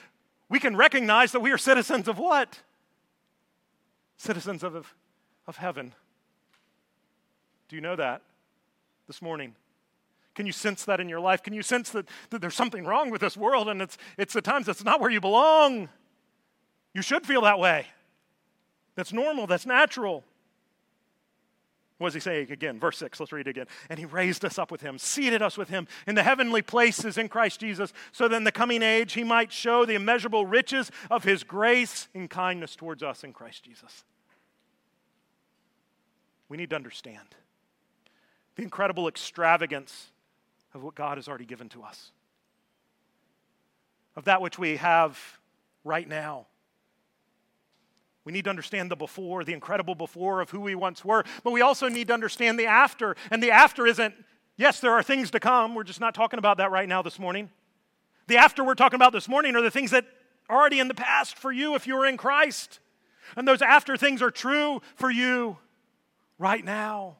we 0.50 0.60
can 0.60 0.76
recognize 0.76 1.32
that 1.32 1.40
we 1.40 1.50
are 1.50 1.56
citizens 1.56 2.08
of 2.08 2.18
what? 2.18 2.60
Citizens 4.18 4.62
of, 4.62 4.94
of 5.46 5.56
heaven. 5.56 5.94
Do 7.70 7.76
you 7.76 7.80
know 7.80 7.96
that 7.96 8.20
this 9.06 9.22
morning? 9.22 9.54
Can 10.38 10.46
you 10.46 10.52
sense 10.52 10.84
that 10.84 11.00
in 11.00 11.08
your 11.08 11.18
life? 11.18 11.42
Can 11.42 11.52
you 11.52 11.62
sense 11.62 11.90
that, 11.90 12.08
that 12.30 12.40
there's 12.40 12.54
something 12.54 12.84
wrong 12.84 13.10
with 13.10 13.20
this 13.20 13.36
world 13.36 13.68
and 13.68 13.82
it's, 13.82 13.98
it's 14.16 14.36
at 14.36 14.44
times 14.44 14.68
it's 14.68 14.84
not 14.84 15.00
where 15.00 15.10
you 15.10 15.20
belong? 15.20 15.88
You 16.94 17.02
should 17.02 17.26
feel 17.26 17.40
that 17.40 17.58
way. 17.58 17.88
That's 18.94 19.12
normal, 19.12 19.48
that's 19.48 19.66
natural. 19.66 20.22
What 21.96 22.06
does 22.06 22.14
he 22.14 22.20
say 22.20 22.42
again? 22.42 22.78
Verse 22.78 22.98
6, 22.98 23.18
let's 23.18 23.32
read 23.32 23.48
it 23.48 23.50
again. 23.50 23.66
And 23.90 23.98
he 23.98 24.04
raised 24.04 24.44
us 24.44 24.60
up 24.60 24.70
with 24.70 24.80
him, 24.80 24.96
seated 24.96 25.42
us 25.42 25.58
with 25.58 25.70
him 25.70 25.88
in 26.06 26.14
the 26.14 26.22
heavenly 26.22 26.62
places 26.62 27.18
in 27.18 27.28
Christ 27.28 27.58
Jesus, 27.58 27.92
so 28.12 28.28
that 28.28 28.36
in 28.36 28.44
the 28.44 28.52
coming 28.52 28.84
age 28.84 29.14
he 29.14 29.24
might 29.24 29.50
show 29.50 29.84
the 29.84 29.96
immeasurable 29.96 30.46
riches 30.46 30.92
of 31.10 31.24
his 31.24 31.42
grace 31.42 32.06
and 32.14 32.30
kindness 32.30 32.76
towards 32.76 33.02
us 33.02 33.24
in 33.24 33.32
Christ 33.32 33.64
Jesus. 33.64 34.04
We 36.48 36.56
need 36.56 36.70
to 36.70 36.76
understand 36.76 37.34
the 38.54 38.62
incredible 38.62 39.08
extravagance 39.08 40.12
of 40.74 40.82
what 40.82 40.94
God 40.94 41.18
has 41.18 41.28
already 41.28 41.46
given 41.46 41.68
to 41.70 41.82
us, 41.82 42.12
of 44.16 44.24
that 44.24 44.40
which 44.40 44.58
we 44.58 44.76
have 44.76 45.18
right 45.84 46.08
now 46.08 46.46
we 48.28 48.32
need 48.32 48.44
to 48.44 48.50
understand 48.50 48.90
the 48.90 48.94
before, 48.94 49.42
the 49.42 49.54
incredible 49.54 49.94
before 49.94 50.42
of 50.42 50.50
who 50.50 50.60
we 50.60 50.74
once 50.74 51.02
were, 51.02 51.24
but 51.42 51.50
we 51.50 51.62
also 51.62 51.88
need 51.88 52.08
to 52.08 52.12
understand 52.12 52.58
the 52.58 52.66
after. 52.66 53.16
And 53.30 53.42
the 53.42 53.50
after 53.50 53.86
isn't, 53.86 54.14
yes, 54.58 54.80
there 54.80 54.92
are 54.92 55.02
things 55.02 55.30
to 55.30 55.40
come. 55.40 55.74
We're 55.74 55.82
just 55.82 55.98
not 55.98 56.14
talking 56.14 56.38
about 56.38 56.58
that 56.58 56.70
right 56.70 56.86
now 56.86 57.00
this 57.00 57.18
morning. 57.18 57.48
The 58.26 58.36
after 58.36 58.62
we're 58.62 58.74
talking 58.74 58.96
about 58.96 59.14
this 59.14 59.28
morning 59.28 59.56
are 59.56 59.62
the 59.62 59.70
things 59.70 59.92
that 59.92 60.04
are 60.50 60.60
already 60.60 60.78
in 60.78 60.88
the 60.88 60.94
past 60.94 61.38
for 61.38 61.50
you 61.50 61.74
if 61.74 61.86
you 61.86 61.96
are 61.96 62.04
in 62.04 62.18
Christ. 62.18 62.80
And 63.34 63.48
those 63.48 63.62
after 63.62 63.96
things 63.96 64.20
are 64.20 64.30
true 64.30 64.82
for 64.96 65.10
you 65.10 65.56
right 66.38 66.62
now. 66.62 67.16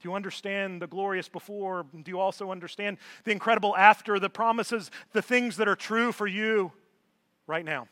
Do 0.00 0.08
you 0.08 0.14
understand 0.14 0.82
the 0.82 0.86
glorious 0.86 1.28
before? 1.28 1.86
Do 1.92 2.10
you 2.10 2.20
also 2.20 2.50
understand 2.50 2.98
the 3.24 3.32
incredible 3.32 3.76
after, 3.76 4.18
the 4.18 4.28
promises, 4.28 4.90
the 5.12 5.22
things 5.22 5.56
that 5.56 5.68
are 5.68 5.76
true 5.76 6.12
for 6.12 6.26
you 6.26 6.72
right 7.46 7.64
now? 7.64 7.88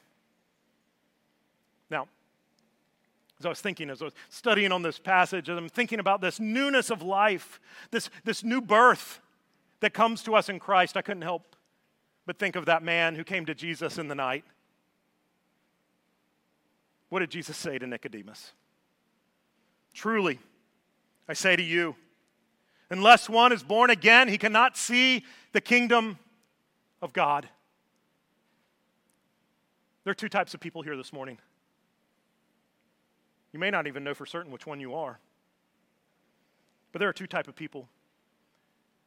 Now, 1.89 2.09
as 3.39 3.47
I 3.47 3.49
was 3.49 3.61
thinking, 3.61 3.91
as 3.91 4.03
I 4.03 4.07
was 4.07 4.15
studying 4.29 4.71
on 4.71 4.83
this 4.83 4.99
passage, 4.99 5.49
as 5.49 5.57
I'm 5.57 5.69
thinking 5.69 5.99
about 5.99 6.21
this 6.21 6.39
newness 6.39 6.91
of 6.91 7.03
life, 7.03 7.59
this, 7.91 8.11
this 8.25 8.45
new 8.45 8.61
birth 8.61 9.21
that 9.81 9.95
comes 9.95 10.23
to 10.25 10.35
us 10.35 10.49
in 10.49 10.59
Christ, 10.59 10.97
I 10.97 11.03
couldn't 11.03 11.23
help 11.23 11.57
but 12.27 12.39
think 12.39 12.57
of 12.57 12.67
that 12.67 12.83
man 12.83 13.15
who 13.15 13.25
came 13.25 13.47
to 13.47 13.55
Jesus 13.55 13.99
in 13.99 14.09
the 14.09 14.15
night. 14.15 14.45
What 17.09 17.21
did 17.21 17.31
Jesus 17.31 17.57
say 17.57 17.79
to 17.79 17.87
Nicodemus? 17.87 18.53
Truly, 19.93 20.39
I 21.29 21.33
say 21.33 21.57
to 21.57 21.63
you, 21.63 21.97
unless 22.91 23.29
one 23.29 23.53
is 23.53 23.63
born 23.63 23.91
again, 23.91 24.29
he 24.29 24.39
cannot 24.39 24.77
see 24.77 25.25
the 25.53 25.61
kingdom 25.61 26.19
of 27.01 27.13
God. 27.13 27.49
There 30.05 30.11
are 30.11 30.15
two 30.15 30.29
types 30.29 30.53
of 30.53 30.61
people 30.61 30.83
here 30.83 30.97
this 30.97 31.13
morning. 31.13 31.39
You 33.53 33.59
may 33.59 33.71
not 33.71 33.87
even 33.87 34.05
know 34.05 34.15
for 34.15 34.27
certain 34.27 34.53
which 34.53 34.67
one 34.67 34.81
you 34.81 34.95
are. 34.95 35.19
But 36.93 36.99
there 36.99 37.09
are 37.09 37.15
two 37.15 37.27
type 37.27 37.49
of 37.49 37.57
people. 37.57 37.89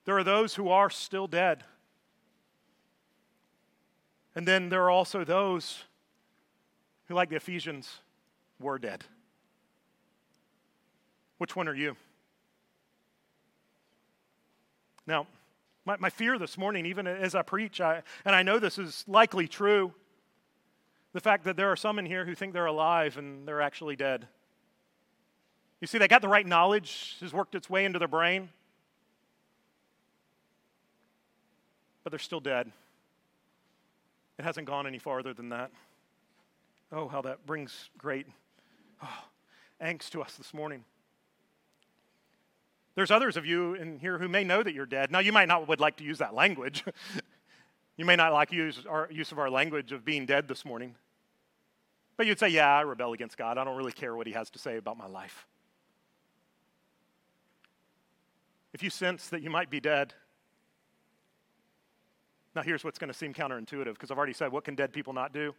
There 0.05 0.17
are 0.17 0.23
those 0.23 0.55
who 0.55 0.69
are 0.69 0.89
still 0.89 1.27
dead. 1.27 1.63
And 4.35 4.47
then 4.47 4.69
there 4.69 4.83
are 4.83 4.89
also 4.89 5.23
those 5.23 5.83
who, 7.07 7.13
like 7.13 7.29
the 7.29 7.35
Ephesians, 7.35 7.99
were 8.59 8.79
dead. 8.79 9.03
Which 11.37 11.55
one 11.55 11.67
are 11.67 11.75
you? 11.75 11.95
Now, 15.07 15.25
my, 15.85 15.95
my 15.97 16.09
fear 16.09 16.37
this 16.37 16.57
morning, 16.57 16.85
even 16.85 17.07
as 17.07 17.33
I 17.33 17.41
preach, 17.41 17.79
I, 17.79 18.03
and 18.25 18.35
I 18.35 18.43
know 18.43 18.59
this 18.59 18.77
is 18.77 19.05
likely 19.07 19.47
true, 19.47 19.93
the 21.13 21.21
fact 21.21 21.45
that 21.45 21.55
there 21.55 21.71
are 21.71 21.77
some 21.77 21.97
in 21.97 22.05
here 22.05 22.25
who 22.25 22.35
think 22.35 22.53
they're 22.53 22.65
alive 22.65 23.17
and 23.17 23.47
they're 23.47 23.61
actually 23.61 23.95
dead. 23.95 24.27
You 25.79 25.87
see, 25.87 25.97
they 25.97 26.07
got 26.07 26.21
the 26.21 26.27
right 26.27 26.45
knowledge, 26.45 27.15
has 27.21 27.33
worked 27.33 27.55
its 27.55 27.69
way 27.69 27.85
into 27.85 27.99
their 27.99 28.07
brain, 28.07 28.49
but 32.03 32.11
they're 32.11 32.19
still 32.19 32.39
dead. 32.41 32.71
It 34.37 34.43
hasn't 34.43 34.67
gone 34.67 34.85
any 34.85 34.99
farther 34.99 35.33
than 35.33 35.49
that. 35.49 35.71
Oh, 36.91 37.07
how 37.07 37.21
that 37.21 37.45
brings 37.45 37.89
great 37.97 38.27
oh, 39.01 39.25
angst 39.81 40.09
to 40.11 40.21
us 40.21 40.35
this 40.35 40.53
morning. 40.53 40.83
There's 42.97 43.11
others 43.11 43.37
of 43.37 43.45
you 43.45 43.75
in 43.75 43.99
here 43.99 44.17
who 44.17 44.27
may 44.27 44.43
know 44.43 44.61
that 44.61 44.73
you're 44.73 44.85
dead. 44.85 45.09
Now, 45.09 45.19
you 45.19 45.31
might 45.31 45.47
not 45.47 45.69
would 45.69 45.79
like 45.79 45.95
to 45.97 46.03
use 46.03 46.17
that 46.17 46.33
language. 46.33 46.83
you 47.97 48.03
may 48.03 48.17
not 48.17 48.33
like 48.33 48.51
use 48.51 48.83
our 48.89 49.07
use 49.09 49.31
of 49.31 49.39
our 49.39 49.49
language 49.49 49.93
of 49.93 50.03
being 50.03 50.25
dead 50.25 50.49
this 50.49 50.65
morning. 50.65 50.95
But 52.17 52.25
you'd 52.25 52.39
say, 52.39 52.49
"Yeah, 52.49 52.67
I 52.75 52.81
rebel 52.81 53.13
against 53.13 53.37
God. 53.37 53.57
I 53.57 53.63
don't 53.63 53.77
really 53.77 53.93
care 53.93 54.15
what 54.15 54.27
He 54.27 54.33
has 54.33 54.49
to 54.49 54.59
say 54.59 54.75
about 54.75 54.97
my 54.97 55.07
life." 55.07 55.45
if 58.77 58.83
you 58.83 58.91
sense 58.91 59.29
that 59.29 59.41
you 59.41 59.49
might 59.49 59.71
be 59.71 59.79
dead, 59.79 60.13
now 62.55 62.61
here's 62.61 62.83
what's 62.83 62.99
going 62.99 63.07
to 63.07 63.13
seem 63.17 63.33
counterintuitive 63.33 63.93
because 63.93 64.11
I've 64.11 64.17
already 64.19 64.33
said, 64.33 64.51
what 64.51 64.63
can 64.63 64.75
dead 64.75 64.93
people 64.93 65.13
not 65.13 65.33
do? 65.33 65.55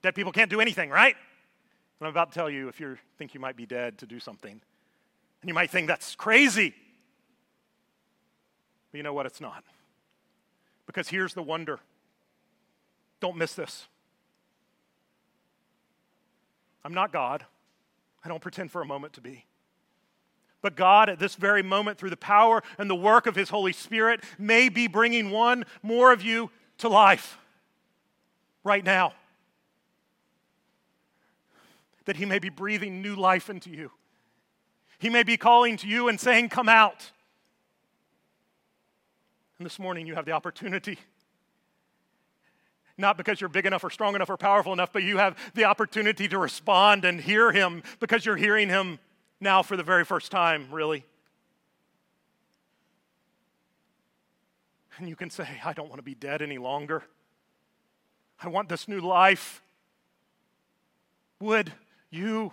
Dead 0.00 0.14
people 0.14 0.32
can't 0.32 0.48
do 0.48 0.62
anything, 0.62 0.88
right? 0.88 1.14
And 2.00 2.06
I'm 2.06 2.10
about 2.10 2.32
to 2.32 2.34
tell 2.34 2.48
you 2.48 2.68
if 2.68 2.80
you 2.80 2.96
think 3.18 3.34
you 3.34 3.40
might 3.40 3.54
be 3.54 3.66
dead 3.66 3.98
to 3.98 4.06
do 4.06 4.18
something. 4.18 4.62
You 5.46 5.54
might 5.54 5.70
think 5.70 5.86
that's 5.86 6.16
crazy. 6.16 6.74
But 8.90 8.98
you 8.98 9.04
know 9.04 9.14
what? 9.14 9.26
It's 9.26 9.40
not. 9.40 9.62
Because 10.86 11.08
here's 11.08 11.34
the 11.34 11.42
wonder. 11.42 11.78
Don't 13.20 13.36
miss 13.36 13.54
this. 13.54 13.86
I'm 16.84 16.94
not 16.94 17.12
God. 17.12 17.44
I 18.24 18.28
don't 18.28 18.42
pretend 18.42 18.72
for 18.72 18.82
a 18.82 18.84
moment 18.84 19.12
to 19.14 19.20
be. 19.20 19.44
But 20.62 20.74
God, 20.74 21.08
at 21.08 21.20
this 21.20 21.36
very 21.36 21.62
moment, 21.62 21.98
through 21.98 22.10
the 22.10 22.16
power 22.16 22.60
and 22.76 22.90
the 22.90 22.96
work 22.96 23.26
of 23.26 23.36
His 23.36 23.50
Holy 23.50 23.72
Spirit, 23.72 24.24
may 24.38 24.68
be 24.68 24.88
bringing 24.88 25.30
one 25.30 25.64
more 25.80 26.12
of 26.12 26.22
you 26.22 26.50
to 26.78 26.88
life 26.88 27.38
right 28.64 28.84
now. 28.84 29.12
That 32.06 32.16
He 32.16 32.24
may 32.24 32.40
be 32.40 32.48
breathing 32.48 33.00
new 33.00 33.14
life 33.14 33.48
into 33.48 33.70
you. 33.70 33.92
He 34.98 35.10
may 35.10 35.22
be 35.22 35.36
calling 35.36 35.76
to 35.78 35.86
you 35.86 36.08
and 36.08 36.18
saying, 36.18 36.48
Come 36.48 36.68
out. 36.68 37.10
And 39.58 39.64
this 39.64 39.78
morning, 39.78 40.06
you 40.06 40.14
have 40.14 40.26
the 40.26 40.32
opportunity 40.32 40.98
not 42.98 43.16
because 43.16 43.40
you're 43.40 43.48
big 43.48 43.66
enough 43.66 43.84
or 43.84 43.90
strong 43.90 44.14
enough 44.14 44.30
or 44.30 44.36
powerful 44.36 44.72
enough, 44.72 44.92
but 44.92 45.02
you 45.02 45.18
have 45.18 45.36
the 45.54 45.64
opportunity 45.64 46.28
to 46.28 46.38
respond 46.38 47.04
and 47.04 47.20
hear 47.20 47.52
him 47.52 47.82
because 48.00 48.24
you're 48.24 48.36
hearing 48.36 48.68
him 48.68 48.98
now 49.40 49.62
for 49.62 49.76
the 49.76 49.82
very 49.82 50.04
first 50.04 50.30
time, 50.30 50.66
really. 50.70 51.04
And 54.98 55.08
you 55.08 55.16
can 55.16 55.28
say, 55.28 55.46
I 55.62 55.74
don't 55.74 55.88
want 55.88 55.98
to 55.98 56.04
be 56.04 56.14
dead 56.14 56.40
any 56.40 56.56
longer. 56.56 57.04
I 58.42 58.48
want 58.48 58.70
this 58.70 58.88
new 58.88 59.00
life. 59.00 59.62
Would 61.40 61.70
you 62.10 62.52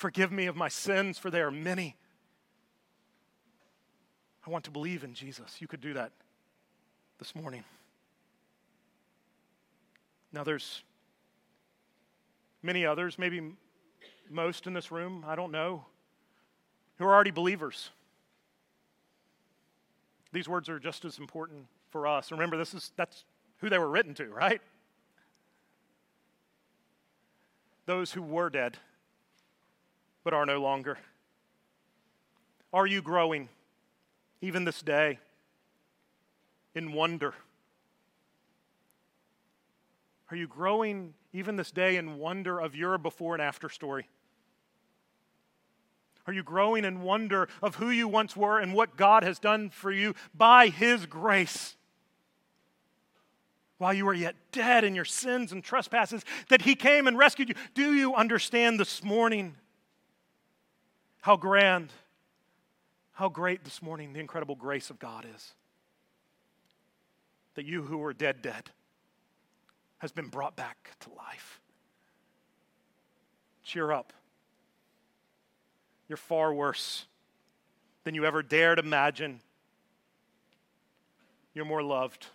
forgive 0.00 0.32
me 0.32 0.46
of 0.46 0.56
my 0.56 0.68
sins, 0.68 1.18
for 1.18 1.30
they 1.30 1.42
are 1.42 1.50
many? 1.50 1.94
I 4.46 4.50
want 4.50 4.64
to 4.64 4.70
believe 4.70 5.04
in 5.04 5.12
Jesus. 5.12 5.56
You 5.60 5.68
could 5.68 5.82
do 5.82 5.92
that 5.92 6.10
this 7.18 7.34
morning. 7.34 7.64
Now, 10.32 10.42
there's 10.42 10.82
many 12.62 12.86
others, 12.86 13.18
maybe 13.18 13.42
most 14.30 14.66
in 14.66 14.72
this 14.72 14.90
room, 14.90 15.22
I 15.28 15.36
don't 15.36 15.52
know, 15.52 15.84
who 16.96 17.04
are 17.04 17.14
already 17.14 17.30
believers. 17.30 17.90
These 20.32 20.48
words 20.48 20.70
are 20.70 20.78
just 20.78 21.04
as 21.04 21.18
important 21.18 21.66
for 21.90 22.06
us. 22.06 22.32
Remember, 22.32 22.56
this 22.56 22.72
is 22.72 22.90
that's 22.96 23.24
who 23.58 23.68
they 23.68 23.78
were 23.78 23.90
written 23.90 24.14
to, 24.14 24.24
right? 24.28 24.62
Those 27.84 28.12
who 28.12 28.22
were 28.22 28.48
dead. 28.48 28.78
But 30.24 30.34
are 30.34 30.46
no 30.46 30.60
longer? 30.60 30.98
Are 32.72 32.86
you 32.86 33.02
growing, 33.02 33.48
even 34.40 34.64
this 34.64 34.82
day, 34.82 35.18
in 36.74 36.92
wonder? 36.92 37.34
Are 40.30 40.36
you 40.36 40.46
growing, 40.46 41.14
even 41.32 41.56
this 41.56 41.72
day, 41.72 41.96
in 41.96 42.18
wonder 42.18 42.60
of 42.60 42.76
your 42.76 42.98
before 42.98 43.34
and 43.34 43.42
after 43.42 43.68
story? 43.68 44.06
Are 46.26 46.32
you 46.32 46.44
growing 46.44 46.84
in 46.84 47.02
wonder 47.02 47.48
of 47.60 47.76
who 47.76 47.90
you 47.90 48.06
once 48.06 48.36
were 48.36 48.60
and 48.60 48.72
what 48.72 48.96
God 48.96 49.24
has 49.24 49.40
done 49.40 49.70
for 49.70 49.90
you 49.90 50.14
by 50.32 50.68
His 50.68 51.06
grace? 51.06 51.74
While 53.78 53.94
you 53.94 54.04
were 54.04 54.14
yet 54.14 54.36
dead 54.52 54.84
in 54.84 54.94
your 54.94 55.06
sins 55.06 55.50
and 55.50 55.64
trespasses, 55.64 56.24
that 56.50 56.62
He 56.62 56.76
came 56.76 57.08
and 57.08 57.18
rescued 57.18 57.48
you. 57.48 57.54
Do 57.74 57.94
you 57.94 58.14
understand 58.14 58.78
this 58.78 59.02
morning 59.02 59.56
how 61.20 61.36
grand, 61.36 61.90
how 63.12 63.28
great 63.28 63.64
this 63.64 63.82
morning 63.82 64.12
the 64.12 64.20
incredible 64.20 64.54
grace 64.54 64.90
of 64.90 64.98
God 64.98 65.26
is? 65.34 65.52
That 67.54 67.64
you 67.64 67.82
who 67.82 67.98
were 67.98 68.12
dead, 68.12 68.42
dead, 68.42 68.70
has 69.98 70.12
been 70.12 70.28
brought 70.28 70.56
back 70.56 70.90
to 71.00 71.10
life. 71.10 71.60
Cheer 73.62 73.92
up. 73.92 74.12
You're 76.08 76.16
far 76.16 76.52
worse 76.52 77.06
than 78.04 78.14
you 78.14 78.24
ever 78.24 78.42
dared 78.42 78.78
imagine. 78.78 79.40
You're 81.54 81.66
more 81.66 81.82
loved 81.82 82.26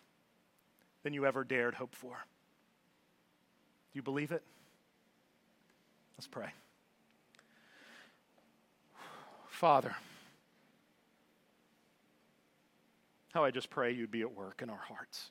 than 1.04 1.14
you 1.14 1.26
ever 1.26 1.44
dared 1.44 1.76
hope 1.76 1.96
for. 1.96 2.10
Do 2.10 3.98
you 3.98 4.02
believe 4.02 4.32
it? 4.32 4.44
Let's 6.18 6.28
pray. 6.28 6.50
Father, 9.56 9.96
how 13.34 13.46
I 13.46 13.52
just 13.52 13.70
pray 13.70 13.94
you'd 13.94 14.12
be 14.12 14.20
at 14.20 14.36
work 14.36 14.62
in 14.62 14.70
our 14.70 14.76
hearts. 14.76 15.30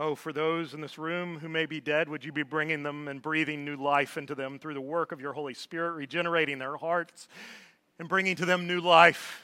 Oh, 0.00 0.14
for 0.14 0.32
those 0.32 0.72
in 0.72 0.80
this 0.80 0.96
room 0.96 1.40
who 1.40 1.50
may 1.50 1.66
be 1.66 1.78
dead, 1.78 2.08
would 2.08 2.24
you 2.24 2.32
be 2.32 2.42
bringing 2.42 2.82
them 2.82 3.06
and 3.06 3.20
breathing 3.20 3.66
new 3.66 3.76
life 3.76 4.16
into 4.16 4.34
them 4.34 4.58
through 4.58 4.72
the 4.72 4.80
work 4.80 5.12
of 5.12 5.20
your 5.20 5.34
Holy 5.34 5.52
Spirit, 5.52 5.92
regenerating 5.92 6.58
their 6.58 6.78
hearts 6.78 7.28
and 7.98 8.08
bringing 8.08 8.34
to 8.36 8.46
them 8.46 8.66
new 8.66 8.80
life? 8.80 9.42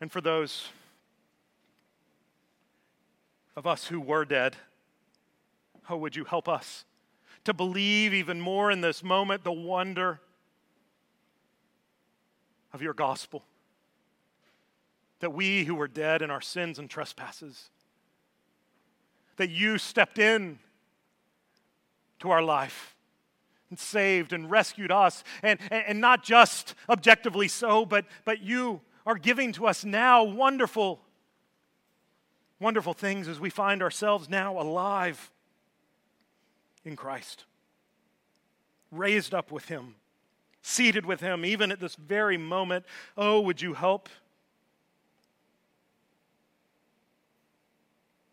And 0.00 0.10
for 0.10 0.20
those 0.20 0.70
of 3.54 3.64
us 3.64 3.86
who 3.86 4.00
were 4.00 4.24
dead, 4.24 4.56
oh, 5.88 5.96
would 5.96 6.16
you 6.16 6.24
help 6.24 6.48
us 6.48 6.84
to 7.44 7.54
believe 7.54 8.12
even 8.12 8.40
more 8.40 8.70
in 8.70 8.80
this 8.80 9.02
moment 9.02 9.44
the 9.44 9.52
wonder 9.52 10.20
of 12.72 12.82
your 12.82 12.94
gospel? 12.94 13.44
that 15.20 15.30
we 15.30 15.64
who 15.64 15.74
were 15.74 15.88
dead 15.88 16.22
in 16.22 16.30
our 16.30 16.40
sins 16.40 16.78
and 16.78 16.90
trespasses, 16.90 17.70
that 19.36 19.50
you 19.50 19.78
stepped 19.78 20.18
in 20.18 20.58
to 22.18 22.30
our 22.30 22.42
life 22.42 22.94
and 23.70 23.78
saved 23.78 24.32
and 24.32 24.50
rescued 24.50 24.92
us, 24.92 25.24
and, 25.42 25.58
and, 25.70 26.00
not 26.00 26.22
just 26.22 26.74
objectively 26.88 27.48
so, 27.48 27.84
but, 27.84 28.04
but 28.24 28.40
you 28.40 28.80
are 29.04 29.16
giving 29.16 29.52
to 29.52 29.66
us 29.66 29.84
now 29.84 30.22
wonderful, 30.22 31.00
wonderful 32.60 32.94
things 32.94 33.26
as 33.26 33.40
we 33.40 33.50
find 33.50 33.82
ourselves 33.82 34.28
now 34.28 34.58
alive 34.60 35.32
in 36.86 36.96
Christ, 36.96 37.44
raised 38.90 39.34
up 39.34 39.50
with 39.50 39.68
Him, 39.68 39.96
seated 40.62 41.04
with 41.04 41.20
Him, 41.20 41.44
even 41.44 41.72
at 41.72 41.80
this 41.80 41.96
very 41.96 42.38
moment. 42.38 42.86
Oh, 43.16 43.40
would 43.40 43.60
you 43.60 43.74
help? 43.74 44.08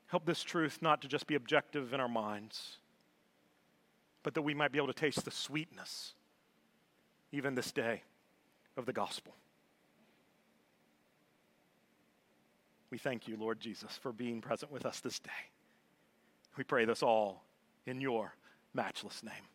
Help 0.08 0.26
this 0.26 0.44
truth 0.44 0.78
not 0.82 1.02
to 1.02 1.08
just 1.08 1.26
be 1.26 1.36
objective 1.36 1.94
in 1.94 2.00
our 2.00 2.08
minds, 2.08 2.78
but 4.22 4.36
that 4.36 4.44
we 4.44 4.54
might 4.54 4.72
be 4.72 4.78
able 4.78 4.88
to 4.88 4.94
taste 4.94 5.26
the 5.26 5.32
sweetness, 5.32 6.14
even 7.32 7.56
this 7.56 7.72
day, 7.72 8.04
of 8.78 8.86
the 8.86 8.94
gospel. 8.94 9.34
We 12.92 13.00
thank 13.00 13.28
you, 13.28 13.36
Lord 13.38 13.60
Jesus, 13.60 13.98
for 13.98 14.12
being 14.12 14.40
present 14.40 14.72
with 14.72 14.86
us 14.86 15.00
this 15.00 15.18
day. 15.18 15.32
We 16.58 16.64
pray 16.64 16.86
this 16.86 17.02
all 17.02 17.44
in 17.88 18.00
your 18.00 18.36
matchless 18.74 19.24
name. 19.24 19.48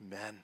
Amen. 0.00 0.42